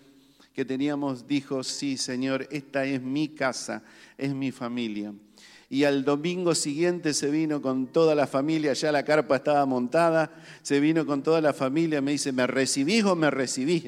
que 0.53 0.65
teníamos, 0.65 1.27
dijo, 1.29 1.63
sí, 1.63 1.97
Señor, 1.97 2.49
esta 2.51 2.85
es 2.85 3.01
mi 3.01 3.29
casa, 3.29 3.83
es 4.19 4.35
mi 4.35 4.51
familia. 4.51 5.13
Y 5.69 5.85
al 5.85 6.05
domingo 6.05 6.57
siguiente 6.57 7.15
se 7.15 7.31
vino 7.31 7.63
con 7.63 7.87
toda 7.87 8.17
la 8.17 8.27
familia, 8.27 8.73
ya 8.73 8.91
la 8.91 9.05
carpa 9.05 9.37
estaba 9.37 9.65
montada, 9.67 10.33
se 10.63 10.81
vino 10.81 11.07
con 11.07 11.23
toda 11.23 11.41
la 11.41 11.53
familia, 11.53 12.01
me 12.01 12.11
dice, 12.11 12.33
¿me 12.33 12.49
recibís 12.49 13.05
o 13.05 13.15
me 13.15 13.31
recibís? 13.31 13.85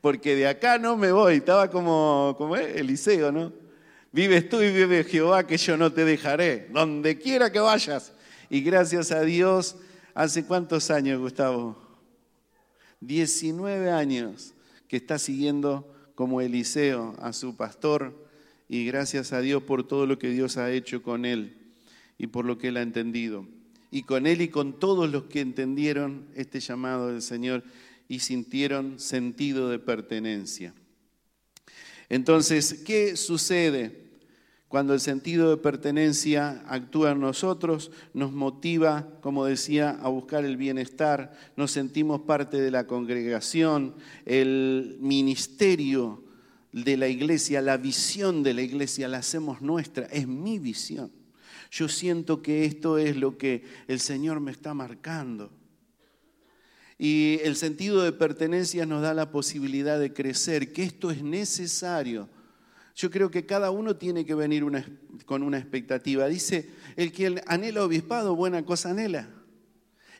Porque 0.00 0.34
de 0.34 0.48
acá 0.48 0.78
no 0.78 0.96
me 0.96 1.12
voy, 1.12 1.36
estaba 1.36 1.70
como, 1.70 2.34
como 2.36 2.56
Eliseo, 2.56 3.30
¿no? 3.30 3.67
Vives 4.12 4.48
tú 4.48 4.62
y 4.62 4.70
vive 4.72 5.04
Jehová, 5.04 5.46
que 5.46 5.58
yo 5.58 5.76
no 5.76 5.92
te 5.92 6.04
dejaré, 6.04 6.68
donde 6.72 7.18
quiera 7.18 7.52
que 7.52 7.60
vayas. 7.60 8.12
Y 8.48 8.62
gracias 8.62 9.12
a 9.12 9.20
Dios, 9.22 9.76
¿hace 10.14 10.44
cuántos 10.44 10.90
años, 10.90 11.20
Gustavo? 11.20 11.76
19 13.00 13.90
años 13.90 14.54
que 14.88 14.96
está 14.96 15.18
siguiendo 15.18 15.94
como 16.14 16.40
Eliseo 16.40 17.14
a 17.20 17.32
su 17.32 17.56
pastor 17.56 18.26
y 18.68 18.84
gracias 18.86 19.32
a 19.32 19.40
Dios 19.40 19.62
por 19.62 19.86
todo 19.86 20.06
lo 20.06 20.18
que 20.18 20.30
Dios 20.30 20.56
ha 20.56 20.72
hecho 20.72 21.02
con 21.02 21.24
él 21.24 21.56
y 22.16 22.26
por 22.26 22.44
lo 22.44 22.58
que 22.58 22.68
él 22.68 22.76
ha 22.76 22.82
entendido. 22.82 23.46
Y 23.90 24.02
con 24.02 24.26
él 24.26 24.40
y 24.42 24.48
con 24.48 24.78
todos 24.78 25.10
los 25.10 25.24
que 25.24 25.40
entendieron 25.40 26.26
este 26.34 26.60
llamado 26.60 27.08
del 27.08 27.22
Señor 27.22 27.62
y 28.08 28.18
sintieron 28.20 28.98
sentido 28.98 29.70
de 29.70 29.78
pertenencia. 29.78 30.74
Entonces, 32.08 32.82
¿qué 32.84 33.16
sucede 33.16 34.08
cuando 34.68 34.94
el 34.94 35.00
sentido 35.00 35.50
de 35.50 35.56
pertenencia 35.56 36.64
actúa 36.66 37.12
en 37.12 37.20
nosotros? 37.20 37.90
Nos 38.14 38.32
motiva, 38.32 39.08
como 39.20 39.44
decía, 39.44 39.90
a 40.02 40.08
buscar 40.08 40.44
el 40.44 40.56
bienestar, 40.56 41.32
nos 41.56 41.70
sentimos 41.70 42.22
parte 42.22 42.60
de 42.60 42.70
la 42.70 42.86
congregación, 42.86 43.94
el 44.24 44.96
ministerio 45.00 46.24
de 46.72 46.96
la 46.96 47.08
iglesia, 47.08 47.60
la 47.60 47.76
visión 47.76 48.42
de 48.42 48.54
la 48.54 48.62
iglesia 48.62 49.08
la 49.08 49.18
hacemos 49.18 49.60
nuestra, 49.60 50.06
es 50.06 50.26
mi 50.26 50.58
visión. 50.58 51.10
Yo 51.70 51.88
siento 51.88 52.40
que 52.40 52.64
esto 52.64 52.96
es 52.98 53.16
lo 53.16 53.36
que 53.36 53.64
el 53.88 54.00
Señor 54.00 54.40
me 54.40 54.50
está 54.50 54.72
marcando. 54.72 55.50
Y 56.98 57.38
el 57.44 57.54
sentido 57.54 58.02
de 58.02 58.10
pertenencia 58.10 58.84
nos 58.84 59.02
da 59.02 59.14
la 59.14 59.30
posibilidad 59.30 60.00
de 60.00 60.12
crecer, 60.12 60.72
que 60.72 60.82
esto 60.82 61.12
es 61.12 61.22
necesario. 61.22 62.28
Yo 62.96 63.10
creo 63.12 63.30
que 63.30 63.46
cada 63.46 63.70
uno 63.70 63.94
tiene 63.94 64.26
que 64.26 64.34
venir 64.34 64.64
con 65.24 65.44
una 65.44 65.58
expectativa. 65.58 66.26
Dice, 66.26 66.68
el 66.96 67.12
que 67.12 67.40
anhela 67.46 67.84
obispado, 67.84 68.34
buena 68.34 68.64
cosa 68.64 68.90
anhela. 68.90 69.28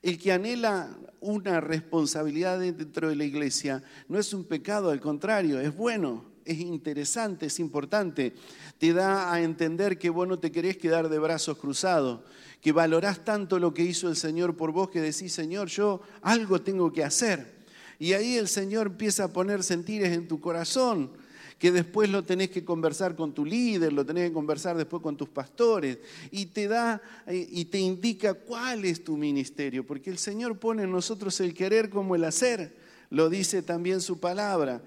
El 0.00 0.16
que 0.16 0.30
anhela 0.30 0.96
una 1.18 1.60
responsabilidad 1.60 2.60
dentro 2.60 3.08
de 3.08 3.16
la 3.16 3.24
iglesia 3.24 3.82
no 4.06 4.16
es 4.16 4.32
un 4.32 4.44
pecado, 4.44 4.90
al 4.90 5.00
contrario, 5.00 5.58
es 5.58 5.76
bueno, 5.76 6.24
es 6.44 6.60
interesante, 6.60 7.46
es 7.46 7.58
importante. 7.58 8.34
Te 8.78 8.92
da 8.92 9.32
a 9.32 9.42
entender 9.42 9.98
que 9.98 10.10
vos 10.10 10.28
no 10.28 10.38
te 10.38 10.52
querés 10.52 10.76
quedar 10.76 11.08
de 11.08 11.18
brazos 11.18 11.58
cruzados, 11.58 12.20
que 12.60 12.72
valorás 12.72 13.24
tanto 13.24 13.58
lo 13.58 13.72
que 13.72 13.84
hizo 13.84 14.08
el 14.08 14.16
Señor 14.16 14.56
por 14.56 14.72
vos 14.72 14.90
que 14.90 15.00
decís, 15.00 15.32
Señor, 15.32 15.68
yo 15.68 16.00
algo 16.22 16.60
tengo 16.60 16.92
que 16.92 17.04
hacer. 17.04 17.58
Y 17.98 18.12
ahí 18.12 18.36
el 18.36 18.48
Señor 18.48 18.88
empieza 18.88 19.24
a 19.24 19.32
poner 19.32 19.62
sentires 19.62 20.12
en 20.12 20.28
tu 20.28 20.40
corazón 20.40 21.10
que 21.58 21.72
después 21.72 22.08
lo 22.08 22.22
tenés 22.22 22.50
que 22.50 22.64
conversar 22.64 23.16
con 23.16 23.32
tu 23.32 23.44
líder, 23.44 23.92
lo 23.92 24.06
tenés 24.06 24.28
que 24.28 24.32
conversar 24.32 24.76
después 24.76 25.02
con 25.02 25.16
tus 25.16 25.28
pastores, 25.28 25.98
y 26.30 26.46
te 26.46 26.68
da 26.68 27.02
y 27.28 27.64
te 27.64 27.78
indica 27.80 28.34
cuál 28.34 28.84
es 28.84 29.02
tu 29.02 29.16
ministerio, 29.16 29.84
porque 29.84 30.10
el 30.10 30.18
Señor 30.18 30.58
pone 30.58 30.84
en 30.84 30.92
nosotros 30.92 31.40
el 31.40 31.54
querer 31.54 31.90
como 31.90 32.14
el 32.14 32.22
hacer, 32.22 32.76
lo 33.10 33.28
dice 33.28 33.62
también 33.62 34.00
su 34.00 34.20
palabra. 34.20 34.80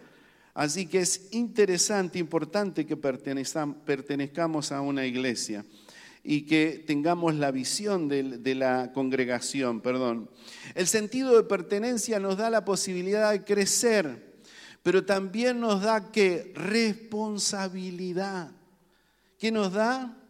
Así 0.53 0.85
que 0.85 0.99
es 0.99 1.27
interesante, 1.31 2.19
importante 2.19 2.85
que 2.85 2.95
pertenezcamos 2.95 4.71
a 4.71 4.79
una 4.79 5.05
iglesia 5.05 5.65
y 6.23 6.43
que 6.43 6.83
tengamos 6.85 7.35
la 7.35 7.51
visión 7.51 8.07
de, 8.07 8.55
la 8.55 8.91
congregación, 8.93 9.81
perdón. 9.81 10.29
El 10.75 10.87
sentido 10.87 11.35
de 11.35 11.43
pertenencia 11.43 12.19
nos 12.19 12.37
da 12.37 12.49
la 12.49 12.63
posibilidad 12.63 13.31
de 13.31 13.43
crecer, 13.43 14.39
pero 14.83 15.03
también 15.05 15.59
nos 15.59 15.81
da 15.81 16.11
que 16.11 16.53
responsabilidad. 16.55 18.51
¿Qué 19.39 19.51
nos 19.51 19.73
da? 19.73 20.20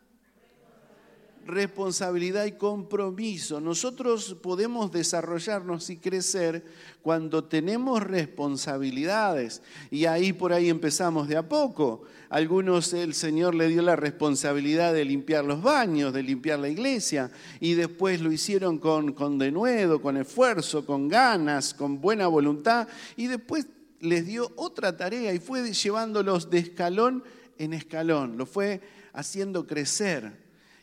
Responsabilidad 1.46 2.46
y 2.46 2.54
compromiso. 2.54 3.60
Nosotros 3.60 4.36
podemos 4.42 4.92
desarrollarnos 4.92 5.90
y 5.90 5.98
crecer 5.98 6.64
cuando 7.02 7.44
tenemos 7.44 8.02
responsabilidades. 8.04 9.62
Y 9.90 10.06
ahí 10.06 10.34
por 10.34 10.54
ahí 10.54 10.70
empezamos 10.70 11.28
de 11.28 11.38
a 11.38 11.48
poco. 11.48 12.04
Algunos 12.30 12.94
el 12.94 13.14
Señor 13.14 13.56
le 13.56 13.68
dio 13.68 13.82
la 13.82 13.96
responsabilidad 13.96 14.94
de 14.94 15.06
limpiar 15.06 15.44
los 15.44 15.62
baños, 15.62 16.14
de 16.14 16.24
limpiar 16.24 16.60
la 16.60 16.70
iglesia, 16.70 17.30
y 17.60 17.74
después 17.74 18.22
lo 18.22 18.32
hicieron 18.32 18.78
con, 18.78 19.14
con 19.14 19.38
denuedo, 19.38 20.02
con 20.02 20.18
esfuerzo, 20.18 20.86
con 20.86 21.10
ganas, 21.10 21.74
con 21.74 22.00
buena 22.00 22.28
voluntad, 22.28 22.88
y 23.18 23.28
después 23.28 23.68
les 24.00 24.26
dio 24.26 24.52
otra 24.56 24.98
tarea 24.98 25.34
y 25.34 25.40
fue 25.40 25.74
llevándolos 25.74 26.50
de 26.50 26.60
escalón 26.60 27.24
en 27.58 27.74
escalón, 27.74 28.38
lo 28.38 28.46
fue 28.46 28.82
haciendo 29.14 29.68
crecer. 29.68 30.41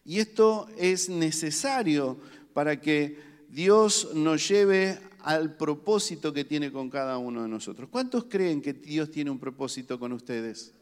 Y 0.09 0.21
esto 0.21 0.69
es 0.79 1.11
necesario 1.11 2.17
para 2.55 2.81
que 2.81 3.19
Dios 3.51 4.15
nos 4.15 4.49
lleve 4.49 4.99
al 5.19 5.55
propósito 5.55 6.33
que 6.33 6.47
tiene 6.47 6.73
con 6.73 6.89
cada 6.89 7.19
uno 7.19 7.43
de 7.43 7.49
nosotros. 7.51 7.91
¿Cuántos 7.91 8.25
creen 8.25 8.63
que 8.63 8.73
Dios 8.73 9.11
tiene 9.11 9.31
un 9.31 9.39
propósito 9.39 10.01
con 10.01 10.15
ustedes? 10.15 10.73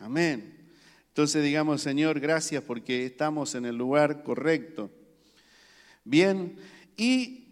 Amén. 0.00 0.56
Entonces 1.06 1.44
digamos, 1.44 1.82
Señor, 1.82 2.18
gracias 2.18 2.64
porque 2.64 3.06
estamos 3.06 3.54
en 3.54 3.64
el 3.64 3.76
lugar 3.76 4.24
correcto. 4.24 4.90
Bien, 6.02 6.56
y 6.96 7.46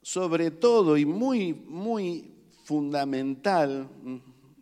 sobre 0.00 0.50
todo 0.50 0.96
y 0.96 1.04
muy, 1.04 1.52
muy 1.52 2.32
fundamental 2.64 3.90
mm, 4.02 4.16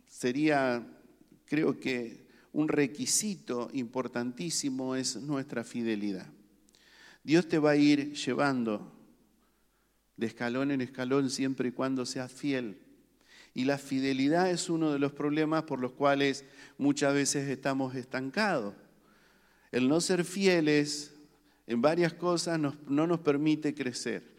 sería, 0.09 0.85
creo 1.45 1.79
que 1.79 2.22
un 2.53 2.67
requisito 2.67 3.69
importantísimo 3.73 4.95
es 4.95 5.17
nuestra 5.17 5.63
fidelidad. 5.63 6.27
Dios 7.23 7.47
te 7.47 7.57
va 7.57 7.71
a 7.71 7.75
ir 7.75 8.13
llevando 8.13 8.91
de 10.17 10.27
escalón 10.27 10.71
en 10.71 10.81
escalón 10.81 11.29
siempre 11.29 11.69
y 11.69 11.71
cuando 11.71 12.05
seas 12.05 12.31
fiel. 12.31 12.77
Y 13.55 13.65
la 13.65 13.77
fidelidad 13.77 14.49
es 14.49 14.69
uno 14.69 14.91
de 14.91 14.99
los 14.99 15.11
problemas 15.11 15.63
por 15.63 15.79
los 15.79 15.91
cuales 15.91 16.45
muchas 16.77 17.13
veces 17.13 17.49
estamos 17.49 17.95
estancados. 17.95 18.73
El 19.71 19.89
no 19.89 20.01
ser 20.01 20.23
fieles 20.23 21.13
en 21.67 21.81
varias 21.81 22.13
cosas 22.13 22.59
no 22.59 23.07
nos 23.07 23.19
permite 23.19 23.73
crecer. 23.73 24.33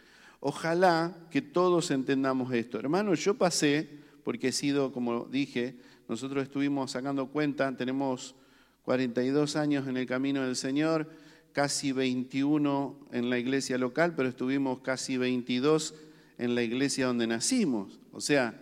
Ojalá 0.47 1.17
que 1.31 1.43
todos 1.43 1.91
entendamos 1.91 2.53
esto. 2.53 2.79
Hermano, 2.79 3.15
yo 3.15 3.35
pasé, 3.35 3.89
porque 4.25 4.49
he 4.49 4.53
sido, 4.53 4.93
como 4.93 5.25
dije, 5.25 5.77
nosotros 6.09 6.43
estuvimos 6.43 6.91
sacando 6.91 7.27
cuenta, 7.27 7.77
tenemos 7.77 8.35
42 8.83 9.57
años 9.57 9.89
en 9.89 9.97
el 9.97 10.07
camino 10.07 10.45
del 10.45 10.57
Señor, 10.57 11.09
casi 11.53 11.93
21 11.93 13.09
en 13.13 13.31
la 13.31 13.39
iglesia 13.39 13.79
local, 13.79 14.15
pero 14.15 14.29
estuvimos 14.29 14.81
casi 14.81 15.17
22 15.17 15.95
en 16.39 16.55
la 16.55 16.63
iglesia 16.63 17.07
donde 17.07 17.27
nacimos. 17.27 18.01
O 18.13 18.21
sea, 18.21 18.61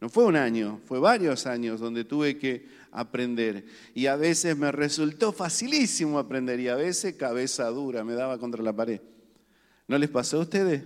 no 0.00 0.08
fue 0.08 0.24
un 0.24 0.36
año, 0.36 0.80
fue 0.86 0.98
varios 0.98 1.46
años 1.46 1.80
donde 1.80 2.04
tuve 2.04 2.38
que 2.38 2.66
aprender. 2.90 3.66
Y 3.94 4.06
a 4.06 4.16
veces 4.16 4.56
me 4.56 4.72
resultó 4.72 5.32
facilísimo 5.32 6.18
aprender 6.18 6.58
y 6.60 6.68
a 6.68 6.74
veces 6.74 7.14
cabeza 7.14 7.68
dura, 7.68 8.04
me 8.04 8.14
daba 8.14 8.38
contra 8.38 8.62
la 8.62 8.72
pared. 8.72 9.00
¿No 9.88 9.98
les 9.98 10.10
pasó 10.10 10.38
a 10.38 10.40
ustedes? 10.40 10.84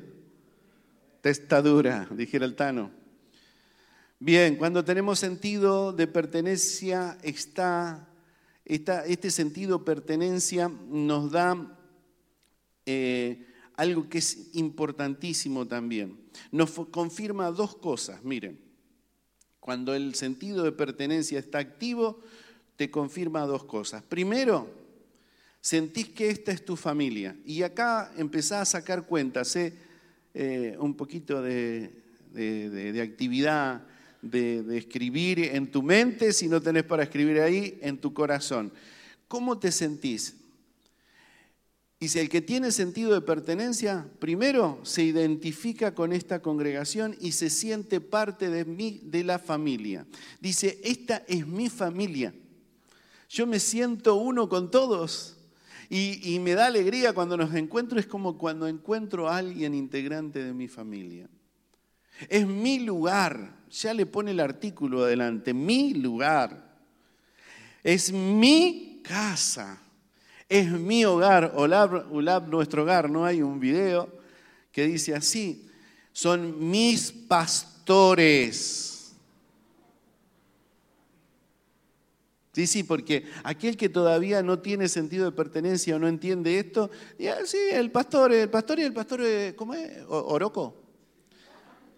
Testa 1.21 1.63
dura, 1.63 2.09
dijera 2.11 2.45
el 2.45 2.55
Tano. 2.55 2.91
Bien, 4.19 4.57
cuando 4.57 4.83
tenemos 4.83 5.19
sentido 5.19 5.93
de 5.93 6.07
pertenencia, 6.07 7.19
está, 7.23 8.09
este 8.65 9.31
sentido 9.31 9.77
de 9.77 9.85
pertenencia 9.85 10.71
nos 10.71 11.31
da 11.31 11.79
eh, 12.87 13.47
algo 13.75 14.09
que 14.09 14.17
es 14.17 14.55
importantísimo 14.55 15.67
también. 15.67 16.19
Nos 16.51 16.71
confirma 16.91 17.51
dos 17.51 17.77
cosas, 17.77 18.25
miren. 18.25 18.59
Cuando 19.61 19.95
el 19.95 20.15
sentido 20.15 20.65
de 20.65 20.73
pertenencia 20.73 21.39
está 21.39 21.59
activo, 21.59 22.23
te 22.77 22.91
confirma 22.91 23.43
dos 23.43 23.65
cosas. 23.65 24.03
Primero, 24.03 24.71
sentís 25.61 26.09
que 26.09 26.31
esta 26.31 26.53
es 26.53 26.65
tu 26.65 26.77
familia. 26.77 27.37
Y 27.45 27.63
acá 27.63 28.11
empezás 28.17 28.63
a 28.63 28.79
sacar 28.79 29.05
cuentas, 29.05 29.57
eh, 29.57 30.77
un 30.81 30.95
poquito 30.95 31.43
de 31.43 31.93
actividad 33.03 33.87
de, 34.23 34.77
escribir 34.77 35.39
en 35.41 35.71
tu 35.71 35.83
mente, 35.83 36.33
si 36.33 36.49
no 36.49 36.61
tenés 36.61 36.85
para 36.85 37.03
escribir 37.03 37.41
ahí, 37.41 37.79
en 37.83 37.99
tu 37.99 38.13
corazón. 38.13 38.73
¿Cómo 39.29 39.59
te 39.59 39.73
sentís? 39.73 40.37
Y 41.99 42.09
si 42.09 42.19
el 42.19 42.29
que 42.29 42.43
tiene 42.43 42.73
sentido 42.73 43.15
de 43.15 43.23
pertenencia, 43.23 44.07
primero 44.19 44.79
se 44.83 45.03
identifica 45.03 45.95
con 45.95 46.13
esta 46.13 46.43
congregación 46.43 47.17
y 47.21 47.33
se 47.33 47.49
siente 47.49 48.01
parte 48.01 48.51
de 48.51 48.67
mí, 48.67 49.01
de 49.05 49.25
la 49.25 49.39
familia. 49.39 50.07
Dice, 50.41 50.79
esta 50.85 51.25
es 51.27 51.47
mi 51.47 51.71
familia. 51.71 52.35
Yo 53.31 53.47
me 53.47 53.59
siento 53.61 54.17
uno 54.17 54.49
con 54.49 54.71
todos. 54.71 55.37
Y, 55.89 56.35
y 56.35 56.39
me 56.41 56.55
da 56.55 56.67
alegría 56.67 57.15
cuando 57.15 57.37
nos 57.37 57.55
encuentro, 57.55 57.99
es 57.99 58.07
como 58.07 58.37
cuando 58.37 58.67
encuentro 58.67 59.29
a 59.29 59.39
alguien 59.39 59.73
integrante 59.73 60.43
de 60.43 60.53
mi 60.53 60.69
familia. 60.69 61.31
Es 62.29 62.47
mi 62.47 62.81
lugar, 62.81 63.56
ya 63.71 63.95
le 63.95 64.07
pone 64.07 64.31
el 64.31 64.41
artículo 64.41 65.05
adelante, 65.05 65.53
mi 65.55 65.95
lugar. 65.95 66.77
Es 67.83 68.13
mi 68.13 69.01
casa, 69.05 69.81
es 70.49 70.71
mi 70.71 71.05
hogar. 71.05 71.53
Ulab, 71.57 72.49
nuestro 72.49 72.83
hogar, 72.83 73.09
no 73.11 73.25
hay 73.25 73.43
un 73.43 73.61
video 73.61 74.13
que 74.73 74.87
dice 74.87 75.15
así, 75.15 75.69
son 76.13 76.69
mis 76.69 77.13
pastores. 77.13 78.93
Sí, 82.53 82.67
sí, 82.67 82.83
porque 82.83 83.27
aquel 83.45 83.77
que 83.77 83.91
todavía 83.91 84.43
no 84.43 84.61
tiene 84.61 84.89
sentido 84.89 85.27
de 85.27 85.33
pertenencia 85.33 85.95
o 85.95 85.99
no 85.99 86.09
entiende 86.09 86.59
esto, 86.59 86.91
ya, 87.19 87.45
sí, 87.45 87.59
el 87.71 87.91
pastor, 87.91 88.33
el 88.33 88.49
pastor 88.49 88.79
y 88.79 88.83
el 88.83 88.95
pastor, 88.95 89.21
¿cómo 89.57 89.75
es? 89.75 89.93
Oroco. 90.09 90.86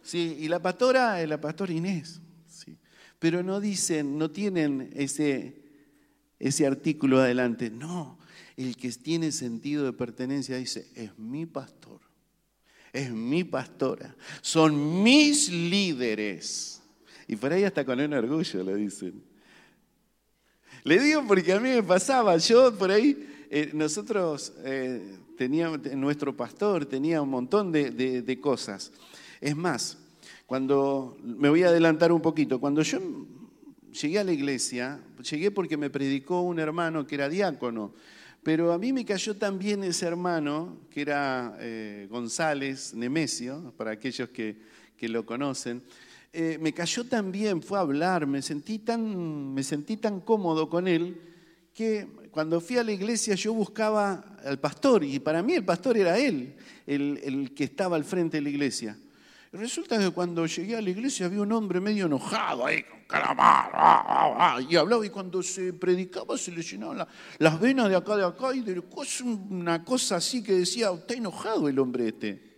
Sí, 0.08 0.38
y 0.40 0.48
la 0.48 0.58
pastora 0.58 1.20
es 1.20 1.28
la 1.28 1.38
pastora 1.38 1.70
Inés. 1.70 2.18
Sí. 2.48 2.78
Pero 3.18 3.42
no 3.42 3.60
dicen, 3.60 4.16
no 4.16 4.30
tienen 4.30 4.88
ese, 4.96 5.60
ese 6.38 6.66
artículo 6.66 7.20
adelante. 7.20 7.68
No, 7.68 8.18
el 8.56 8.74
que 8.78 8.90
tiene 8.92 9.30
sentido 9.32 9.84
de 9.84 9.92
pertenencia 9.92 10.56
dice, 10.56 10.90
es 10.94 11.18
mi 11.18 11.44
pastor, 11.44 12.00
es 12.90 13.10
mi 13.10 13.44
pastora, 13.44 14.16
son 14.40 15.02
mis 15.02 15.50
líderes. 15.50 16.80
Y 17.26 17.36
por 17.36 17.52
ahí 17.52 17.64
hasta 17.64 17.84
con 17.84 18.00
un 18.00 18.14
orgullo 18.14 18.64
lo 18.64 18.76
dicen. 18.76 19.22
Le 20.84 21.00
digo 21.00 21.22
porque 21.28 21.52
a 21.52 21.60
mí 21.60 21.68
me 21.68 21.82
pasaba, 21.82 22.34
yo 22.38 22.74
por 22.78 22.90
ahí, 22.90 23.46
eh, 23.50 23.72
nosotros 23.74 24.54
eh, 24.64 25.18
teníamos, 25.36 25.82
nuestro 25.92 26.34
pastor 26.34 26.86
tenía 26.86 27.20
un 27.20 27.28
montón 27.28 27.70
de, 27.70 27.90
de 28.22 28.40
cosas. 28.40 28.90
Es 29.40 29.56
más, 29.56 29.98
cuando 30.46 31.16
me 31.22 31.48
voy 31.48 31.62
a 31.62 31.68
adelantar 31.68 32.10
un 32.10 32.20
poquito, 32.20 32.58
cuando 32.58 32.82
yo 32.82 32.98
llegué 33.92 34.18
a 34.18 34.24
la 34.24 34.32
iglesia, 34.32 35.00
llegué 35.28 35.50
porque 35.50 35.76
me 35.76 35.90
predicó 35.90 36.42
un 36.42 36.58
hermano 36.58 37.06
que 37.06 37.14
era 37.14 37.28
diácono, 37.28 37.92
pero 38.42 38.72
a 38.72 38.78
mí 38.78 38.92
me 38.92 39.04
cayó 39.04 39.36
también 39.36 39.84
ese 39.84 40.06
hermano, 40.06 40.78
que 40.90 41.02
era 41.02 41.56
eh, 41.60 42.06
González 42.10 42.94
Nemesio, 42.94 43.72
para 43.76 43.92
aquellos 43.92 44.30
que, 44.30 44.56
lo 45.02 45.24
conocen, 45.24 45.82
eh, 46.32 46.58
me 46.60 46.72
cayó 46.72 47.04
también, 47.04 47.62
fue 47.62 47.78
a 47.78 47.82
hablar, 47.82 48.26
me 48.26 48.42
sentí, 48.42 48.78
tan, 48.78 49.54
me 49.54 49.62
sentí 49.62 49.96
tan 49.96 50.20
cómodo 50.20 50.68
con 50.68 50.88
él 50.88 51.20
que 51.72 52.08
cuando 52.32 52.60
fui 52.60 52.76
a 52.78 52.84
la 52.84 52.92
iglesia 52.92 53.34
yo 53.36 53.54
buscaba 53.54 54.36
al 54.44 54.58
pastor 54.58 55.04
y 55.04 55.20
para 55.20 55.42
mí 55.42 55.54
el 55.54 55.64
pastor 55.64 55.96
era 55.96 56.18
él, 56.18 56.56
el, 56.86 57.20
el 57.22 57.54
que 57.54 57.64
estaba 57.64 57.96
al 57.96 58.04
frente 58.04 58.38
de 58.38 58.42
la 58.42 58.48
iglesia. 58.48 58.98
Resulta 59.52 59.98
que 59.98 60.10
cuando 60.10 60.44
llegué 60.46 60.76
a 60.76 60.82
la 60.82 60.90
iglesia 60.90 61.26
había 61.26 61.40
un 61.40 61.52
hombre 61.52 61.80
medio 61.80 62.06
enojado 62.06 62.66
ahí, 62.66 62.82
con 62.82 63.00
calamar, 63.06 63.70
ah, 63.72 64.56
ah, 64.56 64.60
y 64.60 64.76
hablaba, 64.76 65.06
y 65.06 65.08
cuando 65.08 65.42
se 65.42 65.72
predicaba 65.72 66.36
se 66.36 66.52
le 66.52 66.62
llenaban 66.62 67.06
las 67.38 67.58
venas 67.58 67.88
de 67.88 67.96
acá, 67.96 68.16
de 68.16 68.24
acá, 68.24 68.54
y 68.54 68.60
de 68.60 68.82
una 69.24 69.84
cosa 69.84 70.16
así 70.16 70.42
que 70.42 70.52
decía, 70.52 70.90
está 70.90 71.14
enojado 71.14 71.68
el 71.68 71.78
hombre 71.78 72.08
este. 72.08 72.48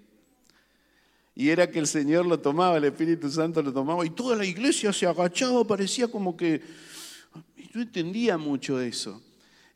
Y 1.37 1.49
era 1.49 1.71
que 1.71 1.79
el 1.79 1.87
Señor 1.87 2.27
lo 2.27 2.41
tomaba, 2.41 2.77
el 2.77 2.85
Espíritu 2.85 3.31
Santo 3.31 3.63
lo 3.63 3.73
tomaba, 3.73 4.05
y 4.05 4.11
toda 4.11 4.37
la 4.37 4.45
iglesia 4.45 4.93
se 4.93 5.07
agachaba, 5.07 5.65
parecía 5.65 6.09
como 6.09 6.37
que... 6.37 6.61
Yo 7.73 7.81
entendía 7.81 8.37
mucho 8.37 8.81
eso. 8.81 9.23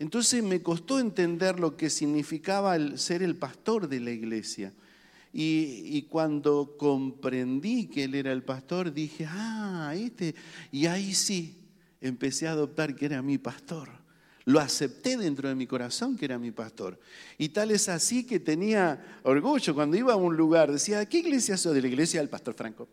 Entonces 0.01 0.43
me 0.43 0.61
costó 0.63 0.99
entender 0.99 1.61
lo 1.61 1.77
que 1.77 1.91
significaba 1.91 2.75
el 2.75 2.99
ser 2.99 3.23
el 3.23 3.37
pastor 3.37 3.89
de 3.89 4.01
la 4.01 4.11
iglesia. 4.11 4.73
Y, 5.37 6.03
cuando 6.03 6.77
comprendí 6.79 7.89
que 7.89 8.05
él 8.05 8.15
era 8.15 8.31
el 8.31 8.45
pastor, 8.45 8.93
dije, 8.93 9.27
ah, 9.29 9.93
este. 9.97 10.37
Y 10.71 10.87
ahí 10.87 11.13
sí, 11.13 11.57
empecé 12.01 12.47
a 12.47 12.53
adoptar 12.53 12.95
que 12.95 13.07
era 13.07 13.21
mi 13.21 13.37
pastor. 13.39 13.89
Lo 14.45 14.61
acepté 14.61 15.17
dentro 15.17 15.49
de 15.49 15.57
mi 15.57 15.67
corazón 15.67 16.17
que 16.17 16.27
era 16.27 16.39
mi 16.39 16.53
pastor. 16.53 17.01
Y 17.37 17.49
tal 17.49 17.73
es 17.73 17.89
así 17.89 18.25
que 18.25 18.39
tenía 18.39 19.21
orgullo. 19.25 19.75
Cuando 19.75 19.97
iba 19.97 20.13
a 20.13 20.17
un 20.17 20.37
lugar, 20.37 20.71
decía, 20.71 21.05
¿qué 21.07 21.19
iglesia 21.19 21.57
soy? 21.57 21.75
De 21.75 21.83
la 21.83 21.89
iglesia 21.89 22.21
del 22.21 22.29
pastor 22.29 22.55
Franco. 22.55 22.89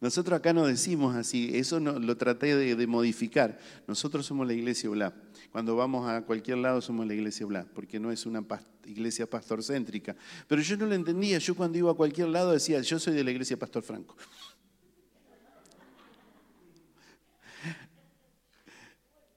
Nosotros 0.00 0.38
acá 0.38 0.52
no 0.52 0.66
decimos 0.66 1.16
así, 1.16 1.56
eso 1.56 1.80
no, 1.80 1.98
lo 1.98 2.16
traté 2.16 2.54
de, 2.54 2.86
modificar. 2.86 3.58
Nosotros 3.88 4.24
somos 4.24 4.46
la 4.46 4.52
iglesia 4.52 4.88
Bla. 4.90 5.12
Cuando 5.56 5.74
vamos 5.74 6.06
a 6.06 6.20
cualquier 6.20 6.58
lado 6.58 6.82
somos 6.82 7.06
la 7.06 7.14
iglesia 7.14 7.46
Bla, 7.46 7.64
porque 7.72 7.98
no 7.98 8.12
es 8.12 8.26
una 8.26 8.44
iglesia 8.84 9.26
pastorcéntrica. 9.26 10.14
Pero 10.46 10.60
yo 10.60 10.76
no 10.76 10.84
lo 10.84 10.94
entendía, 10.94 11.38
yo 11.38 11.54
cuando 11.54 11.78
iba 11.78 11.90
a 11.90 11.94
cualquier 11.94 12.28
lado 12.28 12.52
decía, 12.52 12.82
yo 12.82 12.98
soy 12.98 13.14
de 13.14 13.24
la 13.24 13.30
iglesia 13.30 13.58
Pastor 13.58 13.82
Franco. 13.82 14.14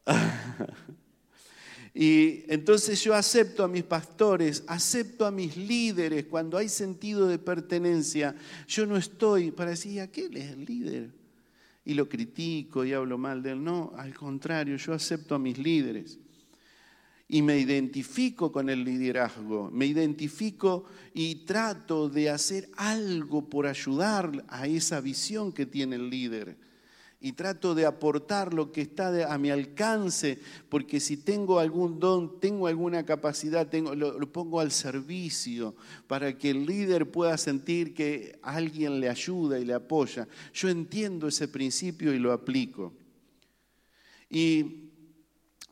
Y 1.93 2.43
entonces 2.47 3.01
yo 3.03 3.13
acepto 3.15 3.63
a 3.63 3.67
mis 3.67 3.83
pastores, 3.83 4.63
acepto 4.67 5.25
a 5.25 5.31
mis 5.31 5.57
líderes 5.57 6.25
cuando 6.25 6.57
hay 6.57 6.69
sentido 6.69 7.27
de 7.27 7.39
pertenencia. 7.39 8.35
Yo 8.67 8.85
no 8.85 8.95
estoy 8.95 9.51
para 9.51 9.71
decir, 9.71 9.99
¿a 10.01 10.07
qué 10.07 10.25
es 10.25 10.51
el 10.51 10.65
líder? 10.65 11.18
Y 11.89 11.95
lo 11.95 12.07
critico 12.07 12.85
y 12.85 12.93
hablo 12.93 13.17
mal 13.17 13.41
de 13.41 13.53
él. 13.53 13.63
No, 13.63 13.93
al 13.97 14.13
contrario, 14.13 14.77
yo 14.77 14.93
acepto 14.93 15.33
a 15.33 15.39
mis 15.39 15.57
líderes. 15.57 16.19
Y 17.27 17.41
me 17.41 17.57
identifico 17.57 18.51
con 18.51 18.69
el 18.69 18.83
liderazgo, 18.83 19.71
me 19.71 19.87
identifico 19.87 20.85
y 21.15 21.45
trato 21.45 22.07
de 22.07 22.29
hacer 22.29 22.69
algo 22.77 23.49
por 23.49 23.65
ayudar 23.65 24.45
a 24.49 24.67
esa 24.67 25.01
visión 25.01 25.51
que 25.51 25.65
tiene 25.65 25.95
el 25.95 26.11
líder 26.11 26.68
y 27.21 27.33
trato 27.33 27.75
de 27.75 27.85
aportar 27.85 28.53
lo 28.53 28.71
que 28.71 28.81
está 28.81 29.33
a 29.33 29.37
mi 29.37 29.49
alcance, 29.49 30.39
porque 30.69 31.01
si 31.01 31.17
tengo 31.17 31.59
algún 31.59 31.99
don, 31.99 32.39
tengo 32.39 32.67
alguna 32.67 33.05
capacidad, 33.05 33.71
lo, 33.73 34.17
lo, 34.17 34.31
pongo 34.31 34.61
al 34.61 34.71
servicio 34.71 35.75
para 36.07 36.37
que 36.37 36.51
el 36.51 36.65
líder 36.65 37.11
pueda 37.11 37.37
sentir 37.37 37.93
que 37.93 38.39
alguien 38.41 39.01
le 39.01 39.09
ayuda 39.09 39.59
y 39.59 39.65
le 39.65 39.73
apoya. 39.73 40.27
Yo 40.53 40.69
entiendo 40.69 41.27
ese 41.27 41.49
principio 41.49 42.13
y 42.13 42.19
lo 42.19 42.31
aplico. 42.31 42.93
Y 44.29 44.91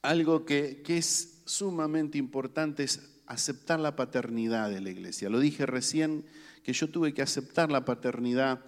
algo 0.02 0.46
que, 0.46 0.82
que 0.84 0.98
es 0.98 1.44
sumamente 1.46 2.18
importante 2.18 2.84
es 2.84 3.00
aceptar 3.26 3.80
la 3.80 3.96
paternidad 3.96 4.70
de 4.70 4.82
la 4.82 4.90
iglesia. 4.90 5.30
Lo 5.30 5.40
dije 5.40 5.66
recién 5.66 6.26
que 6.64 6.74
yo 6.74 6.90
tuve 6.90 7.14
que 7.14 7.22
aceptar 7.22 7.72
la 7.72 7.86
paternidad 7.86 8.66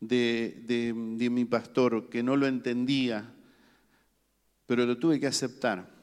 de, 0.00 1.28
mi 1.30 1.44
pastor, 1.44 2.08
que 2.08 2.22
no 2.22 2.36
lo 2.36 2.46
entendía, 2.46 3.32
pero 4.66 4.86
lo 4.86 4.98
tuve 4.98 5.20
que 5.20 5.26
aceptar. 5.26 5.96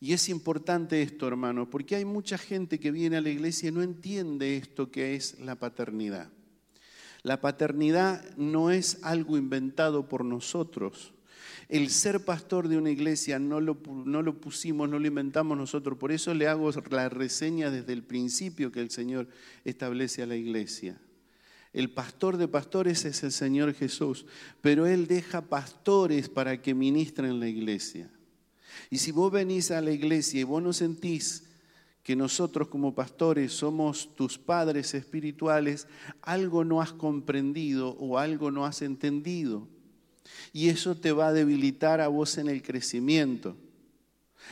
Y 0.00 0.12
es 0.12 0.28
importante 0.28 1.00
esto, 1.00 1.28
hermano, 1.28 1.70
porque 1.70 1.94
hay 1.94 2.04
mucha 2.04 2.36
gente 2.36 2.80
que 2.80 2.90
viene 2.90 3.16
a 3.16 3.20
la 3.20 3.30
iglesia 3.30 3.68
y 3.68 3.72
no 3.72 3.82
entiende 3.82 4.56
esto 4.56 4.90
que 4.90 5.14
es 5.14 5.38
la 5.38 5.54
paternidad. 5.54 6.28
La 7.22 7.40
paternidad 7.40 8.36
no 8.36 8.72
es 8.72 8.98
algo 9.02 9.36
inventado 9.38 10.08
por 10.08 10.24
nosotros. 10.24 11.14
El 11.68 11.88
ser 11.88 12.24
pastor 12.24 12.66
de 12.66 12.76
una 12.76 12.90
iglesia 12.90 13.38
no 13.38 13.60
lo, 13.60 13.78
no 14.04 14.22
lo 14.22 14.40
pusimos, 14.40 14.88
no 14.88 14.98
lo 14.98 15.06
inventamos 15.06 15.56
nosotros. 15.56 15.96
Por 15.96 16.10
eso 16.10 16.34
le 16.34 16.48
hago 16.48 16.68
la 16.90 17.08
reseña 17.08 17.70
desde 17.70 17.92
el 17.92 18.02
principio 18.02 18.72
que 18.72 18.80
el 18.80 18.90
Señor 18.90 19.28
establece 19.64 20.22
a 20.22 20.26
la 20.26 20.34
iglesia. 20.34 21.00
El 21.72 21.90
pastor 21.90 22.36
de 22.36 22.48
pastores 22.48 23.04
es 23.04 23.22
el 23.22 23.32
Señor 23.32 23.72
Jesús, 23.74 24.26
pero 24.60 24.86
Él 24.86 25.06
deja 25.06 25.40
pastores 25.40 26.28
para 26.28 26.60
que 26.60 26.74
ministren 26.74 27.40
la 27.40 27.48
iglesia. 27.48 28.10
Y 28.90 28.98
si 28.98 29.10
vos 29.10 29.32
venís 29.32 29.70
a 29.70 29.80
la 29.80 29.90
iglesia 29.90 30.40
y 30.40 30.44
vos 30.44 30.62
no 30.62 30.72
sentís 30.72 31.44
que 32.02 32.16
nosotros 32.16 32.68
como 32.68 32.94
pastores 32.94 33.52
somos 33.52 34.14
tus 34.16 34.36
padres 34.36 34.92
espirituales, 34.92 35.86
algo 36.20 36.64
no 36.64 36.82
has 36.82 36.92
comprendido 36.92 37.90
o 37.98 38.18
algo 38.18 38.50
no 38.50 38.66
has 38.66 38.82
entendido. 38.82 39.68
Y 40.52 40.68
eso 40.68 40.96
te 40.96 41.12
va 41.12 41.28
a 41.28 41.32
debilitar 41.32 42.00
a 42.00 42.08
vos 42.08 42.38
en 42.38 42.48
el 42.48 42.62
crecimiento. 42.62 43.56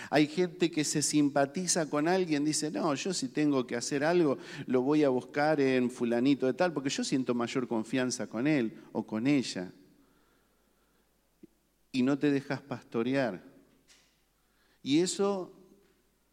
Hay 0.09 0.27
gente 0.27 0.71
que 0.71 0.85
se 0.85 1.03
simpatiza 1.03 1.91
con 1.91 2.09
alguien, 2.09 2.45
dice, 2.45 2.71
no, 2.71 2.95
yo 2.95 3.13
si 3.13 3.29
tengo 3.29 3.67
que 3.67 3.77
hacer 3.77 4.05
algo, 4.05 4.39
lo 4.67 4.83
voy 4.83 5.05
a 5.05 5.09
buscar 5.09 5.61
en 5.61 5.91
fulanito 5.91 6.47
de 6.47 6.55
tal, 6.55 6.73
porque 6.73 6.89
yo 6.89 7.05
siento 7.05 7.35
mayor 7.35 7.69
confianza 7.69 8.27
con 8.27 8.47
él 8.47 8.73
o 8.93 9.07
con 9.07 9.27
ella. 9.27 9.73
Y 11.93 12.03
no 12.03 12.19
te 12.19 12.31
dejas 12.31 12.61
pastorear. 12.61 13.43
Y 14.83 15.01
eso, 15.01 15.53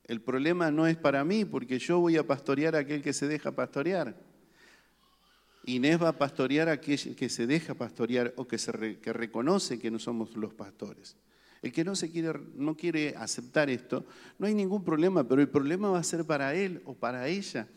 el 0.05 0.21
problema 0.21 0.71
no 0.71 0.87
es 0.87 0.95
para 0.95 1.23
mí, 1.25 1.43
porque 1.43 1.79
yo 1.79 1.99
voy 1.99 2.15
a 2.17 2.25
pastorear 2.25 2.75
a 2.75 2.79
aquel 2.79 3.01
que 3.01 3.13
se 3.13 3.27
deja 3.27 3.51
pastorear. 3.51 4.15
Inés 5.65 6.01
va 6.01 6.09
a 6.09 6.17
pastorear 6.17 6.69
a 6.69 6.73
aquel 6.73 7.15
que 7.15 7.27
se 7.27 7.45
deja 7.45 7.73
pastorear 7.73 8.33
o 8.37 8.47
que, 8.47 8.57
se 8.57 8.99
que 8.99 9.11
reconoce 9.11 9.77
que 9.77 9.91
no 9.91 9.99
somos 9.99 10.35
los 10.37 10.53
pastores. 10.53 11.17
El 11.67 11.73
que 11.73 11.83
no, 11.83 11.97
se 11.97 12.09
quiere, 12.09 12.39
no 12.55 12.77
quiere 12.77 13.13
aceptar 13.17 13.69
esto, 13.69 14.05
no 14.39 14.47
hay 14.47 14.55
ningún 14.55 14.85
problema, 14.85 15.27
pero 15.27 15.41
el 15.41 15.49
problema 15.49 15.89
va 15.89 15.99
a 15.99 16.03
ser 16.03 16.23
para 16.23 16.55
él 16.55 16.81
o 16.85 16.93
para 16.93 17.27
ella, 17.27 17.67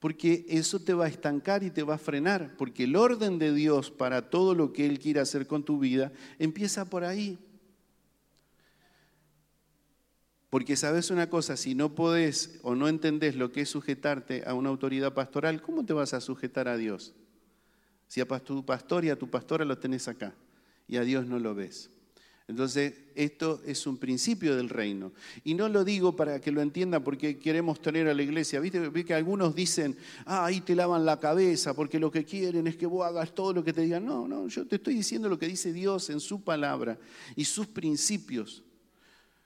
porque 0.00 0.44
eso 0.48 0.80
te 0.80 0.94
va 0.94 1.04
a 1.04 1.08
estancar 1.08 1.62
y 1.62 1.70
te 1.70 1.84
va 1.84 1.94
a 1.94 1.98
frenar, 1.98 2.56
porque 2.58 2.84
el 2.84 2.96
orden 2.96 3.38
de 3.38 3.54
Dios 3.54 3.92
para 3.92 4.30
todo 4.30 4.56
lo 4.56 4.72
que 4.72 4.84
Él 4.84 4.98
quiere 4.98 5.20
hacer 5.20 5.46
con 5.46 5.62
tu 5.62 5.78
vida 5.78 6.10
empieza 6.40 6.90
por 6.90 7.04
ahí. 7.04 7.38
Porque 10.48 10.74
sabes 10.74 11.12
una 11.12 11.30
cosa, 11.30 11.56
si 11.56 11.76
no 11.76 11.94
podés 11.94 12.58
o 12.62 12.74
no 12.74 12.88
entendés 12.88 13.36
lo 13.36 13.52
que 13.52 13.60
es 13.60 13.68
sujetarte 13.68 14.42
a 14.44 14.54
una 14.54 14.70
autoridad 14.70 15.14
pastoral, 15.14 15.62
¿cómo 15.62 15.86
te 15.86 15.92
vas 15.92 16.14
a 16.14 16.20
sujetar 16.20 16.66
a 16.66 16.76
Dios? 16.76 17.14
Si 18.08 18.20
a 18.20 18.26
tu 18.26 18.66
pastor 18.66 19.04
y 19.04 19.10
a 19.10 19.16
tu 19.16 19.30
pastora 19.30 19.64
lo 19.64 19.78
tenés 19.78 20.08
acá 20.08 20.34
y 20.88 20.96
a 20.96 21.02
Dios 21.02 21.26
no 21.26 21.38
lo 21.38 21.54
ves. 21.54 21.90
Entonces, 22.50 22.94
esto 23.14 23.62
es 23.64 23.86
un 23.86 23.96
principio 23.96 24.56
del 24.56 24.68
reino. 24.68 25.12
Y 25.44 25.54
no 25.54 25.68
lo 25.68 25.84
digo 25.84 26.16
para 26.16 26.40
que 26.40 26.50
lo 26.50 26.60
entiendan 26.60 27.04
porque 27.04 27.38
queremos 27.38 27.80
tener 27.80 28.08
a 28.08 28.14
la 28.14 28.24
iglesia. 28.24 28.58
¿Viste 28.58 28.90
que 29.04 29.14
algunos 29.14 29.54
dicen, 29.54 29.96
ah, 30.26 30.46
ahí 30.46 30.60
te 30.60 30.74
lavan 30.74 31.06
la 31.06 31.20
cabeza 31.20 31.74
porque 31.74 32.00
lo 32.00 32.10
que 32.10 32.24
quieren 32.24 32.66
es 32.66 32.76
que 32.76 32.86
vos 32.86 33.06
hagas 33.06 33.36
todo 33.36 33.52
lo 33.52 33.62
que 33.62 33.72
te 33.72 33.82
digan? 33.82 34.04
No, 34.04 34.26
no, 34.26 34.48
yo 34.48 34.66
te 34.66 34.76
estoy 34.76 34.94
diciendo 34.94 35.28
lo 35.28 35.38
que 35.38 35.46
dice 35.46 35.72
Dios 35.72 36.10
en 36.10 36.18
su 36.18 36.42
palabra 36.42 36.98
y 37.36 37.44
sus 37.44 37.68
principios, 37.68 38.64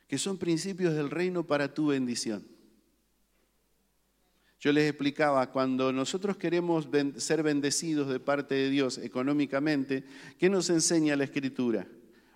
que 0.08 0.16
son 0.16 0.38
principios 0.38 0.94
del 0.94 1.10
reino 1.10 1.46
para 1.46 1.74
tu 1.74 1.88
bendición. 1.88 2.42
Yo 4.60 4.72
les 4.72 4.88
explicaba, 4.88 5.52
cuando 5.52 5.92
nosotros 5.92 6.38
queremos 6.38 6.88
ser 7.18 7.42
bendecidos 7.42 8.08
de 8.08 8.18
parte 8.18 8.54
de 8.54 8.70
Dios 8.70 8.96
económicamente, 8.96 10.04
¿qué 10.38 10.48
nos 10.48 10.70
enseña 10.70 11.16
la 11.16 11.24
Escritura? 11.24 11.86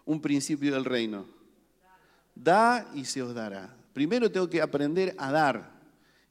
Un 0.08 0.22
principio 0.22 0.72
del 0.72 0.86
reino. 0.86 1.26
Da 2.34 2.90
y 2.94 3.04
se 3.04 3.22
os 3.22 3.34
dará. 3.34 3.76
Primero 3.92 4.32
tengo 4.32 4.48
que 4.48 4.62
aprender 4.62 5.14
a 5.18 5.30
dar 5.30 5.78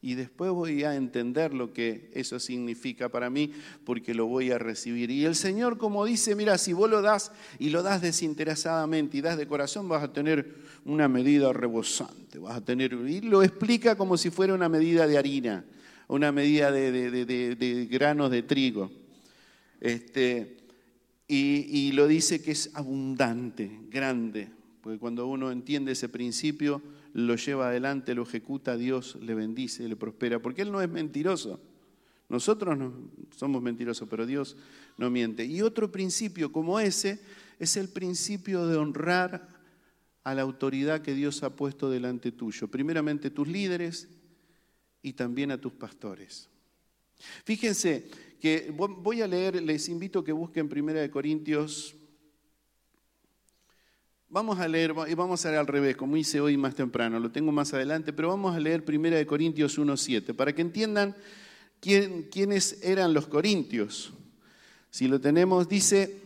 y 0.01 0.15
después 0.15 0.49
voy 0.49 0.83
a 0.83 0.95
entender 0.95 1.53
lo 1.53 1.73
que 1.73 2.09
eso 2.15 2.39
significa 2.39 3.09
para 3.09 3.29
mí 3.29 3.53
porque 3.85 4.15
lo 4.15 4.25
voy 4.25 4.49
a 4.49 4.57
recibir. 4.57 5.11
Y 5.11 5.25
el 5.25 5.35
Señor 5.35 5.77
como 5.77 6.05
dice, 6.05 6.35
mira, 6.35 6.57
si 6.57 6.73
vos 6.73 6.89
lo 6.89 7.03
das 7.03 7.31
y 7.59 7.69
lo 7.69 7.83
das 7.83 8.01
desinteresadamente 8.01 9.17
y 9.17 9.21
das 9.21 9.37
de 9.37 9.47
corazón, 9.47 9.87
vas 9.87 10.03
a 10.03 10.11
tener 10.11 10.55
una 10.83 11.07
medida 11.07 11.53
rebosante, 11.53 12.39
vas 12.39 12.57
a 12.57 12.65
tener, 12.65 12.93
y 12.93 13.21
lo 13.21 13.43
explica 13.43 13.95
como 13.95 14.17
si 14.17 14.31
fuera 14.31 14.55
una 14.55 14.69
medida 14.69 15.05
de 15.05 15.19
harina, 15.19 15.65
una 16.07 16.31
medida 16.31 16.71
de, 16.71 16.91
de 17.25 17.87
granos 17.91 18.31
de 18.31 18.41
trigo. 18.41 18.89
Este, 19.79 20.57
y, 21.27 21.91
lo 21.91 22.07
dice 22.07 22.41
que 22.41 22.51
es 22.51 22.71
abundante, 22.73 23.69
grande, 23.89 24.49
porque 24.81 24.97
cuando 24.97 25.27
uno 25.27 25.51
entiende 25.51 25.91
ese 25.91 26.07
principio, 26.07 26.81
lo 27.13 27.35
lleva 27.35 27.67
adelante, 27.67 28.15
lo 28.15 28.23
ejecuta, 28.23 28.77
Dios 28.77 29.17
le 29.21 29.35
bendice, 29.35 29.87
le 29.89 29.97
prospera, 29.97 30.39
porque 30.39 30.61
Él 30.61 30.71
no 30.71 30.81
es 30.81 30.89
mentiroso. 30.89 31.59
Nosotros 32.29 32.77
no, 32.77 32.93
somos 33.35 33.61
mentirosos, 33.61 34.07
pero 34.09 34.25
Dios 34.25 34.55
no 34.97 35.09
miente. 35.09 35.45
Y 35.45 35.61
otro 35.61 35.91
principio 35.91 36.51
como 36.51 36.79
ese 36.79 37.19
es 37.59 37.75
el 37.75 37.89
principio 37.89 38.67
de 38.67 38.77
honrar 38.77 39.49
a 40.23 40.33
la 40.33 40.41
autoridad 40.41 41.01
que 41.01 41.13
Dios 41.13 41.43
ha 41.43 41.55
puesto 41.55 41.89
delante 41.89 42.31
tuyo. 42.31 42.69
Primeramente 42.69 43.29
tus 43.29 43.47
líderes 43.47 44.09
y 45.01 45.13
también 45.13 45.51
a 45.51 45.59
tus 45.59 45.73
pastores. 45.73 46.49
Fíjense 47.45 48.09
que 48.39 48.71
voy 48.71 49.21
a 49.21 49.27
leer, 49.27 49.61
les 49.61 49.89
invito 49.89 50.19
a 50.19 50.25
que 50.25 50.31
busquen 50.31 50.69
Primera 50.69 51.01
de 51.01 51.09
Corintios. 51.09 51.95
Vamos 54.29 54.59
a 54.59 54.67
leer, 54.67 54.93
y 55.07 55.13
vamos 55.13 55.45
a 55.45 55.49
leer 55.49 55.59
al 55.59 55.67
revés, 55.67 55.95
como 55.95 56.17
hice 56.17 56.41
hoy 56.41 56.57
más 56.57 56.75
temprano, 56.75 57.19
lo 57.19 57.31
tengo 57.31 57.51
más 57.51 57.73
adelante, 57.73 58.13
pero 58.13 58.27
vamos 58.27 58.55
a 58.55 58.59
leer 58.59 58.83
Primera 58.83 59.17
de 59.17 59.25
Corintios 59.25 59.79
1.7, 59.79 60.35
para 60.35 60.53
que 60.53 60.61
entiendan 60.61 61.15
quién, 61.79 62.23
quiénes 62.23 62.83
eran 62.83 63.13
los 63.13 63.27
corintios. 63.27 64.13
Si 64.89 65.07
lo 65.07 65.21
tenemos, 65.21 65.69
dice, 65.69 66.21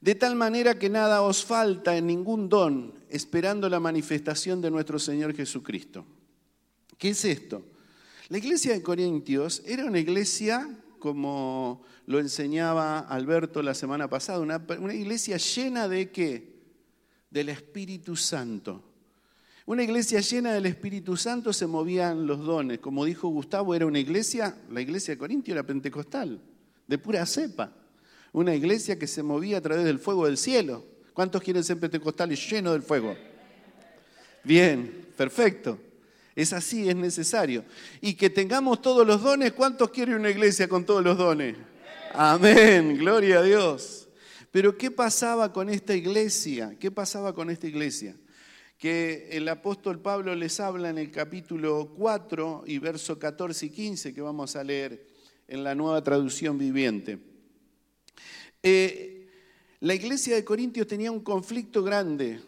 de 0.00 0.14
tal 0.14 0.36
manera 0.36 0.78
que 0.78 0.88
nada 0.88 1.22
os 1.22 1.44
falta 1.44 1.96
en 1.96 2.06
ningún 2.06 2.48
don, 2.48 2.94
esperando 3.08 3.68
la 3.68 3.80
manifestación 3.80 4.60
de 4.60 4.70
nuestro 4.70 4.98
Señor 4.98 5.34
Jesucristo. 5.34 6.06
¿Qué 6.96 7.10
es 7.10 7.24
esto? 7.24 7.62
La 8.30 8.38
iglesia 8.38 8.72
de 8.72 8.82
Corintios 8.82 9.60
era 9.66 9.84
una 9.84 9.98
iglesia, 9.98 10.70
como 11.00 11.82
lo 12.06 12.20
enseñaba 12.20 13.00
Alberto 13.00 13.60
la 13.60 13.74
semana 13.74 14.08
pasada, 14.08 14.38
una, 14.38 14.94
iglesia 14.94 15.36
llena 15.36 15.88
de 15.88 16.12
qué? 16.12 16.60
Del 17.28 17.48
Espíritu 17.48 18.14
Santo. 18.14 18.84
Una 19.66 19.82
iglesia 19.82 20.20
llena 20.20 20.54
del 20.54 20.66
Espíritu 20.66 21.16
Santo 21.16 21.52
se 21.52 21.66
movían 21.66 22.28
los 22.28 22.38
dones. 22.38 22.78
Como 22.78 23.04
dijo 23.04 23.26
Gustavo, 23.26 23.74
era 23.74 23.84
una 23.84 23.98
iglesia, 23.98 24.56
la 24.70 24.80
iglesia 24.80 25.14
de 25.14 25.18
Corintio 25.18 25.52
era 25.52 25.64
pentecostal, 25.64 26.40
de 26.86 26.98
pura 26.98 27.26
cepa 27.26 27.74
una 28.32 28.54
iglesia 28.54 28.96
que 28.96 29.08
se 29.08 29.24
movía 29.24 29.58
a 29.58 29.60
través 29.60 29.84
del 29.84 29.98
fuego 29.98 30.26
del 30.26 30.36
cielo. 30.36 30.84
¿Cuántos 31.12 31.42
quieren 31.42 31.64
ser 31.64 31.80
pentecostales 31.80 32.48
llenos 32.48 32.74
del 32.74 32.82
fuego? 32.82 33.16
Bien, 34.44 35.08
perfecto. 35.16 35.78
Es 36.34 36.52
así, 36.52 36.88
es 36.88 36.96
necesario. 36.96 37.64
Y 38.00 38.14
que 38.14 38.30
tengamos 38.30 38.80
todos 38.80 39.06
los 39.06 39.22
dones. 39.22 39.52
¿Cuántos 39.52 39.90
quieren 39.90 40.14
una 40.14 40.30
iglesia 40.30 40.68
con 40.68 40.84
todos 40.84 41.02
los 41.02 41.18
dones? 41.18 41.56
Amén, 42.12 42.96
gloria 42.98 43.38
a 43.38 43.42
Dios. 43.42 44.08
Pero 44.50 44.76
¿qué 44.76 44.90
pasaba 44.90 45.52
con 45.52 45.68
esta 45.68 45.94
iglesia? 45.94 46.76
¿Qué 46.78 46.90
pasaba 46.90 47.34
con 47.34 47.50
esta 47.50 47.66
iglesia? 47.66 48.16
Que 48.78 49.28
el 49.32 49.48
apóstol 49.48 50.00
Pablo 50.00 50.34
les 50.34 50.58
habla 50.58 50.90
en 50.90 50.98
el 50.98 51.10
capítulo 51.10 51.92
4 51.96 52.64
y 52.66 52.78
verso 52.78 53.18
14 53.18 53.66
y 53.66 53.70
15 53.70 54.14
que 54.14 54.20
vamos 54.20 54.56
a 54.56 54.64
leer 54.64 55.06
en 55.46 55.62
la 55.62 55.74
nueva 55.74 56.02
traducción 56.02 56.58
viviente. 56.58 57.18
Eh, 58.62 59.28
la 59.80 59.94
iglesia 59.94 60.34
de 60.34 60.44
Corintios 60.44 60.86
tenía 60.86 61.12
un 61.12 61.20
conflicto 61.20 61.82
grande. 61.82 62.40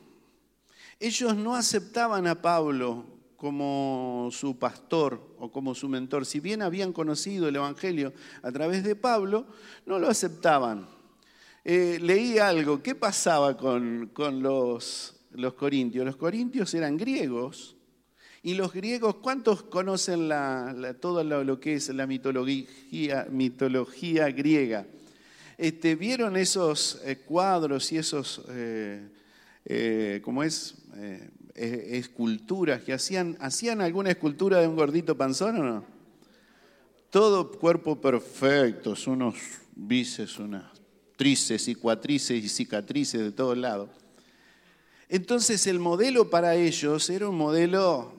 Ellos 0.99 1.37
no 1.37 1.55
aceptaban 1.55 2.27
a 2.27 2.41
Pablo 2.41 3.07
como 3.43 4.29
su 4.31 4.57
pastor 4.57 5.35
o 5.41 5.51
como 5.51 5.75
su 5.75 5.89
mentor. 5.89 6.25
Si 6.25 6.39
bien 6.39 6.63
habían 6.63 6.93
conocido 6.93 7.49
el 7.49 7.57
Evangelio 7.57 8.13
a 8.41 8.53
través 8.53 8.85
de 8.85 8.95
Pablo, 8.95 9.47
no 9.85 9.99
lo 9.99 10.09
aceptaban. 10.09 10.87
Eh, 11.65 11.99
leí 12.01 12.39
algo, 12.39 12.81
¿qué 12.85 12.95
pasaba 12.95 13.57
con, 13.57 14.13
los, 14.41 15.17
los, 15.33 15.55
corintios? 15.55 16.07
Los 16.07 16.15
corintios 16.15 16.73
eran 16.75 16.97
griegos 16.97 17.75
y 18.45 18.55
los 18.55 18.73
griegos, 18.73 19.17
¿cuántos 19.17 19.65
conocen 19.65 20.31
todo 21.01 21.25
lo, 21.25 21.59
que 21.59 21.75
es 21.75 21.89
la 21.89 22.07
mitología, 22.07 23.27
mitología 23.29 24.31
griega? 24.31 24.87
Este, 25.59 25.97
¿Vieron 25.97 26.37
esos 26.37 27.03
eh, 27.05 27.17
cuadros 27.17 27.91
y 27.91 27.99
esos, 27.99 28.41
eh, 28.51 29.09
eh, 29.65 30.21
¿cómo 30.23 30.45
es? 30.45 30.77
Esculturas 31.55 32.83
que 32.83 32.93
hacían, 32.93 33.37
¿hacían 33.41 33.81
alguna 33.81 34.11
escultura 34.11 34.61
de 34.61 34.69
un 34.69 34.77
gordito 34.77 35.17
panzón 35.17 35.61
o 35.61 35.63
no? 35.63 35.85
Todo 37.11 37.51
cuerpo 37.51 38.01
perfecto, 38.01 38.95
unos 39.07 39.35
bíceps, 39.75 40.39
unas 40.39 40.65
trices 41.17 41.69
y 41.69 41.75
cuatrices 41.75 42.43
y 42.43 42.49
cicatrices 42.49 43.21
de 43.21 43.33
todos 43.33 43.57
lados. 43.57 43.91
Entonces 45.09 45.67
el 45.67 45.79
modelo 45.79 46.31
para 46.31 46.55
ellos 46.55 47.11
era 47.11 47.29
un 47.29 47.37
modelo 47.37 48.15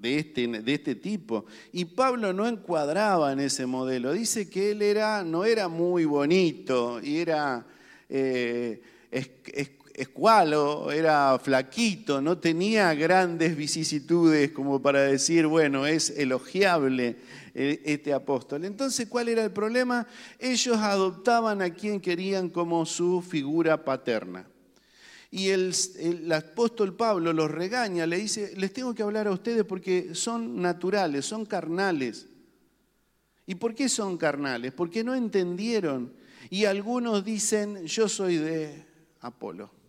de 0.00 0.18
este, 0.18 0.46
de 0.48 0.74
este 0.74 0.96
tipo. 0.96 1.46
Y 1.72 1.84
Pablo 1.86 2.32
no 2.32 2.46
encuadraba 2.46 3.32
en 3.32 3.40
ese 3.40 3.66
modelo. 3.66 4.12
Dice 4.12 4.50
que 4.50 4.72
él 4.72 4.82
era, 4.82 5.22
no 5.22 5.44
era 5.44 5.68
muy 5.68 6.04
bonito 6.04 7.00
y 7.00 7.18
era 7.18 7.64
eh, 8.08 8.82
escualo, 9.94 10.90
era 10.90 11.38
flaquito, 11.38 12.20
no 12.20 12.38
tenía 12.38 12.92
grandes 12.94 13.56
vicisitudes 13.56 14.50
como 14.50 14.82
para 14.82 15.02
decir, 15.02 15.46
bueno, 15.46 15.86
es 15.86 16.10
elogiable 16.10 17.16
eh, 17.54 17.80
este 17.84 18.12
apóstol. 18.12 18.64
Entonces, 18.64 19.08
¿cuál 19.08 19.28
era 19.28 19.44
el 19.44 19.52
problema? 19.52 20.06
Ellos 20.38 20.76
adoptaban 20.78 21.62
a 21.62 21.70
quien 21.70 22.00
querían 22.00 22.48
como 22.48 22.84
su 22.84 23.22
figura 23.22 23.84
paterna. 23.84 24.46
Y 25.30 25.48
el, 25.48 25.74
apóstol 26.32 26.94
Pablo 26.94 27.32
los 27.32 27.50
regaña, 27.50 28.06
le 28.06 28.18
dice, 28.18 28.52
les 28.56 28.72
tengo 28.72 28.94
que 28.94 29.02
hablar 29.02 29.26
a 29.26 29.32
ustedes 29.32 29.64
porque 29.64 30.14
son 30.14 30.60
naturales, 30.60 31.24
son 31.24 31.44
carnales. 31.44 32.26
¿Y 33.46 33.56
por 33.56 33.74
qué 33.74 33.88
son 33.88 34.16
carnales? 34.16 34.72
Porque 34.72 35.02
no 35.02 35.14
entendieron. 35.14 36.12
Y 36.50 36.66
algunos 36.66 37.24
dicen, 37.24 37.84
yo 37.86 38.08
soy 38.08 38.36
de 38.36 38.86
Apolo. 39.20 39.83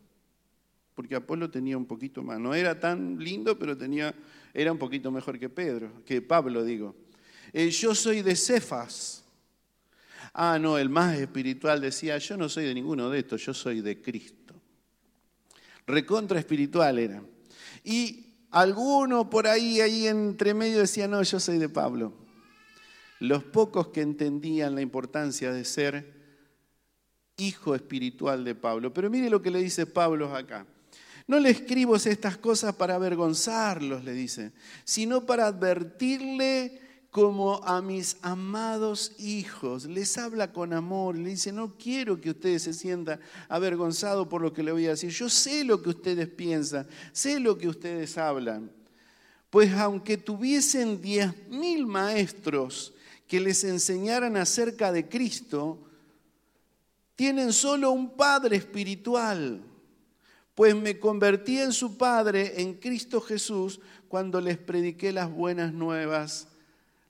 Porque 0.95 1.15
Apolo 1.15 1.51
tenía 1.51 1.77
un 1.77 1.85
poquito 1.85 2.23
más. 2.23 2.39
No 2.39 2.55
era 2.55 2.79
tan 2.79 3.19
lindo, 3.19 3.59
pero 3.59 3.77
tenía, 3.77 4.15
era 4.53 4.71
un 4.71 4.79
poquito 4.79 5.11
mejor 5.11 5.37
que 5.37 5.49
Pedro, 5.49 6.03
que 6.05 6.21
Pablo, 6.21 6.63
digo. 6.63 6.95
Eh, 7.53 7.69
yo 7.69 7.93
soy 7.93 8.21
de 8.21 8.35
Cefas. 8.35 9.23
Ah, 10.33 10.57
no, 10.59 10.77
el 10.77 10.89
más 10.89 11.17
espiritual 11.19 11.79
decía, 11.79 12.17
yo 12.17 12.35
no 12.35 12.49
soy 12.49 12.65
de 12.65 12.73
ninguno 12.73 13.09
de 13.09 13.19
estos, 13.19 13.45
yo 13.45 13.53
soy 13.53 13.81
de 13.81 14.01
Cristo 14.01 14.45
recontra 15.87 16.39
espiritual 16.39 16.99
era. 16.99 17.23
Y 17.83 18.33
alguno 18.51 19.29
por 19.29 19.47
ahí, 19.47 19.81
ahí 19.81 20.07
entre 20.07 20.53
medio 20.53 20.79
decía, 20.79 21.07
no, 21.07 21.21
yo 21.21 21.39
soy 21.39 21.57
de 21.57 21.69
Pablo. 21.69 22.13
Los 23.19 23.43
pocos 23.43 23.89
que 23.89 24.01
entendían 24.01 24.75
la 24.75 24.81
importancia 24.81 25.51
de 25.51 25.65
ser 25.65 26.13
hijo 27.37 27.75
espiritual 27.75 28.43
de 28.43 28.55
Pablo. 28.55 28.93
Pero 28.93 29.09
mire 29.09 29.29
lo 29.29 29.41
que 29.41 29.51
le 29.51 29.59
dice 29.59 29.85
Pablo 29.85 30.35
acá. 30.35 30.65
No 31.27 31.39
le 31.39 31.49
escribo 31.49 31.95
estas 31.95 32.37
cosas 32.37 32.75
para 32.75 32.95
avergonzarlos, 32.95 34.03
le 34.03 34.13
dice, 34.13 34.51
sino 34.83 35.25
para 35.25 35.47
advertirle 35.47 36.81
como 37.09 37.63
a 37.63 37.81
mis 37.81 38.17
amados 38.21 39.13
hijos. 39.17 39.85
Les 39.85 40.17
habla 40.17 40.51
con 40.51 40.73
amor, 40.73 41.15
le 41.15 41.29
dice, 41.29 41.51
no 41.51 41.77
quiero 41.77 42.19
que 42.19 42.31
ustedes 42.31 42.63
se 42.63 42.73
sientan 42.73 43.19
avergonzados 43.47 44.27
por 44.27 44.41
lo 44.41 44.51
que 44.53 44.61
le 44.61 44.71
voy 44.71 44.85
a 44.85 44.89
decir. 44.89 45.11
Yo 45.11 45.29
sé 45.29 45.63
lo 45.63 45.81
que 45.81 45.89
ustedes 45.89 46.27
piensan, 46.27 46.85
sé 47.11 47.39
lo 47.39 47.57
que 47.57 47.69
ustedes 47.69 48.17
hablan. 48.17 48.69
Pues 49.49 49.73
aunque 49.73 50.17
tuviesen 50.17 51.01
diez 51.01 51.31
mil 51.47 51.87
maestros 51.87 52.93
que 53.27 53.39
les 53.39 53.63
enseñaran 53.63 54.37
acerca 54.37 54.91
de 54.91 55.07
Cristo, 55.07 55.79
tienen 57.15 57.53
solo 57.53 57.91
un 57.91 58.15
Padre 58.15 58.57
espiritual, 58.57 59.61
pues 60.55 60.75
me 60.75 60.99
convertí 60.99 61.59
en 61.59 61.73
su 61.73 61.97
Padre 61.97 62.61
en 62.61 62.73
Cristo 62.73 63.21
Jesús 63.21 63.79
cuando 64.07 64.41
les 64.41 64.57
prediqué 64.57 65.11
las 65.11 65.31
buenas 65.31 65.73
nuevas 65.73 66.47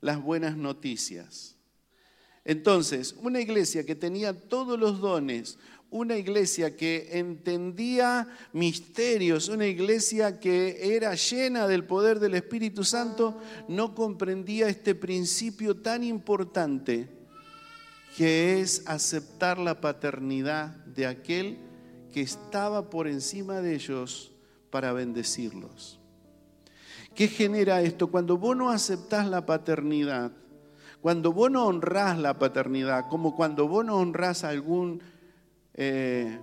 las 0.06 0.22
buenas 0.22 0.56
noticias. 0.56 1.56
Entonces, 2.46 3.16
una 3.24 3.42
iglesia 3.42 3.86
que 3.86 3.96
tenía 3.96 4.40
todos 4.40 4.80
los 4.80 5.00
dones, 5.02 5.58
una 5.90 6.16
iglesia 6.16 6.78
que 6.78 7.10
entendía 7.14 8.28
misterios, 8.54 9.50
una 9.50 9.66
iglesia 9.66 10.40
que 10.40 10.96
era 10.96 11.16
llena 11.16 11.68
del 11.68 11.86
poder 11.86 12.20
del 12.20 12.36
Espíritu 12.36 12.84
Santo, 12.84 13.42
no 13.68 13.96
comprendía 13.96 14.70
este 14.70 14.94
principio 14.94 15.76
tan 15.76 16.04
importante 16.04 17.10
que 18.16 18.62
es 18.62 18.84
aceptar 18.86 19.58
la 19.58 19.82
paternidad 19.82 20.68
de 20.86 21.08
aquel 21.08 21.58
que 22.16 22.22
estaba 22.22 22.90
por 22.90 23.10
encima 23.10 23.60
de 23.60 23.76
ellos 23.76 24.32
para 24.70 24.94
bendecirlos. 24.94 26.00
¿Qué 27.14 27.28
genera 27.28 27.82
esto? 27.82 28.08
Cuando 28.08 28.38
vos 28.38 28.56
no 28.56 28.70
aceptás 28.70 29.28
la 29.28 29.46
paternidad, 29.46 30.32
cuando 31.02 31.34
vos 31.34 31.52
no 31.52 31.66
honrás 31.66 32.18
la 32.18 32.40
paternidad, 32.40 33.10
como 33.10 33.36
cuando 33.36 33.68
vos 33.68 33.84
no 33.84 33.98
honrás 33.98 34.46
a 34.46 34.48
algún, 34.48 35.02
eh, 35.74 36.40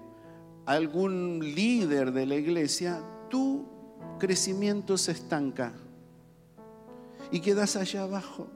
algún 0.66 1.38
líder 1.40 2.12
de 2.12 2.26
la 2.26 2.34
iglesia, 2.34 3.02
tu 3.30 3.64
crecimiento 4.18 4.98
se 4.98 5.12
estanca 5.12 5.72
y 7.30 7.40
quedas 7.40 7.76
allá 7.76 8.02
abajo. 8.02 8.50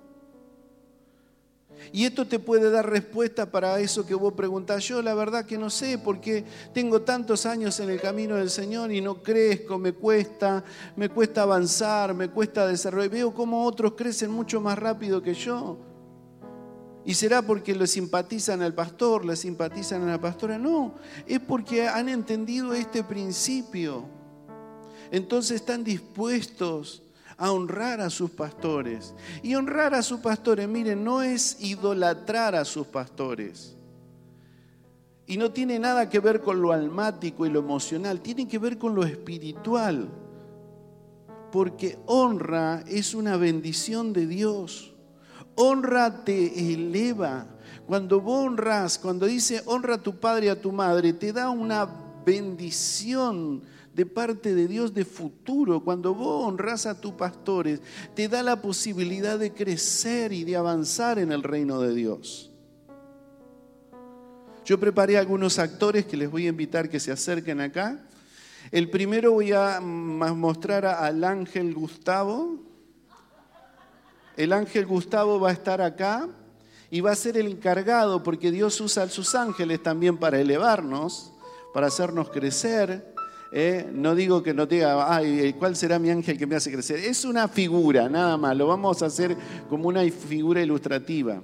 Y 1.93 2.05
esto 2.05 2.27
te 2.27 2.39
puede 2.39 2.71
dar 2.71 2.89
respuesta 2.89 3.51
para 3.51 3.79
eso 3.81 4.07
que 4.07 4.15
vos 4.15 4.35
preguntás. 4.35 4.85
Yo 4.85 5.03
la 5.03 5.15
verdad 5.15 5.47
que 5.47 5.59
no 5.59 5.71
sé, 5.71 5.99
porque 5.99 6.45
tengo 6.73 7.03
tantos 7.03 7.47
años 7.47 7.79
en 7.81 7.91
el 7.91 8.01
camino 8.01 8.37
del 8.37 8.51
Señor 8.51 8.93
y 8.93 9.01
no 9.01 9.23
crezco, 9.23 9.79
me 9.79 9.93
cuesta, 9.93 10.65
me 10.97 11.09
cuesta 11.09 11.43
avanzar, 11.43 12.15
me 12.15 12.29
cuesta 12.29 12.67
desarrollar. 12.67 13.11
Veo 13.11 13.35
cómo 13.35 13.65
otros 13.65 13.93
crecen 13.93 14.31
mucho 14.31 14.61
más 14.61 14.79
rápido 14.79 15.23
que 15.23 15.35
yo. 15.35 15.79
¿Y 17.05 17.15
será 17.15 17.41
porque 17.41 17.73
le 17.75 17.87
simpatizan 17.87 18.63
al 18.63 18.75
pastor, 18.75 19.25
le 19.25 19.37
simpatizan 19.37 20.03
a 20.03 20.13
la 20.13 20.21
pastora? 20.21 20.59
No, 20.59 20.97
es 21.25 21.39
porque 21.39 21.87
han 21.87 22.09
entendido 22.09 22.75
este 22.75 23.05
principio. 23.05 24.05
Entonces 25.13 25.61
están 25.61 25.85
dispuestos 25.85 27.06
a 27.39 27.53
honrar 27.53 28.01
a 28.01 28.11
sus 28.11 28.31
pastores. 28.31 29.15
Y 29.43 29.55
honrar 29.55 29.95
a 29.95 30.03
sus 30.03 30.21
pastores, 30.21 30.69
miren, 30.69 31.05
no 31.05 31.23
es 31.23 31.59
idolatrar 31.61 32.55
a 32.55 32.65
sus 32.65 32.87
pastores. 32.87 33.77
Y 35.27 35.37
no 35.37 35.51
tiene 35.51 35.79
nada 35.79 36.09
que 36.09 36.21
ver 36.21 36.41
con 36.41 36.63
lo 36.63 36.73
almático 36.73 37.45
y 37.45 37.51
lo 37.51 37.59
emocional, 37.59 38.21
tiene 38.21 38.47
que 38.47 38.59
ver 38.59 38.79
con 38.79 38.95
lo 38.95 39.05
espiritual. 39.05 40.09
Porque 41.51 41.99
honra 42.07 42.85
es 42.87 43.15
una 43.15 43.37
bendición 43.37 44.13
de 44.13 44.27
Dios. 44.27 44.95
Honra 45.57 46.25
te 46.25 46.73
eleva. 46.73 47.47
Cuando 47.87 48.21
vos 48.21 48.47
honras, 48.47 48.99
cuando 48.99 49.27
dice 49.27 49.63
honra 49.67 49.95
a 49.95 50.03
tu 50.03 50.17
padre 50.17 50.47
y 50.47 50.49
a 50.49 50.61
tu 50.61 50.73
madre, 50.73 51.13
te 51.13 51.33
da 51.33 51.51
una 51.51 51.89
bendición 52.25 53.63
de 53.97 54.05
parte 54.05 54.55
de 54.55 54.69
Dios 54.69 54.93
de 54.93 55.07
futuro. 55.07 55.83
Cuando 55.83 56.15
vos 56.15 56.47
honras 56.47 56.85
a 56.85 57.01
tus 57.01 57.13
pastores, 57.13 57.81
te 58.15 58.29
da 58.29 58.43
la 58.43 58.61
posibilidad 58.61 59.39
de 59.39 59.55
crecer 59.55 60.35
y 60.35 60.45
de 60.45 60.55
avanzar 60.55 61.19
en 61.19 61.33
el 61.33 61.43
reino 61.43 61.81
de 61.81 61.95
Dios. 61.95 62.53
Yo 64.67 64.79
preparé 64.79 65.17
algunos 65.17 65.59
actores 65.59 66.05
que 66.05 66.19
les 66.19 66.31
voy 66.31 66.45
a 66.45 66.51
invitar 66.51 66.91
que 66.91 67.01
se 67.01 67.11
acerquen 67.11 67.63
acá. 67.63 67.99
El 68.71 68.91
primero 68.91 69.33
voy 69.33 69.53
a 69.53 69.81
mostrar 69.81 70.85
al 70.85 71.25
ángel 71.25 71.73
Gustavo. 71.73 72.59
El 74.37 74.53
ángel 74.53 74.85
Gustavo 74.85 75.41
va 75.41 75.49
a 75.49 75.53
estar 75.53 75.81
acá 75.81 76.29
y 76.91 77.01
va 77.01 77.13
a 77.13 77.17
ser 77.17 77.39
el 77.39 77.47
encargado 77.47 78.23
porque 78.23 78.51
Dios 78.51 78.79
usa 78.79 79.05
a 79.05 79.09
sus 79.09 79.35
ángeles 79.35 79.83
también 79.83 80.19
para 80.19 80.39
elevarnos, 80.39 81.33
para 81.73 81.87
hacernos 81.87 82.29
crecer. 82.29 83.16
¿Eh? 83.53 83.89
no 83.93 84.15
digo 84.15 84.43
que 84.43 84.55
no 84.55 84.67
diga, 84.67 85.15
ay, 85.15 85.55
¿cuál 85.59 85.77
será 85.77 85.99
mi 85.99 86.11
ángel 86.11 86.39
que 86.39 86.47
me 86.47 86.57
hace 86.57 86.73
crecer? 86.73 86.99
Es 87.01 87.25
una 87.25 87.49
figura, 87.49 88.09
nada 88.09 88.37
más, 88.37 88.57
lo 88.57 88.67
vamos 88.67 89.03
a 89.03 89.07
hacer 89.07 89.37
como 89.69 89.89
una 89.89 90.03
figura 90.03 90.63
ilustrativa. 90.63 91.43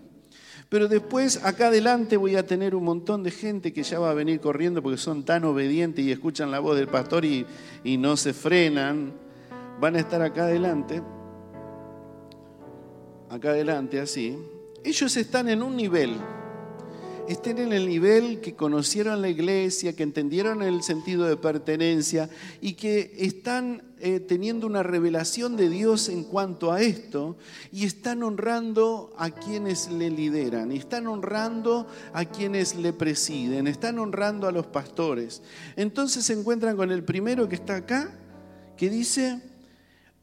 Pero 0.69 0.89
después, 0.89 1.45
acá 1.45 1.67
adelante, 1.67 2.17
voy 2.17 2.37
a 2.37 2.47
tener 2.47 2.75
un 2.75 2.85
montón 2.85 3.23
de 3.23 3.31
gente 3.31 3.73
que 3.73 3.83
ya 3.83 3.99
va 3.99 4.11
a 4.11 4.15
venir 4.15 4.41
corriendo 4.41 4.83
porque 4.83 4.97
son 4.97 5.23
tan 5.23 5.45
obedientes 5.45 6.03
y 6.05 6.11
escuchan 6.11 6.51
la 6.51 6.61
voz 6.61 6.77
del 6.77 6.89
pastor 6.89 7.27
y 7.27 7.47
no 7.99 8.17
se 8.17 8.33
frenan. 8.33 9.13
Van 9.79 9.97
a 9.97 9.99
estar 9.99 10.23
acá 10.23 10.45
adelante. 10.45 11.03
Acá 13.29 13.51
adelante, 13.51 14.01
así. 14.01 14.39
Ellos 14.83 15.17
están 15.17 15.49
en 15.49 15.63
un 15.63 15.77
nivel 15.77 16.17
estén 17.29 17.59
en 17.59 17.73
el 17.73 17.89
nivel 17.89 18.41
que 18.41 18.55
conocieron 18.55 19.23
la 19.23 19.29
iglesia, 19.29 19.95
que 19.95 20.03
entendieron 20.03 20.62
el 20.62 20.83
sentido 20.83 21.27
de 21.27 21.37
pertenencia 21.37 22.29
y 22.61 22.75
que 22.75 23.14
están 23.18 23.83
eh, 24.01 24.20
teniendo 24.20 24.66
una 24.66 24.83
revelación 24.83 25.57
de 25.57 25.68
Dios 25.68 26.09
en 26.09 26.25
cuanto 26.25 26.73
a 26.73 26.83
esto 26.83 27.37
y 27.70 27.85
están 27.85 28.23
honrando 28.23 29.12
a 29.16 29.31
quienes 29.31 29.91
le 29.91 30.11
lideran, 30.11 30.73
están 30.73 31.07
honrando 31.07 31.87
a 32.12 32.25
quienes 32.25 32.75
le 32.75 32.93
presiden, 32.93 33.66
están 33.66 33.99
honrando 33.99 34.49
a 34.49 34.53
los 34.53 34.66
pastores. 34.66 35.43
Entonces 35.77 36.25
se 36.25 36.33
encuentran 36.33 36.77
con 36.77 36.91
el 36.91 37.05
primero 37.05 37.49
que 37.49 37.55
está 37.55 37.77
acá, 37.77 38.18
que 38.77 38.91
dice, 38.91 39.41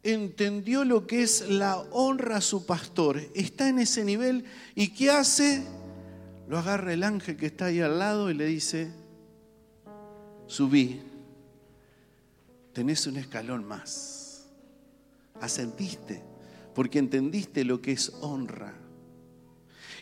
entendió 0.03 0.83
lo 0.85 1.07
que 1.07 1.23
es 1.23 1.49
la 1.49 1.77
honra 1.91 2.37
a 2.37 2.41
su 2.41 2.65
pastor, 2.65 3.21
está 3.33 3.69
en 3.69 3.79
ese 3.79 4.03
nivel 4.03 4.45
y 4.75 4.89
¿qué 4.89 5.11
hace? 5.11 5.63
Lo 6.49 6.57
agarra 6.57 6.93
el 6.93 7.03
ángel 7.03 7.37
que 7.37 7.45
está 7.45 7.65
ahí 7.65 7.79
al 7.79 7.99
lado 7.99 8.31
y 8.31 8.33
le 8.33 8.47
dice, 8.47 8.91
subí, 10.47 10.99
tenés 12.73 13.05
un 13.05 13.17
escalón 13.17 13.63
más, 13.63 14.47
asentiste, 15.39 16.23
porque 16.73 16.97
entendiste 16.97 17.63
lo 17.63 17.83
que 17.83 17.91
es 17.91 18.11
honra. 18.21 18.73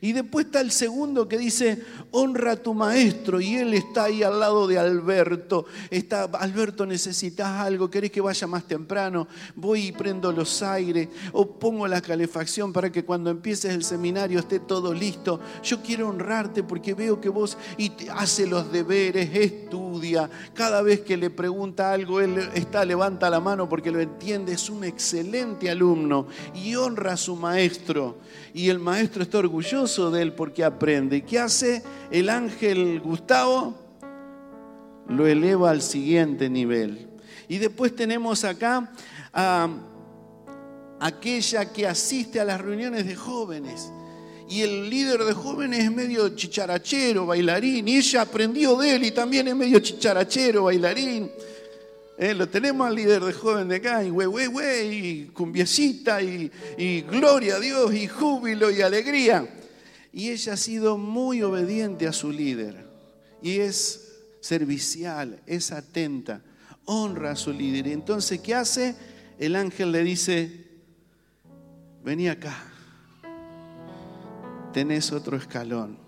Y 0.01 0.13
después 0.13 0.45
está 0.45 0.61
el 0.61 0.71
segundo 0.71 1.27
que 1.27 1.37
dice, 1.37 1.83
honra 2.11 2.53
a 2.53 2.55
tu 2.57 2.73
maestro. 2.73 3.39
Y 3.41 3.55
él 3.55 3.73
está 3.73 4.05
ahí 4.05 4.23
al 4.23 4.39
lado 4.39 4.67
de 4.67 4.77
Alberto. 4.77 5.65
Está, 5.89 6.23
Alberto, 6.23 6.85
necesitas 6.85 7.47
algo, 7.47 7.89
querés 7.89 8.11
que 8.11 8.21
vaya 8.21 8.47
más 8.47 8.65
temprano. 8.65 9.27
Voy 9.55 9.87
y 9.87 9.91
prendo 9.91 10.31
los 10.31 10.61
aires 10.61 11.09
o 11.33 11.47
pongo 11.47 11.87
la 11.87 12.01
calefacción 12.01 12.73
para 12.73 12.91
que 12.91 13.05
cuando 13.05 13.29
empieces 13.29 13.73
el 13.73 13.83
seminario 13.83 14.39
esté 14.39 14.59
todo 14.59 14.93
listo. 14.93 15.39
Yo 15.63 15.81
quiero 15.81 16.09
honrarte 16.09 16.63
porque 16.63 16.93
veo 16.93 17.19
que 17.19 17.29
vos 17.29 17.57
y 17.77 17.91
hace 18.11 18.47
los 18.47 18.71
deberes, 18.71 19.33
estudia. 19.33 20.29
Cada 20.53 20.81
vez 20.81 21.01
que 21.01 21.17
le 21.17 21.29
pregunta 21.29 21.91
algo, 21.91 22.21
él 22.21 22.37
está, 22.53 22.85
levanta 22.85 23.29
la 23.29 23.39
mano 23.39 23.67
porque 23.67 23.91
lo 23.91 23.99
entiende. 23.99 24.53
Es 24.53 24.69
un 24.69 24.83
excelente 24.83 25.69
alumno 25.69 26.27
y 26.53 26.75
honra 26.75 27.13
a 27.13 27.17
su 27.17 27.35
maestro. 27.35 28.17
Y 28.53 28.69
el 28.69 28.79
maestro 28.79 29.23
está 29.23 29.39
orgulloso 29.39 30.11
de 30.11 30.21
él 30.21 30.33
porque 30.33 30.63
aprende. 30.63 31.23
¿Qué 31.23 31.39
hace 31.39 31.83
el 32.11 32.29
ángel 32.29 32.99
Gustavo? 32.99 33.75
Lo 35.07 35.27
eleva 35.27 35.71
al 35.71 35.81
siguiente 35.81 36.49
nivel. 36.49 37.07
Y 37.47 37.57
después 37.59 37.95
tenemos 37.95 38.43
acá 38.43 38.91
a 39.33 39.69
aquella 40.99 41.71
que 41.71 41.87
asiste 41.87 42.39
a 42.39 42.45
las 42.45 42.59
reuniones 42.59 43.05
de 43.05 43.15
jóvenes. 43.15 43.91
Y 44.49 44.61
el 44.61 44.89
líder 44.89 45.23
de 45.23 45.33
jóvenes 45.33 45.83
es 45.83 45.91
medio 45.91 46.29
chicharachero, 46.29 47.25
bailarín. 47.25 47.87
Y 47.87 47.97
ella 47.97 48.21
aprendió 48.21 48.77
de 48.77 48.95
él 48.95 49.03
y 49.03 49.11
también 49.11 49.47
es 49.47 49.55
medio 49.55 49.79
chicharachero, 49.79 50.63
bailarín. 50.63 51.29
Eh, 52.17 52.33
lo 52.33 52.49
tenemos 52.49 52.87
al 52.87 52.95
líder 52.95 53.23
de 53.23 53.31
joven 53.31 53.67
de 53.67 53.75
acá, 53.75 54.03
y 54.03 54.09
güey, 54.09 54.27
güey, 54.27 54.47
güey, 54.47 54.95
y 54.95 55.25
cumbiecita, 55.27 56.19
y, 56.21 56.51
y 56.75 57.01
gloria 57.01 57.57
a 57.57 57.59
Dios, 57.59 57.93
y 57.93 58.07
júbilo, 58.07 58.71
y 58.71 58.81
alegría. 58.81 59.47
Y 60.11 60.31
ella 60.31 60.53
ha 60.53 60.57
sido 60.57 60.97
muy 60.97 61.43
obediente 61.43 62.07
a 62.07 62.13
su 62.13 62.31
líder. 62.31 62.87
Y 63.41 63.59
es 63.59 64.15
servicial, 64.39 65.41
es 65.45 65.71
atenta, 65.71 66.41
honra 66.85 67.31
a 67.31 67.35
su 67.35 67.53
líder. 67.53 67.85
Y 67.85 67.93
entonces, 67.93 68.39
¿qué 68.39 68.55
hace? 68.55 68.95
El 69.37 69.55
ángel 69.55 69.91
le 69.91 70.01
dice, 70.01 70.65
vení 72.03 72.29
acá, 72.29 72.57
tenés 74.73 75.11
otro 75.11 75.37
escalón. 75.37 76.06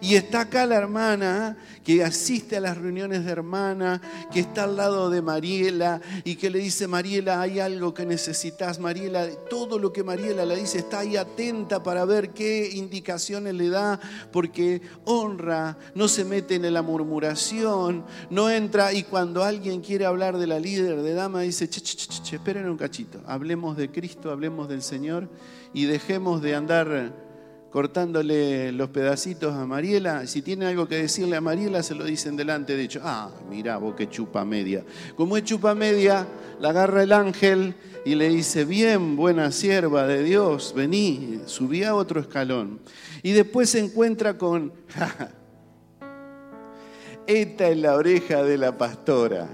Y 0.00 0.14
está 0.14 0.42
acá 0.42 0.66
la 0.66 0.76
hermana 0.76 1.56
que 1.84 2.04
asiste 2.04 2.56
a 2.56 2.60
las 2.60 2.76
reuniones 2.76 3.24
de 3.24 3.30
hermana, 3.30 4.00
que 4.32 4.40
está 4.40 4.64
al 4.64 4.76
lado 4.76 5.10
de 5.10 5.22
Mariela 5.22 6.00
y 6.24 6.36
que 6.36 6.50
le 6.50 6.58
dice, 6.58 6.86
Mariela, 6.86 7.40
hay 7.40 7.60
algo 7.60 7.94
que 7.94 8.06
necesitas. 8.06 8.78
Mariela, 8.78 9.28
todo 9.48 9.78
lo 9.78 9.92
que 9.92 10.04
Mariela 10.04 10.44
le 10.44 10.56
dice, 10.56 10.78
está 10.78 11.00
ahí 11.00 11.16
atenta 11.16 11.82
para 11.82 12.04
ver 12.04 12.30
qué 12.30 12.70
indicaciones 12.72 13.54
le 13.54 13.70
da, 13.70 13.98
porque 14.32 14.82
honra, 15.04 15.78
no 15.94 16.08
se 16.08 16.24
mete 16.24 16.56
en 16.56 16.72
la 16.72 16.82
murmuración, 16.82 18.04
no 18.30 18.50
entra 18.50 18.92
y 18.92 19.02
cuando 19.02 19.42
alguien 19.42 19.80
quiere 19.80 20.06
hablar 20.06 20.38
de 20.38 20.46
la 20.46 20.60
líder 20.60 21.02
de 21.02 21.14
dama, 21.14 21.40
dice, 21.40 21.68
che, 21.68 22.36
esperen 22.36 22.68
un 22.68 22.76
cachito, 22.76 23.20
hablemos 23.26 23.76
de 23.76 23.90
Cristo, 23.90 24.30
hablemos 24.30 24.68
del 24.68 24.82
Señor 24.82 25.28
y 25.72 25.86
dejemos 25.86 26.42
de 26.42 26.54
andar 26.54 27.29
cortándole 27.70 28.72
los 28.72 28.90
pedacitos 28.90 29.54
a 29.54 29.64
Mariela. 29.64 30.26
Si 30.26 30.42
tiene 30.42 30.66
algo 30.66 30.88
que 30.88 30.96
decirle 30.96 31.36
a 31.36 31.40
Mariela, 31.40 31.82
se 31.82 31.94
lo 31.94 32.04
dicen 32.04 32.36
delante. 32.36 32.76
De 32.76 32.82
hecho, 32.82 33.00
ah, 33.02 33.30
mira 33.48 33.76
vos 33.78 33.94
qué 33.94 34.08
chupa 34.08 34.44
media. 34.44 34.84
Como 35.16 35.36
es 35.36 35.44
chupa 35.44 35.74
media, 35.74 36.26
la 36.58 36.70
agarra 36.70 37.02
el 37.02 37.12
ángel 37.12 37.74
y 38.04 38.14
le 38.14 38.28
dice, 38.28 38.64
bien, 38.64 39.16
buena 39.16 39.52
sierva 39.52 40.06
de 40.06 40.24
Dios, 40.24 40.72
vení, 40.74 41.42
subí 41.46 41.84
a 41.84 41.94
otro 41.94 42.20
escalón. 42.20 42.80
Y 43.22 43.32
después 43.32 43.70
se 43.70 43.78
encuentra 43.78 44.36
con, 44.36 44.72
esta 47.26 47.68
es 47.68 47.76
la 47.76 47.94
oreja 47.94 48.42
de 48.42 48.58
la 48.58 48.76
pastora. 48.76 49.48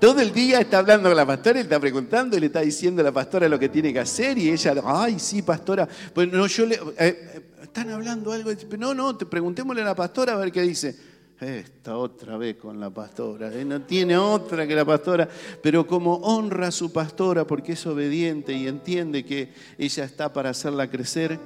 Todo 0.00 0.20
el 0.22 0.32
día 0.32 0.60
está 0.60 0.78
hablando 0.78 1.10
con 1.10 1.16
la 1.16 1.26
pastora, 1.26 1.58
y 1.58 1.62
está 1.62 1.78
preguntando 1.78 2.34
y 2.34 2.40
le 2.40 2.46
está 2.46 2.62
diciendo 2.62 3.02
a 3.02 3.04
la 3.04 3.12
pastora 3.12 3.50
lo 3.50 3.58
que 3.58 3.68
tiene 3.68 3.92
que 3.92 4.00
hacer 4.00 4.38
y 4.38 4.48
ella, 4.48 4.74
ay, 4.82 5.18
sí, 5.18 5.42
pastora, 5.42 5.86
pues 6.14 6.32
no, 6.32 6.46
yo 6.46 6.64
le, 6.64 6.76
eh, 6.76 6.80
eh, 6.98 7.42
están 7.62 7.90
hablando 7.90 8.32
algo, 8.32 8.50
no, 8.78 8.94
no, 8.94 9.14
te 9.14 9.26
preguntémosle 9.26 9.82
a 9.82 9.84
la 9.84 9.94
pastora 9.94 10.32
a 10.32 10.36
ver 10.36 10.50
qué 10.50 10.62
dice. 10.62 10.96
Está 11.38 11.96
otra 11.96 12.36
vez 12.36 12.56
con 12.56 12.80
la 12.80 12.90
pastora, 12.90 13.52
¿eh? 13.52 13.64
no 13.64 13.82
tiene 13.82 14.16
otra 14.16 14.66
que 14.66 14.74
la 14.74 14.84
pastora, 14.84 15.28
pero 15.62 15.86
como 15.86 16.16
honra 16.16 16.68
a 16.68 16.70
su 16.70 16.92
pastora 16.92 17.46
porque 17.46 17.72
es 17.72 17.86
obediente 17.86 18.52
y 18.52 18.68
entiende 18.68 19.24
que 19.24 19.52
ella 19.78 20.04
está 20.04 20.32
para 20.32 20.50
hacerla 20.50 20.90
crecer, 20.90 21.38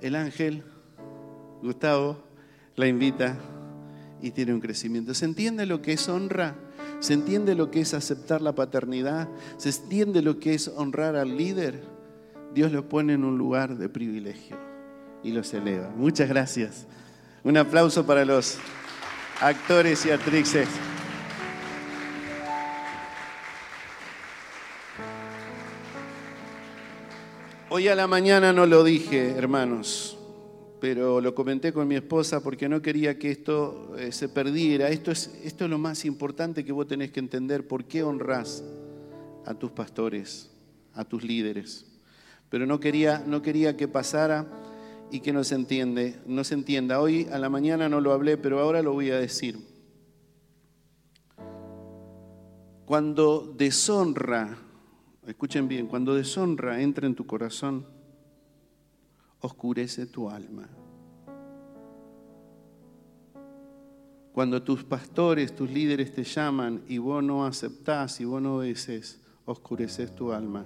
el 0.00 0.14
ángel, 0.16 0.62
Gustavo, 1.62 2.22
la 2.74 2.86
invita 2.86 3.36
y 4.20 4.30
tiene 4.30 4.54
un 4.54 4.60
crecimiento. 4.60 5.14
¿Se 5.14 5.24
entiende 5.24 5.66
lo 5.66 5.82
que 5.82 5.92
es 5.92 6.08
honra? 6.08 6.56
¿Se 7.02 7.14
entiende 7.14 7.56
lo 7.56 7.72
que 7.72 7.80
es 7.80 7.94
aceptar 7.94 8.40
la 8.40 8.54
paternidad? 8.54 9.28
¿Se 9.56 9.70
entiende 9.70 10.22
lo 10.22 10.38
que 10.38 10.54
es 10.54 10.68
honrar 10.68 11.16
al 11.16 11.36
líder? 11.36 11.82
Dios 12.54 12.70
lo 12.70 12.88
pone 12.88 13.14
en 13.14 13.24
un 13.24 13.36
lugar 13.36 13.76
de 13.76 13.88
privilegio 13.88 14.56
y 15.24 15.32
los 15.32 15.52
eleva. 15.52 15.90
Muchas 15.96 16.28
gracias. 16.28 16.86
Un 17.42 17.56
aplauso 17.56 18.06
para 18.06 18.24
los 18.24 18.56
actores 19.40 20.06
y 20.06 20.12
actrices. 20.12 20.68
Hoy 27.68 27.88
a 27.88 27.96
la 27.96 28.06
mañana 28.06 28.52
no 28.52 28.64
lo 28.64 28.84
dije, 28.84 29.32
hermanos, 29.32 30.18
pero 30.82 31.20
lo 31.20 31.32
comenté 31.32 31.72
con 31.72 31.86
mi 31.86 31.94
esposa 31.94 32.42
porque 32.42 32.68
no 32.68 32.82
quería 32.82 33.16
que 33.16 33.30
esto 33.30 33.94
eh, 33.96 34.10
se 34.10 34.28
perdiera. 34.28 34.88
Esto 34.88 35.12
es, 35.12 35.32
esto 35.44 35.66
es 35.66 35.70
lo 35.70 35.78
más 35.78 36.04
importante 36.04 36.64
que 36.64 36.72
vos 36.72 36.88
tenés 36.88 37.12
que 37.12 37.20
entender. 37.20 37.68
¿Por 37.68 37.84
qué 37.84 38.02
honrás 38.02 38.64
a 39.46 39.54
tus 39.54 39.70
pastores, 39.70 40.50
a 40.92 41.04
tus 41.04 41.22
líderes? 41.22 41.86
Pero 42.48 42.66
no 42.66 42.80
quería, 42.80 43.22
no 43.24 43.42
quería 43.42 43.76
que 43.76 43.86
pasara 43.86 44.44
y 45.12 45.20
que 45.20 45.32
no 45.32 45.44
se 45.44 45.54
entiende, 45.54 46.18
no 46.26 46.42
se 46.42 46.54
entienda. 46.54 47.00
Hoy 47.00 47.28
a 47.30 47.38
la 47.38 47.48
mañana 47.48 47.88
no 47.88 48.00
lo 48.00 48.12
hablé, 48.12 48.36
pero 48.36 48.58
ahora 48.58 48.82
lo 48.82 48.92
voy 48.92 49.12
a 49.12 49.20
decir. 49.20 49.60
Cuando 52.86 53.54
deshonra 53.56 54.58
escuchen 55.28 55.68
bien, 55.68 55.86
cuando 55.86 56.16
deshonra 56.16 56.82
entra 56.82 57.06
en 57.06 57.14
tu 57.14 57.24
corazón, 57.24 57.86
oscurece 59.42 60.06
tu 60.06 60.30
alma. 60.30 60.68
Cuando 64.32 64.62
tus 64.62 64.82
pastores, 64.82 65.54
tus 65.54 65.70
líderes 65.70 66.14
te 66.14 66.24
llaman 66.24 66.82
y 66.88 66.96
vos 66.96 67.22
no 67.22 67.44
aceptás 67.44 68.18
y 68.20 68.24
vos 68.24 68.40
no 68.40 68.56
obedeces, 68.56 69.20
oscureces 69.44 70.14
tu 70.14 70.32
alma. 70.32 70.64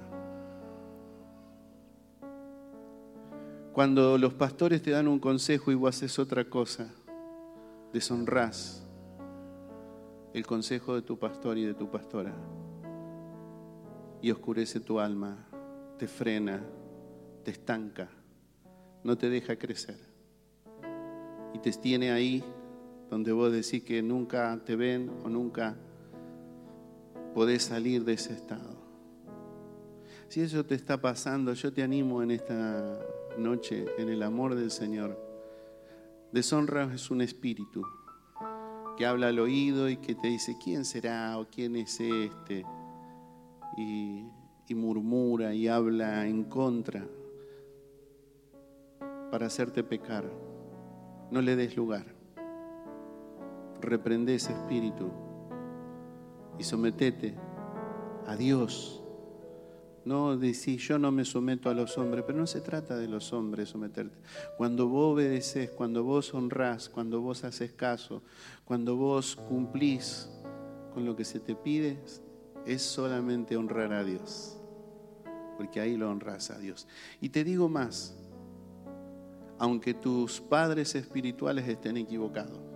Cuando 3.72 4.16
los 4.16 4.34
pastores 4.34 4.80
te 4.82 4.92
dan 4.92 5.08
un 5.08 5.18
consejo 5.18 5.72
y 5.72 5.74
vos 5.74 5.96
haces 5.96 6.18
otra 6.18 6.48
cosa, 6.48 6.94
deshonrás 7.92 8.86
el 10.32 10.46
consejo 10.46 10.94
de 10.94 11.02
tu 11.02 11.18
pastor 11.18 11.58
y 11.58 11.64
de 11.64 11.74
tu 11.74 11.90
pastora 11.90 12.32
y 14.22 14.30
oscurece 14.30 14.80
tu 14.80 15.00
alma, 15.00 15.46
te 15.98 16.06
frena, 16.06 16.62
te 17.42 17.50
estanca, 17.50 18.08
no 19.06 19.16
te 19.16 19.30
deja 19.30 19.56
crecer. 19.56 19.98
Y 21.54 21.58
te 21.58 21.70
tiene 21.72 22.10
ahí 22.10 22.44
donde 23.08 23.32
vos 23.32 23.52
decís 23.52 23.82
que 23.82 24.02
nunca 24.02 24.60
te 24.64 24.76
ven 24.76 25.10
o 25.24 25.28
nunca 25.28 25.76
podés 27.32 27.62
salir 27.62 28.04
de 28.04 28.14
ese 28.14 28.32
estado. 28.34 28.76
Si 30.28 30.40
eso 30.40 30.64
te 30.64 30.74
está 30.74 31.00
pasando, 31.00 31.52
yo 31.52 31.72
te 31.72 31.82
animo 31.82 32.22
en 32.22 32.32
esta 32.32 32.98
noche, 33.38 33.86
en 33.96 34.08
el 34.08 34.22
amor 34.22 34.54
del 34.54 34.70
Señor. 34.70 35.16
Deshonra 36.32 36.92
es 36.92 37.10
un 37.10 37.22
espíritu 37.22 37.86
que 38.98 39.06
habla 39.06 39.28
al 39.28 39.38
oído 39.38 39.88
y 39.88 39.98
que 39.98 40.14
te 40.14 40.28
dice, 40.28 40.56
¿quién 40.62 40.84
será 40.84 41.38
o 41.38 41.46
quién 41.48 41.76
es 41.76 42.00
este? 42.00 42.64
y, 43.76 44.74
murmura 44.74 45.54
y 45.54 45.68
habla 45.68 46.26
en 46.26 46.44
contra 46.44 47.06
para 49.30 49.46
hacerte 49.46 49.82
pecar. 49.82 50.24
No 51.30 51.40
le 51.42 51.56
des 51.56 51.76
lugar. 51.76 52.06
Reprende 53.80 54.34
ese 54.34 54.52
espíritu 54.52 55.10
y 56.58 56.64
sometete 56.64 57.34
a 58.26 58.36
Dios. 58.36 59.02
No 60.04 60.36
decís, 60.36 60.86
yo 60.86 60.98
no 60.98 61.10
me 61.10 61.24
someto 61.24 61.68
a 61.68 61.74
los 61.74 61.98
hombres, 61.98 62.22
pero 62.24 62.38
no 62.38 62.46
se 62.46 62.60
trata 62.60 62.96
de 62.96 63.08
los 63.08 63.32
hombres 63.32 63.70
someterte. 63.70 64.16
Cuando 64.56 64.86
vos 64.88 65.14
obedeces, 65.14 65.70
cuando 65.70 66.04
vos 66.04 66.32
honrás, 66.32 66.88
cuando 66.88 67.20
vos 67.20 67.42
haces 67.42 67.72
caso, 67.72 68.22
cuando 68.64 68.94
vos 68.94 69.34
cumplís 69.34 70.30
con 70.94 71.04
lo 71.04 71.16
que 71.16 71.24
se 71.24 71.40
te 71.40 71.56
pide, 71.56 71.98
es 72.64 72.82
solamente 72.82 73.56
honrar 73.56 73.92
a 73.92 74.04
Dios, 74.04 74.56
porque 75.56 75.80
ahí 75.80 75.96
lo 75.96 76.08
honras 76.08 76.50
a 76.50 76.58
Dios. 76.58 76.86
Y 77.20 77.30
te 77.30 77.42
digo 77.42 77.68
más, 77.68 78.16
aunque 79.58 79.94
tus 79.94 80.40
padres 80.40 80.94
espirituales 80.94 81.68
estén 81.68 81.96
equivocados, 81.96 82.66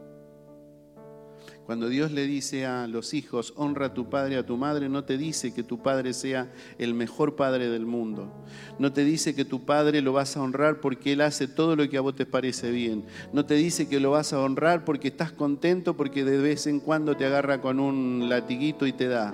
cuando 1.70 1.88
Dios 1.88 2.10
le 2.10 2.26
dice 2.26 2.66
a 2.66 2.88
los 2.88 3.14
hijos, 3.14 3.52
honra 3.56 3.86
a 3.86 3.94
tu 3.94 4.10
padre 4.10 4.34
y 4.34 4.38
a 4.38 4.44
tu 4.44 4.56
madre, 4.56 4.88
no 4.88 5.04
te 5.04 5.16
dice 5.16 5.54
que 5.54 5.62
tu 5.62 5.80
padre 5.80 6.14
sea 6.14 6.52
el 6.78 6.94
mejor 6.94 7.36
padre 7.36 7.68
del 7.68 7.86
mundo. 7.86 8.32
No 8.80 8.92
te 8.92 9.04
dice 9.04 9.36
que 9.36 9.44
tu 9.44 9.64
padre 9.64 10.00
lo 10.00 10.12
vas 10.12 10.36
a 10.36 10.42
honrar 10.42 10.80
porque 10.80 11.12
él 11.12 11.20
hace 11.20 11.46
todo 11.46 11.76
lo 11.76 11.88
que 11.88 11.96
a 11.96 12.00
vos 12.00 12.16
te 12.16 12.26
parece 12.26 12.72
bien. 12.72 13.04
No 13.32 13.46
te 13.46 13.54
dice 13.54 13.88
que 13.88 14.00
lo 14.00 14.10
vas 14.10 14.32
a 14.32 14.40
honrar 14.40 14.84
porque 14.84 15.08
estás 15.08 15.30
contento 15.30 15.96
porque 15.96 16.24
de 16.24 16.38
vez 16.38 16.66
en 16.66 16.80
cuando 16.80 17.16
te 17.16 17.26
agarra 17.26 17.60
con 17.60 17.78
un 17.78 18.28
latiguito 18.28 18.84
y 18.86 18.92
te 18.92 19.06
da. 19.06 19.32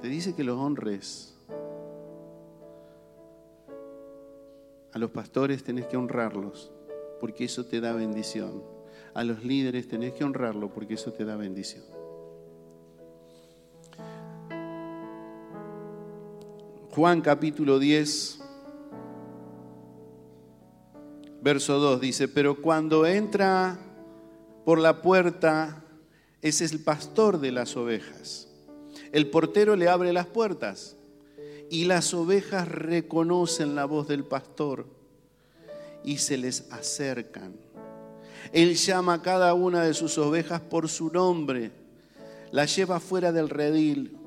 Te 0.00 0.08
dice 0.08 0.34
que 0.34 0.44
los 0.44 0.58
honres. 0.58 1.31
A 4.92 4.98
los 4.98 5.10
pastores 5.10 5.64
tenés 5.64 5.86
que 5.86 5.96
honrarlos, 5.96 6.72
porque 7.20 7.44
eso 7.44 7.66
te 7.66 7.80
da 7.80 7.92
bendición. 7.92 8.62
A 9.14 9.24
los 9.24 9.44
líderes 9.44 9.88
tenés 9.88 10.12
que 10.12 10.24
honrarlo, 10.24 10.72
porque 10.72 10.94
eso 10.94 11.12
te 11.12 11.24
da 11.24 11.36
bendición. 11.36 11.84
Juan 16.90 17.22
capítulo 17.22 17.78
10, 17.78 18.40
verso 21.40 21.78
2 21.78 22.00
dice, 22.00 22.28
pero 22.28 22.60
cuando 22.60 23.06
entra 23.06 23.78
por 24.64 24.78
la 24.78 25.00
puerta, 25.00 25.84
es 26.42 26.60
el 26.60 26.80
pastor 26.80 27.38
de 27.40 27.52
las 27.52 27.76
ovejas 27.76 28.52
el 29.12 29.28
portero 29.28 29.76
le 29.76 29.88
abre 29.88 30.12
las 30.12 30.26
puertas 30.26 30.96
y 31.70 31.84
las 31.84 32.14
ovejas 32.14 32.68
reconocen 32.68 33.74
la 33.74 33.84
voz 33.84 34.08
del 34.08 34.24
pastor 34.24 34.86
y 36.04 36.18
se 36.18 36.36
les 36.36 36.70
acercan. 36.70 37.54
Él 38.52 38.74
llama 38.74 39.14
a 39.14 39.22
cada 39.22 39.54
una 39.54 39.84
de 39.84 39.94
sus 39.94 40.18
ovejas 40.18 40.60
por 40.60 40.88
su 40.88 41.10
nombre, 41.10 41.70
la 42.50 42.66
lleva 42.66 43.00
fuera 43.00 43.32
del 43.32 43.48
redil 43.48 44.18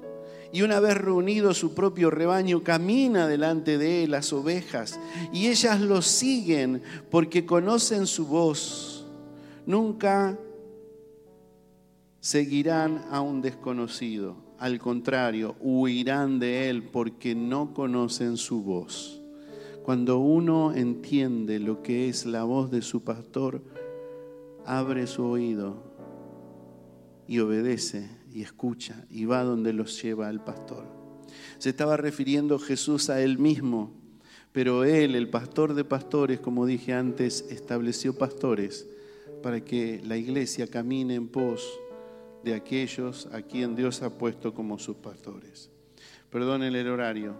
y 0.51 0.61
una 0.61 0.79
vez 0.79 0.95
reunido 0.95 1.53
su 1.53 1.73
propio 1.73 2.09
rebaño, 2.09 2.63
camina 2.63 3.27
delante 3.27 3.77
de 3.77 4.05
él 4.05 4.11
las 4.11 4.31
ovejas 4.31 4.99
y 5.33 5.47
ellas 5.47 5.81
lo 5.81 6.01
siguen 6.01 6.81
porque 7.11 7.45
conocen 7.45 8.07
su 8.07 8.25
voz. 8.25 9.05
Nunca 9.65 10.39
seguirán 12.21 13.05
a 13.11 13.19
un 13.19 13.41
desconocido 13.41 14.44
al 14.65 14.79
contrario, 14.79 15.55
huirán 15.59 16.39
de 16.39 16.71
él 16.71 16.81
porque 16.81 17.35
no 17.35 17.71
conocen 17.75 18.35
su 18.35 18.63
voz. 18.63 19.21
Cuando 19.83 20.17
uno 20.17 20.73
entiende 20.73 21.59
lo 21.59 21.83
que 21.83 22.09
es 22.09 22.25
la 22.25 22.45
voz 22.45 22.71
de 22.71 22.81
su 22.81 23.03
pastor, 23.03 23.61
abre 24.65 25.05
su 25.05 25.23
oído 25.23 25.83
y 27.27 27.37
obedece 27.37 28.09
y 28.33 28.41
escucha 28.41 29.05
y 29.11 29.25
va 29.25 29.43
donde 29.43 29.71
los 29.71 30.01
lleva 30.01 30.31
el 30.31 30.39
pastor. 30.39 30.87
Se 31.59 31.69
estaba 31.69 31.95
refiriendo 31.95 32.57
Jesús 32.57 33.11
a 33.11 33.21
él 33.21 33.37
mismo, 33.37 33.91
pero 34.51 34.83
él, 34.83 35.13
el 35.13 35.29
pastor 35.29 35.75
de 35.75 35.83
pastores, 35.83 36.39
como 36.39 36.65
dije 36.65 36.91
antes, 36.91 37.45
estableció 37.51 38.17
pastores 38.17 38.87
para 39.43 39.63
que 39.63 40.01
la 40.03 40.17
iglesia 40.17 40.65
camine 40.65 41.13
en 41.13 41.27
pos 41.27 41.61
de 42.45 42.53
aquellos 42.53 43.27
a 43.33 43.41
quien 43.41 43.75
Dios 43.75 44.03
ha 44.03 44.17
puesto 44.17 44.53
como 44.53 44.77
sus 44.77 44.95
pastores. 44.97 45.71
Perdonen 46.29 46.75
el 46.75 46.87
horario. 46.87 47.35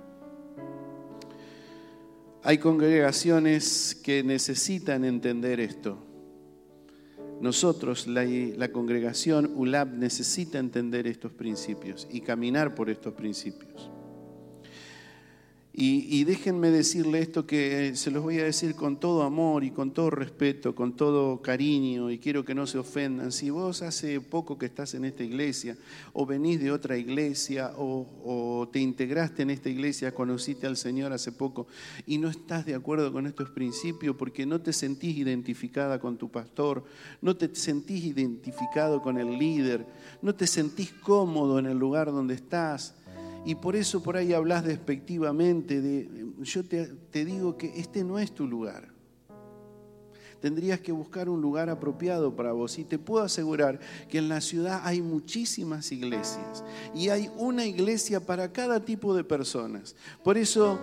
Hay 2.44 2.58
congregaciones 2.58 4.00
que 4.04 4.24
necesitan 4.24 5.06
entender 5.06 5.60
esto. 5.60 6.00
Nosotros, 7.40 8.08
la, 8.08 8.24
la, 8.26 8.72
congregación 8.72 9.52
ULAB, 9.56 9.94
necesita 9.94 10.58
entender 10.58 11.06
estos 11.06 11.32
principios 11.32 12.08
y 12.10 12.22
caminar 12.22 12.74
por 12.74 12.90
estos 12.90 13.14
principios. 13.14 13.92
Y, 15.78 16.24
déjenme 16.24 16.72
decirle 16.72 17.20
esto 17.20 17.46
que 17.46 17.98
se 17.98 18.10
los 18.10 18.24
voy 18.24 18.40
a 18.40 18.46
decir 18.46 18.76
con 18.76 18.98
todo 18.98 19.24
amor 19.24 19.66
y 19.66 19.72
con 19.72 19.92
todo 19.92 20.10
respeto, 20.10 20.74
con 20.74 20.96
todo 20.96 21.42
cariño, 21.42 22.10
y 22.10 22.18
quiero 22.18 22.46
que 22.46 22.56
no 22.56 22.66
se 22.66 22.78
ofendan. 22.78 23.34
Si 23.34 23.50
vos 23.50 23.82
hace 23.82 24.22
poco 24.22 24.58
que 24.58 24.68
estás 24.68 24.94
en 24.94 25.04
esta 25.04 25.26
iglesia, 25.26 25.76
o 26.14 26.26
venís 26.26 26.62
de 26.62 26.72
otra 26.72 26.96
iglesia, 26.96 27.74
o, 27.76 28.08
o 28.24 28.70
te 28.70 28.80
integraste 28.80 29.42
en 29.42 29.50
esta 29.50 29.68
iglesia, 29.68 30.14
conociste 30.14 30.66
al 30.66 30.78
Señor 30.78 31.12
hace 31.12 31.34
poco, 31.34 31.68
y 32.06 32.20
no 32.20 32.30
estás 32.30 32.66
de 32.66 32.74
acuerdo 32.74 33.12
con 33.12 33.28
estos 33.28 33.50
principios 33.50 34.16
porque 34.16 34.46
no 34.46 34.62
te 34.62 34.72
sentís 34.72 35.18
identificada 35.18 36.00
con 36.00 36.16
tu 36.18 36.32
pastor, 36.32 36.86
no 37.22 37.36
te 37.36 37.54
sentís 37.54 38.06
identificado 38.06 39.02
con 39.02 39.18
el 39.18 39.38
líder, 39.38 39.86
no 40.22 40.36
te 40.36 40.48
sentís 40.48 40.94
cómodo 40.94 41.60
en 41.60 41.66
el 41.66 41.78
lugar 41.78 42.14
donde 42.14 42.34
estás, 42.34 42.96
y 43.46 43.56
por 43.56 43.76
eso 43.76 44.02
por 44.02 44.18
ahí 44.18 44.34
hablas 44.34 44.66
despectivamente 44.66 45.82
de, 45.82 46.10
yo 46.42 46.64
te, 46.66 46.88
te 46.88 47.24
digo 47.24 47.58
que 47.58 47.80
este 47.80 48.04
no 48.04 48.18
es 48.18 48.34
tu 48.34 48.48
lugar. 48.48 48.90
Tendrías 50.42 50.80
que 50.80 50.92
buscar 50.92 51.30
un 51.30 51.42
lugar 51.42 51.70
apropiado 51.70 52.36
para 52.36 52.52
vos. 52.52 52.78
Y 52.78 52.84
te 52.84 53.00
puedo 53.00 53.24
asegurar 53.24 53.80
que 54.10 54.20
en 54.20 54.30
la 54.30 54.42
ciudad 54.42 54.82
hay 54.84 55.02
muchísimas 55.02 55.92
iglesias. 55.92 56.64
Y 56.94 57.10
hay 57.10 57.32
una 57.38 57.66
iglesia 57.66 58.20
para 58.20 58.52
cada 58.52 58.84
tipo 58.84 59.16
de 59.16 59.24
personas. 59.24 59.96
Por 60.24 60.38
eso 60.38 60.80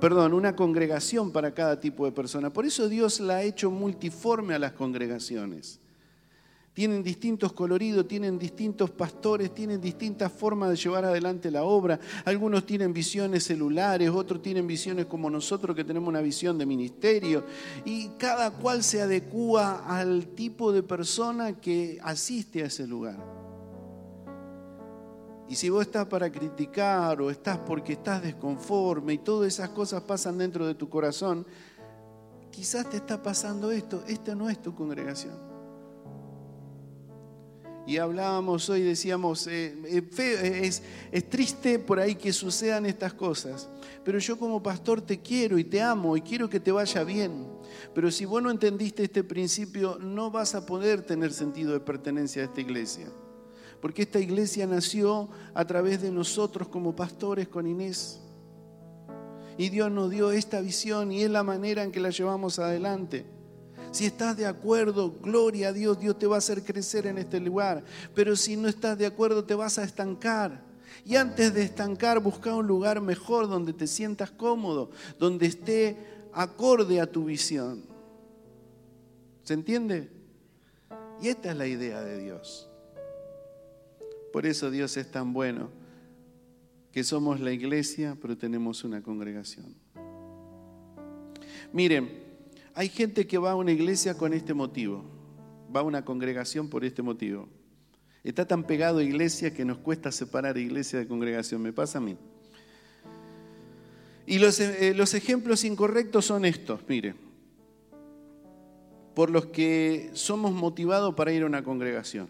perdón, 0.00 0.34
una 0.34 0.54
congregación 0.54 1.32
para 1.32 1.54
cada 1.54 1.80
tipo 1.80 2.04
de 2.04 2.12
persona. 2.12 2.52
Por 2.52 2.66
eso 2.66 2.88
Dios 2.88 3.18
la 3.20 3.36
ha 3.36 3.42
hecho 3.42 3.70
multiforme 3.70 4.54
a 4.54 4.58
las 4.58 4.72
congregaciones 4.72 5.80
tienen 6.76 7.02
distintos 7.02 7.54
coloridos, 7.54 8.06
tienen 8.06 8.38
distintos 8.38 8.90
pastores, 8.90 9.54
tienen 9.54 9.80
distintas 9.80 10.30
formas 10.30 10.68
de 10.68 10.76
llevar 10.76 11.06
adelante 11.06 11.50
la 11.50 11.64
obra. 11.64 11.98
Algunos 12.26 12.66
tienen 12.66 12.92
visiones 12.92 13.44
celulares, 13.44 14.10
otros 14.10 14.42
tienen 14.42 14.66
visiones 14.66 15.06
como 15.06 15.30
nosotros 15.30 15.74
que 15.74 15.84
tenemos 15.84 16.10
una 16.10 16.20
visión 16.20 16.58
de 16.58 16.66
ministerio. 16.66 17.44
Y 17.86 18.08
cada 18.18 18.50
cual 18.50 18.82
se 18.82 19.00
adecúa 19.00 19.86
al 19.86 20.26
tipo 20.34 20.70
de 20.70 20.82
persona 20.82 21.58
que 21.58 21.98
asiste 22.02 22.62
a 22.62 22.66
ese 22.66 22.86
lugar. 22.86 23.16
Y 25.48 25.54
si 25.54 25.70
vos 25.70 25.80
estás 25.80 26.04
para 26.04 26.30
criticar 26.30 27.22
o 27.22 27.30
estás 27.30 27.56
porque 27.56 27.94
estás 27.94 28.22
desconforme 28.22 29.14
y 29.14 29.18
todas 29.18 29.48
esas 29.48 29.70
cosas 29.70 30.02
pasan 30.02 30.36
dentro 30.36 30.66
de 30.66 30.74
tu 30.74 30.90
corazón, 30.90 31.46
quizás 32.50 32.90
te 32.90 32.98
está 32.98 33.22
pasando 33.22 33.70
esto, 33.72 34.04
esta 34.06 34.34
no 34.34 34.50
es 34.50 34.60
tu 34.60 34.74
congregación. 34.74 35.45
Y 37.86 37.98
hablábamos 37.98 38.68
hoy, 38.68 38.82
decíamos, 38.82 39.46
eh, 39.46 39.76
eh, 39.86 40.02
eh, 40.18 40.60
es, 40.64 40.82
es 41.12 41.30
triste 41.30 41.78
por 41.78 42.00
ahí 42.00 42.16
que 42.16 42.32
sucedan 42.32 42.84
estas 42.84 43.14
cosas, 43.14 43.68
pero 44.04 44.18
yo 44.18 44.36
como 44.36 44.60
pastor 44.60 45.00
te 45.00 45.20
quiero 45.20 45.56
y 45.56 45.62
te 45.62 45.80
amo 45.80 46.16
y 46.16 46.20
quiero 46.20 46.50
que 46.50 46.58
te 46.58 46.72
vaya 46.72 47.04
bien. 47.04 47.46
Pero 47.94 48.10
si 48.10 48.24
vos 48.24 48.42
no 48.42 48.50
entendiste 48.50 49.04
este 49.04 49.22
principio, 49.22 49.98
no 50.00 50.32
vas 50.32 50.56
a 50.56 50.66
poder 50.66 51.02
tener 51.02 51.32
sentido 51.32 51.72
de 51.72 51.80
pertenencia 51.80 52.42
a 52.42 52.46
esta 52.46 52.60
iglesia. 52.60 53.06
Porque 53.80 54.02
esta 54.02 54.18
iglesia 54.18 54.66
nació 54.66 55.28
a 55.54 55.64
través 55.64 56.02
de 56.02 56.10
nosotros 56.10 56.66
como 56.66 56.96
pastores 56.96 57.46
con 57.46 57.68
Inés. 57.68 58.20
Y 59.58 59.68
Dios 59.68 59.92
nos 59.92 60.10
dio 60.10 60.32
esta 60.32 60.60
visión 60.60 61.12
y 61.12 61.22
es 61.22 61.30
la 61.30 61.44
manera 61.44 61.84
en 61.84 61.92
que 61.92 62.00
la 62.00 62.10
llevamos 62.10 62.58
adelante. 62.58 63.26
Si 63.96 64.04
estás 64.04 64.36
de 64.36 64.44
acuerdo, 64.44 65.10
gloria 65.22 65.68
a 65.68 65.72
Dios, 65.72 65.98
Dios 65.98 66.18
te 66.18 66.26
va 66.26 66.34
a 66.34 66.38
hacer 66.40 66.62
crecer 66.62 67.06
en 67.06 67.16
este 67.16 67.40
lugar. 67.40 67.82
Pero 68.14 68.36
si 68.36 68.54
no 68.54 68.68
estás 68.68 68.98
de 68.98 69.06
acuerdo, 69.06 69.42
te 69.42 69.54
vas 69.54 69.78
a 69.78 69.84
estancar. 69.84 70.60
Y 71.02 71.16
antes 71.16 71.54
de 71.54 71.62
estancar, 71.62 72.20
busca 72.20 72.54
un 72.54 72.66
lugar 72.66 73.00
mejor 73.00 73.48
donde 73.48 73.72
te 73.72 73.86
sientas 73.86 74.30
cómodo, 74.30 74.90
donde 75.18 75.46
esté 75.46 75.96
acorde 76.34 77.00
a 77.00 77.10
tu 77.10 77.24
visión. 77.24 77.84
¿Se 79.44 79.54
entiende? 79.54 80.10
Y 81.22 81.28
esta 81.28 81.52
es 81.52 81.56
la 81.56 81.66
idea 81.66 82.02
de 82.02 82.18
Dios. 82.18 82.68
Por 84.30 84.44
eso 84.44 84.70
Dios 84.70 84.94
es 84.98 85.10
tan 85.10 85.32
bueno, 85.32 85.70
que 86.92 87.02
somos 87.02 87.40
la 87.40 87.50
iglesia, 87.50 88.14
pero 88.20 88.36
tenemos 88.36 88.84
una 88.84 89.02
congregación. 89.02 89.74
Miren, 91.72 92.25
hay 92.76 92.90
gente 92.90 93.26
que 93.26 93.38
va 93.38 93.52
a 93.52 93.56
una 93.56 93.72
iglesia 93.72 94.18
con 94.18 94.34
este 94.34 94.52
motivo, 94.52 95.02
va 95.74 95.80
a 95.80 95.82
una 95.82 96.04
congregación 96.04 96.68
por 96.68 96.84
este 96.84 97.00
motivo. 97.00 97.48
Está 98.22 98.46
tan 98.46 98.64
pegado 98.64 98.98
a 98.98 99.02
iglesia 99.02 99.54
que 99.54 99.64
nos 99.64 99.78
cuesta 99.78 100.12
separar 100.12 100.58
iglesia 100.58 100.98
de 100.98 101.08
congregación, 101.08 101.62
me 101.62 101.72
pasa 101.72 101.96
a 101.96 102.00
mí. 102.02 102.18
Y 104.26 104.38
los, 104.38 104.60
eh, 104.60 104.92
los 104.94 105.14
ejemplos 105.14 105.64
incorrectos 105.64 106.26
son 106.26 106.44
estos, 106.44 106.80
mire, 106.86 107.14
por 109.14 109.30
los 109.30 109.46
que 109.46 110.10
somos 110.12 110.52
motivados 110.52 111.14
para 111.14 111.32
ir 111.32 111.44
a 111.44 111.46
una 111.46 111.64
congregación. 111.64 112.28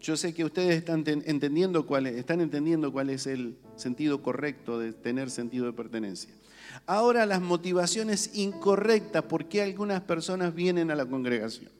Yo 0.00 0.16
sé 0.16 0.34
que 0.34 0.44
ustedes 0.44 0.74
están 0.74 1.04
entendiendo 1.06 1.86
cuál 1.86 2.06
están 2.08 2.40
entendiendo 2.40 2.90
cuál 2.90 3.10
es 3.10 3.28
el 3.28 3.58
sentido 3.76 4.22
correcto 4.22 4.80
de 4.80 4.92
tener 4.92 5.30
sentido 5.30 5.66
de 5.66 5.72
pertenencia. 5.72 6.34
Ahora 6.86 7.26
las 7.26 7.40
motivaciones 7.40 8.32
incorrectas, 8.34 9.22
por 9.24 9.46
qué 9.46 9.62
algunas 9.62 10.00
personas 10.02 10.54
vienen 10.54 10.90
a 10.90 10.94
la 10.94 11.06
congregación. 11.06 11.70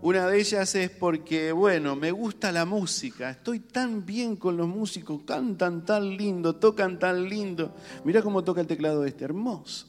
Una 0.00 0.28
de 0.28 0.38
ellas 0.38 0.74
es 0.76 0.90
porque, 0.90 1.50
bueno, 1.50 1.96
me 1.96 2.12
gusta 2.12 2.52
la 2.52 2.64
música, 2.64 3.30
estoy 3.30 3.58
tan 3.58 4.06
bien 4.06 4.36
con 4.36 4.56
los 4.56 4.68
músicos, 4.68 5.22
cantan 5.24 5.84
tan 5.84 6.16
lindo, 6.16 6.54
tocan 6.54 7.00
tan 7.00 7.28
lindo. 7.28 7.74
Mira 8.04 8.22
cómo 8.22 8.44
toca 8.44 8.60
el 8.60 8.68
teclado 8.68 9.04
este, 9.04 9.24
hermoso. 9.24 9.86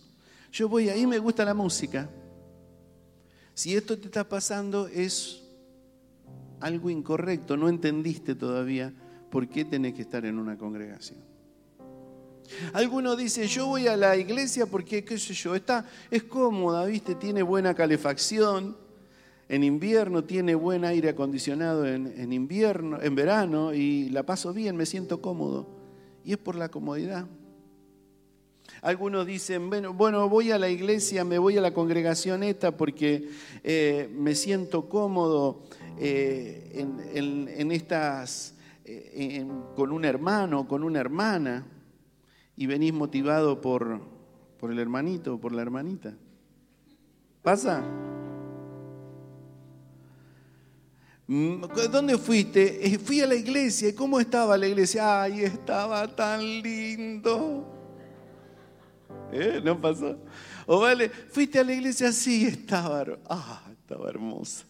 Yo 0.52 0.68
voy 0.68 0.90
ahí, 0.90 1.06
me 1.06 1.20
gusta 1.20 1.46
la 1.46 1.54
música. 1.54 2.10
Si 3.54 3.76
esto 3.76 4.00
te 4.00 4.06
está 4.06 4.28
pasando 4.28 4.88
es 4.88 5.44
algo 6.60 6.90
incorrecto, 6.90 7.56
no 7.56 7.70
entendiste 7.70 8.34
todavía 8.34 8.92
por 9.30 9.48
qué 9.48 9.64
tenés 9.64 9.94
que 9.94 10.02
estar 10.02 10.26
en 10.26 10.40
una 10.40 10.58
congregación. 10.58 11.29
Algunos 12.74 13.18
dicen, 13.18 13.46
yo 13.46 13.68
voy 13.68 13.88
a 13.88 13.98
la 13.98 14.18
iglesia 14.18 14.66
porque, 14.66 15.04
qué 15.04 15.18
sé 15.18 15.34
yo, 15.34 15.56
está, 15.56 15.86
es 16.10 16.24
cómoda, 16.24 16.86
¿viste? 16.86 17.16
Tiene 17.16 17.44
buena 17.44 17.74
calefacción. 17.74 18.78
En 19.48 19.64
invierno 19.64 20.24
tiene 20.24 20.54
buen 20.54 20.86
aire 20.86 21.10
acondicionado 21.10 21.88
en, 21.88 22.32
invierno, 22.32 23.02
en 23.02 23.16
verano, 23.16 23.74
y 23.74 24.10
la 24.10 24.24
paso 24.24 24.54
bien, 24.54 24.76
me 24.76 24.86
siento 24.86 25.22
cómodo. 25.22 25.68
Y 26.24 26.34
es 26.34 26.38
por 26.38 26.56
la 26.56 26.70
comodidad. 26.70 27.26
Algunos 28.84 29.26
dicen, 29.26 29.70
bueno, 29.70 29.94
bueno, 29.94 30.30
voy 30.30 30.52
a 30.52 30.60
la 30.60 30.70
iglesia, 30.70 31.26
me 31.26 31.40
voy 31.40 31.58
a 31.58 31.62
la 31.62 31.74
congregación 31.74 32.44
esta 32.44 32.78
porque 32.78 33.30
eh, 33.64 34.08
me 34.16 34.36
siento 34.36 34.88
cómodo 34.88 35.64
eh, 35.98 36.86
en, 37.16 37.72
estas, 37.72 38.54
eh, 38.86 39.46
con 39.76 39.92
un 39.92 40.06
hermano, 40.06 40.68
con 40.68 40.84
una 40.84 41.00
hermana 41.00 41.66
y 42.60 42.68
venís 42.68 42.92
motivado 42.92 43.62
por, 43.62 44.02
por 44.60 44.70
el 44.70 44.80
hermanito 44.80 45.36
o 45.36 45.40
por 45.40 45.54
la 45.54 45.62
hermanita. 45.62 46.14
¿Pasa? 47.42 47.82
Mm, 51.26 51.62
¿Dónde 51.90 52.18
fuiste? 52.18 52.86
Eh, 52.86 53.00
fui 53.00 53.22
a 53.22 53.28
la 53.28 53.36
iglesia. 53.36 53.96
¿Cómo 53.96 54.20
estaba 54.20 54.58
la 54.58 54.68
iglesia? 54.68 55.22
Ay, 55.22 55.46
estaba 55.46 56.06
tan 56.14 56.42
lindo. 56.62 57.66
¿Eh? 59.32 59.62
¿No 59.64 59.80
pasó? 59.80 60.18
O 60.66 60.82
vale, 60.82 61.08
fuiste 61.08 61.60
a 61.60 61.64
la 61.64 61.74
iglesia, 61.74 62.12
sí, 62.12 62.46
estaba, 62.46 63.06
ah, 63.30 63.72
estaba 63.72 64.10
hermosa. 64.10 64.66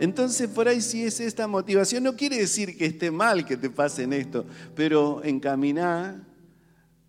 Entonces 0.00 0.48
por 0.48 0.68
ahí 0.68 0.80
sí 0.80 1.04
es 1.04 1.20
esta 1.20 1.46
motivación. 1.48 2.04
No 2.04 2.16
quiere 2.16 2.36
decir 2.36 2.76
que 2.76 2.86
esté 2.86 3.10
mal 3.10 3.44
que 3.44 3.56
te 3.56 3.70
pasen 3.70 4.12
esto, 4.12 4.44
pero 4.74 5.22
encaminá, 5.24 6.24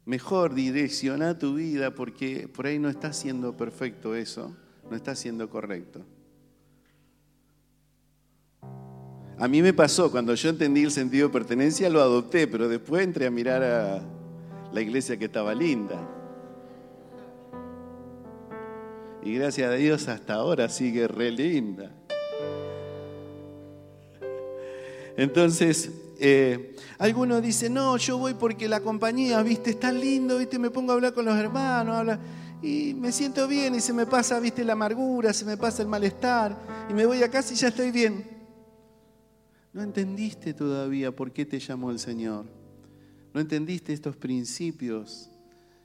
mejor 0.05 0.55
direcciona 0.55 1.37
tu 1.37 1.55
vida 1.55 1.93
porque 1.93 2.47
por 2.47 2.65
ahí 2.65 2.79
no 2.79 2.89
está 2.89 3.13
siendo 3.13 3.55
perfecto 3.55 4.15
eso, 4.15 4.55
no 4.89 4.95
está 4.95 5.15
siendo 5.15 5.49
correcto. 5.49 6.03
A 9.37 9.47
mí 9.47 9.61
me 9.61 9.71
pasó, 9.71 10.11
cuando 10.11 10.33
yo 10.35 10.49
entendí 10.49 10.83
el 10.83 10.91
sentido 10.91 11.27
de 11.27 11.33
pertenencia, 11.33 11.89
lo 11.89 12.01
adopté, 12.01 12.47
pero 12.47 12.67
después 12.67 13.03
entré 13.03 13.27
a 13.27 13.31
mirar 13.31 13.63
a 13.63 14.01
la 14.73 14.81
iglesia 14.81 15.17
que 15.17 15.25
estaba 15.25 15.53
linda. 15.53 15.97
Y 19.23 19.35
gracias 19.35 19.71
a 19.71 19.75
Dios 19.75 20.07
hasta 20.07 20.33
ahora 20.33 20.67
sigue 20.69 21.07
re 21.07 21.31
linda. 21.31 21.98
Entonces, 25.19 25.91
eh, 26.17 26.77
algunos 26.97 27.41
dicen, 27.41 27.73
no, 27.73 27.97
yo 27.97 28.17
voy 28.17 28.35
porque 28.35 28.69
la 28.69 28.79
compañía, 28.79 29.43
viste, 29.43 29.71
está 29.71 29.91
lindo, 29.91 30.37
viste, 30.37 30.57
me 30.57 30.69
pongo 30.69 30.93
a 30.93 30.95
hablar 30.95 31.13
con 31.13 31.25
los 31.25 31.37
hermanos, 31.37 31.93
habla, 31.93 32.17
y 32.61 32.93
me 32.93 33.11
siento 33.11 33.45
bien 33.45 33.75
y 33.75 33.81
se 33.81 33.91
me 33.91 34.05
pasa, 34.05 34.39
viste, 34.39 34.63
la 34.63 34.73
amargura, 34.73 35.33
se 35.33 35.43
me 35.43 35.57
pasa 35.57 35.81
el 35.81 35.89
malestar, 35.89 36.57
y 36.89 36.93
me 36.93 37.05
voy 37.05 37.21
a 37.21 37.29
casa 37.29 37.53
y 37.53 37.57
ya 37.57 37.67
estoy 37.67 37.91
bien. 37.91 38.25
No 39.73 39.81
entendiste 39.81 40.53
todavía 40.53 41.13
por 41.13 41.33
qué 41.33 41.45
te 41.45 41.59
llamó 41.59 41.91
el 41.91 41.99
Señor. 41.99 42.45
¿No 43.33 43.41
entendiste 43.41 43.91
estos 43.91 44.15
principios 44.15 45.29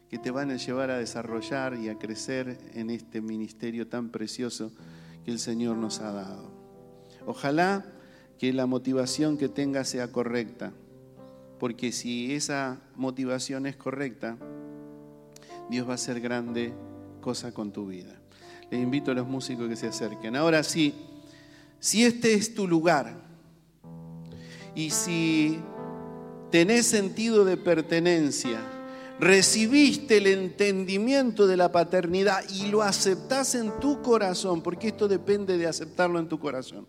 que 0.09 0.17
te 0.17 0.31
van 0.31 0.53
a 0.53 0.59
llevar 0.59 0.93
a 0.93 0.99
desarrollar 0.99 1.75
y 1.75 1.89
a 1.89 1.99
crecer 1.99 2.57
en 2.73 2.89
este 2.89 3.21
ministerio 3.21 3.89
tan 3.89 4.11
precioso 4.11 4.71
que 5.25 5.33
el 5.33 5.41
Señor 5.41 5.77
nos 5.77 5.99
ha 5.99 6.13
dado? 6.13 6.53
Ojalá 7.27 7.94
que 8.39 8.53
la 8.53 8.67
motivación 8.67 9.39
que 9.39 9.49
tengas 9.49 9.89
sea 9.89 10.11
correcta, 10.11 10.73
porque 11.59 11.93
si 11.93 12.35
esa 12.35 12.81
motivación 12.97 13.67
es 13.67 13.77
correcta, 13.77 14.37
Dios 15.71 15.87
va 15.87 15.93
a 15.93 15.95
hacer 15.95 16.21
grande 16.21 16.73
cosa 17.21 17.53
con 17.53 17.73
tu 17.73 17.87
vida. 17.87 18.21
Les 18.71 18.83
invito 18.83 19.13
a 19.13 19.15
los 19.15 19.27
músicos 19.27 19.69
que 19.69 19.77
se 19.77 19.87
acerquen. 19.87 20.37
Ahora 20.37 20.63
sí, 20.63 20.95
si 21.79 22.05
este 22.05 22.35
es 22.35 22.55
tu 22.55 22.67
lugar 22.67 23.17
y 24.75 24.91
si 24.91 25.59
tenés 26.51 26.87
sentido 26.87 27.45
de 27.45 27.57
pertenencia, 27.57 28.61
recibiste 29.21 30.19
el 30.19 30.27
entendimiento 30.27 31.47
de 31.47 31.57
la 31.57 31.73
paternidad 31.73 32.43
y 32.51 32.67
lo 32.67 32.83
aceptás 32.83 33.55
en 33.55 33.79
tu 33.81 34.03
corazón, 34.03 34.63
porque 34.63 34.89
esto 34.89 35.09
depende 35.09 35.57
de 35.57 35.67
aceptarlo 35.67 36.19
en 36.19 36.29
tu 36.29 36.39
corazón. 36.39 36.87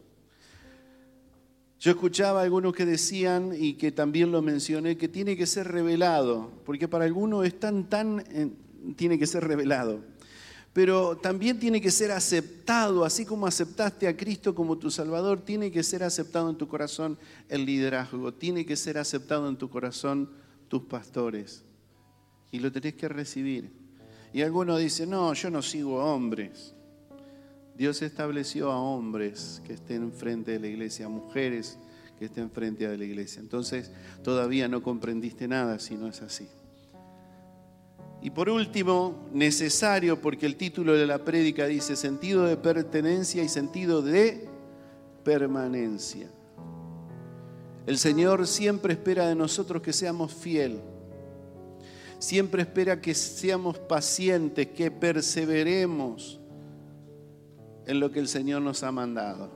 Yo 1.79 1.91
escuchaba 1.91 2.39
a 2.39 2.43
algunos 2.43 2.73
que 2.73 2.85
decían, 2.85 3.53
y 3.57 3.73
que 3.73 3.91
también 3.91 4.31
lo 4.31 4.41
mencioné, 4.41 4.97
que 4.97 5.07
tiene 5.07 5.35
que 5.35 5.45
ser 5.45 5.67
revelado, 5.67 6.51
porque 6.65 6.87
para 6.87 7.05
algunos 7.05 7.45
es 7.45 7.59
tan, 7.59 7.89
tan, 7.89 8.23
tiene 8.95 9.19
que 9.19 9.27
ser 9.27 9.45
revelado. 9.45 9.99
Pero 10.75 11.15
también 11.15 11.57
tiene 11.57 11.79
que 11.79 11.89
ser 11.89 12.11
aceptado, 12.11 13.05
así 13.05 13.25
como 13.25 13.47
aceptaste 13.47 14.09
a 14.09 14.17
Cristo 14.17 14.53
como 14.53 14.77
tu 14.77 14.91
Salvador, 14.91 15.39
tiene 15.39 15.71
que 15.71 15.83
ser 15.83 16.03
aceptado 16.03 16.49
en 16.49 16.57
tu 16.57 16.67
corazón 16.67 17.17
el 17.47 17.65
liderazgo, 17.65 18.33
tiene 18.33 18.65
que 18.65 18.75
ser 18.75 18.97
aceptado 18.97 19.47
en 19.47 19.55
tu 19.55 19.69
corazón 19.69 20.29
tus 20.67 20.83
pastores. 20.83 21.63
Y 22.51 22.59
lo 22.59 22.73
tenés 22.73 22.95
que 22.95 23.07
recibir. 23.07 23.71
Y 24.33 24.41
algunos 24.41 24.79
dicen, 24.79 25.11
no, 25.11 25.33
yo 25.33 25.49
no 25.49 25.61
sigo 25.61 25.95
hombres. 25.95 26.74
Dios 27.77 28.01
estableció 28.01 28.71
a 28.71 28.79
hombres 28.79 29.61
que 29.65 29.73
estén 29.73 30.11
frente 30.13 30.51
de 30.51 30.59
la 30.59 30.67
iglesia, 30.67 31.07
a 31.07 31.09
mujeres 31.09 31.77
que 32.17 32.25
estén 32.25 32.49
frente 32.49 32.87
de 32.87 32.97
la 32.97 33.03
iglesia. 33.03 33.41
Entonces 33.41 33.91
todavía 34.23 34.67
no 34.67 34.81
comprendiste 34.81 35.47
nada 35.47 35.79
si 35.79 35.95
no 35.95 36.07
es 36.07 36.21
así. 36.21 36.47
Y 38.21 38.31
por 38.31 38.49
último, 38.49 39.27
necesario, 39.33 40.19
porque 40.19 40.45
el 40.45 40.55
título 40.55 40.93
de 40.93 41.05
la 41.05 41.19
prédica 41.19 41.67
dice 41.67 41.95
sentido 41.95 42.45
de 42.45 42.57
pertenencia 42.57 43.43
y 43.43 43.49
sentido 43.49 44.01
de 44.01 44.47
permanencia. 45.23 46.27
El 47.85 47.97
Señor 47.97 48.47
siempre 48.47 48.93
espera 48.93 49.27
de 49.27 49.35
nosotros 49.35 49.81
que 49.81 49.93
seamos 49.93 50.33
fiel. 50.33 50.79
Siempre 52.17 52.63
espera 52.63 52.99
que 52.99 53.13
seamos 53.13 53.77
pacientes, 53.77 54.67
que 54.67 54.89
perseveremos 54.89 56.39
en 57.87 57.99
lo 57.99 58.11
que 58.11 58.19
el 58.19 58.27
Señor 58.27 58.61
nos 58.61 58.83
ha 58.83 58.91
mandado. 58.91 59.49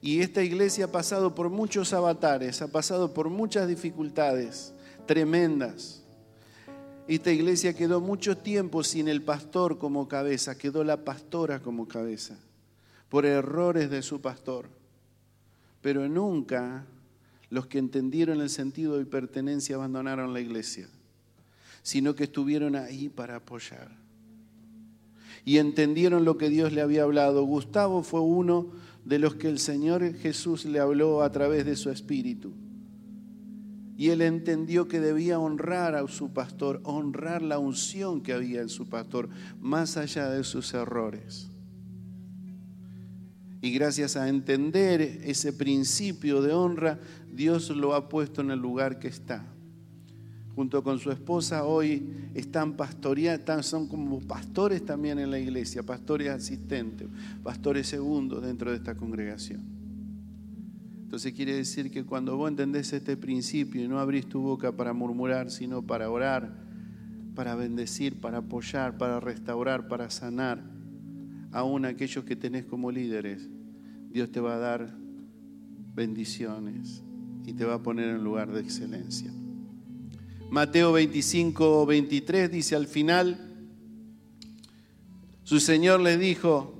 Y 0.00 0.20
esta 0.20 0.42
iglesia 0.42 0.86
ha 0.86 0.92
pasado 0.92 1.34
por 1.34 1.48
muchos 1.48 1.92
avatares, 1.92 2.60
ha 2.60 2.68
pasado 2.68 3.14
por 3.14 3.30
muchas 3.30 3.68
dificultades 3.68 4.74
tremendas. 5.06 6.02
Esta 7.06 7.30
iglesia 7.30 7.74
quedó 7.74 8.00
mucho 8.00 8.36
tiempo 8.36 8.82
sin 8.82 9.06
el 9.06 9.22
pastor 9.22 9.78
como 9.78 10.08
cabeza, 10.08 10.58
quedó 10.58 10.82
la 10.82 11.04
pastora 11.04 11.60
como 11.60 11.86
cabeza, 11.86 12.36
por 13.08 13.26
errores 13.26 13.90
de 13.90 14.02
su 14.02 14.20
pastor. 14.20 14.66
Pero 15.80 16.08
nunca 16.08 16.84
los 17.48 17.66
que 17.66 17.78
entendieron 17.78 18.40
el 18.40 18.50
sentido 18.50 18.98
de 18.98 19.04
pertenencia 19.04 19.76
abandonaron 19.76 20.32
la 20.32 20.40
iglesia, 20.40 20.88
sino 21.82 22.14
que 22.14 22.24
estuvieron 22.24 22.74
ahí 22.74 23.08
para 23.08 23.36
apoyar 23.36 24.01
y 25.44 25.58
entendieron 25.58 26.24
lo 26.24 26.38
que 26.38 26.48
Dios 26.48 26.72
le 26.72 26.80
había 26.80 27.02
hablado. 27.02 27.44
Gustavo 27.44 28.02
fue 28.02 28.20
uno 28.20 28.70
de 29.04 29.18
los 29.18 29.34
que 29.34 29.48
el 29.48 29.58
Señor 29.58 30.14
Jesús 30.14 30.64
le 30.64 30.78
habló 30.78 31.22
a 31.22 31.32
través 31.32 31.64
de 31.64 31.76
su 31.76 31.90
espíritu. 31.90 32.52
Y 33.96 34.08
él 34.08 34.22
entendió 34.22 34.88
que 34.88 35.00
debía 35.00 35.38
honrar 35.38 35.94
a 35.94 36.06
su 36.08 36.32
pastor, 36.32 36.80
honrar 36.84 37.42
la 37.42 37.58
unción 37.58 38.22
que 38.22 38.32
había 38.32 38.60
en 38.60 38.68
su 38.68 38.88
pastor, 38.88 39.28
más 39.60 39.96
allá 39.96 40.30
de 40.30 40.44
sus 40.44 40.72
errores. 40.74 41.50
Y 43.60 43.72
gracias 43.72 44.16
a 44.16 44.28
entender 44.28 45.00
ese 45.00 45.52
principio 45.52 46.42
de 46.42 46.52
honra, 46.52 46.98
Dios 47.32 47.70
lo 47.70 47.94
ha 47.94 48.08
puesto 48.08 48.40
en 48.40 48.50
el 48.50 48.58
lugar 48.58 48.98
que 48.98 49.08
está 49.08 49.51
junto 50.54 50.82
con 50.82 50.98
su 50.98 51.10
esposa, 51.10 51.64
hoy 51.64 52.06
están 52.34 52.74
pastoreando, 52.74 53.62
son 53.62 53.88
como 53.88 54.20
pastores 54.20 54.84
también 54.84 55.18
en 55.18 55.30
la 55.30 55.38
iglesia, 55.38 55.82
pastores 55.82 56.28
asistentes, 56.28 57.08
pastores 57.42 57.86
segundos 57.86 58.42
dentro 58.42 58.70
de 58.70 58.76
esta 58.76 58.94
congregación. 58.94 59.62
Entonces 61.02 61.32
quiere 61.32 61.54
decir 61.54 61.90
que 61.90 62.04
cuando 62.04 62.36
vos 62.36 62.50
entendés 62.50 62.92
este 62.92 63.16
principio 63.16 63.84
y 63.84 63.88
no 63.88 63.98
abrís 63.98 64.26
tu 64.26 64.40
boca 64.40 64.72
para 64.72 64.92
murmurar, 64.92 65.50
sino 65.50 65.82
para 65.82 66.10
orar, 66.10 66.54
para 67.34 67.54
bendecir, 67.54 68.20
para 68.20 68.38
apoyar, 68.38 68.96
para 68.96 69.20
restaurar, 69.20 69.88
para 69.88 70.10
sanar, 70.10 70.62
aún 71.50 71.84
aquellos 71.84 72.24
que 72.24 72.36
tenés 72.36 72.64
como 72.64 72.90
líderes, 72.90 73.48
Dios 74.10 74.30
te 74.30 74.40
va 74.40 74.54
a 74.54 74.58
dar 74.58 74.94
bendiciones 75.94 77.02
y 77.44 77.52
te 77.54 77.64
va 77.64 77.74
a 77.74 77.82
poner 77.82 78.08
en 78.08 78.24
lugar 78.24 78.50
de 78.50 78.60
excelencia. 78.60 79.32
Mateo 80.52 80.92
25, 80.92 81.86
23 81.86 82.50
dice 82.50 82.76
al 82.76 82.86
final, 82.86 83.38
su 85.44 85.60
Señor 85.60 86.00
le 86.00 86.18
dijo, 86.18 86.74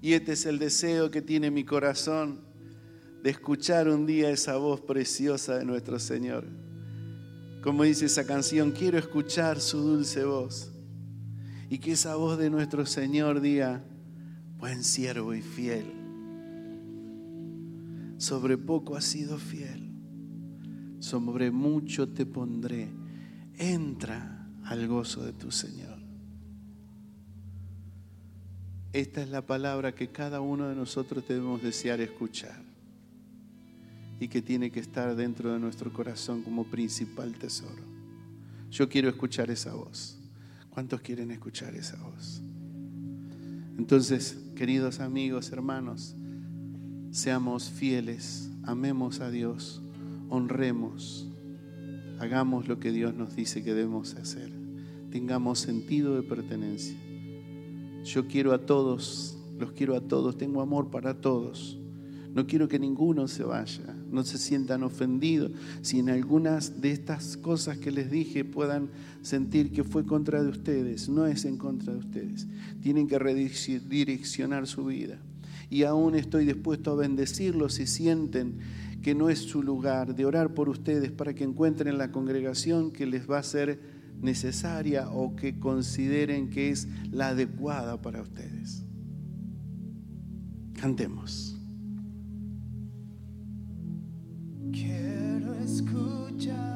y 0.00 0.14
este 0.14 0.32
es 0.32 0.46
el 0.46 0.58
deseo 0.58 1.10
que 1.10 1.20
tiene 1.20 1.50
mi 1.50 1.64
corazón, 1.64 2.40
de 3.22 3.28
escuchar 3.28 3.90
un 3.90 4.06
día 4.06 4.30
esa 4.30 4.56
voz 4.56 4.80
preciosa 4.80 5.58
de 5.58 5.66
nuestro 5.66 5.98
Señor. 5.98 6.46
Como 7.62 7.82
dice 7.82 8.06
esa 8.06 8.26
canción, 8.26 8.72
quiero 8.72 8.96
escuchar 8.96 9.60
su 9.60 9.82
dulce 9.82 10.24
voz. 10.24 10.72
Y 11.68 11.80
que 11.80 11.92
esa 11.92 12.16
voz 12.16 12.38
de 12.38 12.48
nuestro 12.48 12.86
Señor 12.86 13.42
diga, 13.42 13.84
buen 14.56 14.84
siervo 14.84 15.34
y 15.34 15.42
fiel, 15.42 15.92
sobre 18.16 18.56
poco 18.56 18.96
has 18.96 19.04
sido 19.04 19.36
fiel 19.36 19.83
sobre 21.04 21.50
mucho 21.50 22.08
te 22.08 22.24
pondré. 22.24 22.88
Entra 23.58 24.48
al 24.64 24.88
gozo 24.88 25.22
de 25.22 25.34
tu 25.34 25.50
Señor. 25.50 25.98
Esta 28.94 29.22
es 29.22 29.28
la 29.28 29.44
palabra 29.44 29.94
que 29.94 30.08
cada 30.08 30.40
uno 30.40 30.66
de 30.66 30.74
nosotros 30.74 31.28
debemos 31.28 31.62
desear 31.62 32.00
escuchar 32.00 32.62
y 34.18 34.28
que 34.28 34.40
tiene 34.40 34.70
que 34.70 34.80
estar 34.80 35.14
dentro 35.14 35.52
de 35.52 35.58
nuestro 35.58 35.92
corazón 35.92 36.42
como 36.42 36.64
principal 36.64 37.34
tesoro. 37.34 37.82
Yo 38.70 38.88
quiero 38.88 39.10
escuchar 39.10 39.50
esa 39.50 39.74
voz. 39.74 40.18
¿Cuántos 40.70 41.02
quieren 41.02 41.30
escuchar 41.30 41.74
esa 41.74 42.02
voz? 42.02 42.40
Entonces, 43.76 44.38
queridos 44.56 45.00
amigos, 45.00 45.52
hermanos, 45.52 46.16
seamos 47.10 47.68
fieles, 47.68 48.48
amemos 48.62 49.20
a 49.20 49.30
Dios 49.30 49.83
honremos, 50.34 51.28
hagamos 52.18 52.68
lo 52.68 52.78
que 52.78 52.92
Dios 52.92 53.14
nos 53.14 53.34
dice 53.36 53.62
que 53.62 53.74
debemos 53.74 54.14
hacer, 54.14 54.50
tengamos 55.10 55.60
sentido 55.60 56.16
de 56.16 56.22
pertenencia. 56.22 56.98
Yo 58.04 58.26
quiero 58.26 58.52
a 58.52 58.66
todos, 58.66 59.38
los 59.58 59.72
quiero 59.72 59.96
a 59.96 60.00
todos, 60.00 60.36
tengo 60.36 60.60
amor 60.60 60.90
para 60.90 61.20
todos. 61.20 61.78
No 62.34 62.48
quiero 62.48 62.66
que 62.66 62.80
ninguno 62.80 63.28
se 63.28 63.44
vaya, 63.44 63.94
no 64.10 64.24
se 64.24 64.38
sientan 64.38 64.82
ofendidos. 64.82 65.52
Si 65.82 66.00
en 66.00 66.10
algunas 66.10 66.80
de 66.80 66.90
estas 66.90 67.36
cosas 67.36 67.78
que 67.78 67.92
les 67.92 68.10
dije 68.10 68.44
puedan 68.44 68.90
sentir 69.22 69.70
que 69.70 69.84
fue 69.84 70.04
contra 70.04 70.42
de 70.42 70.48
ustedes, 70.48 71.08
no 71.08 71.26
es 71.26 71.44
en 71.44 71.56
contra 71.56 71.92
de 71.92 72.00
ustedes. 72.00 72.48
Tienen 72.82 73.06
que 73.06 73.20
redireccionar 73.20 74.66
su 74.66 74.84
vida. 74.86 75.18
Y 75.70 75.84
aún 75.84 76.16
estoy 76.16 76.44
dispuesto 76.44 76.90
a 76.90 76.96
bendecirlos 76.96 77.74
si 77.74 77.86
sienten 77.86 78.58
que 79.04 79.14
no 79.14 79.28
es 79.28 79.40
su 79.40 79.62
lugar, 79.62 80.14
de 80.14 80.24
orar 80.24 80.54
por 80.54 80.70
ustedes 80.70 81.12
para 81.12 81.34
que 81.34 81.44
encuentren 81.44 81.98
la 81.98 82.10
congregación 82.10 82.90
que 82.90 83.04
les 83.04 83.30
va 83.30 83.38
a 83.38 83.42
ser 83.42 83.78
necesaria 84.22 85.10
o 85.10 85.36
que 85.36 85.60
consideren 85.60 86.48
que 86.48 86.70
es 86.70 86.88
la 87.10 87.28
adecuada 87.28 88.00
para 88.00 88.22
ustedes. 88.22 88.82
Cantemos. 90.72 91.60
Quiero 94.72 95.52
escuchar. 95.56 96.73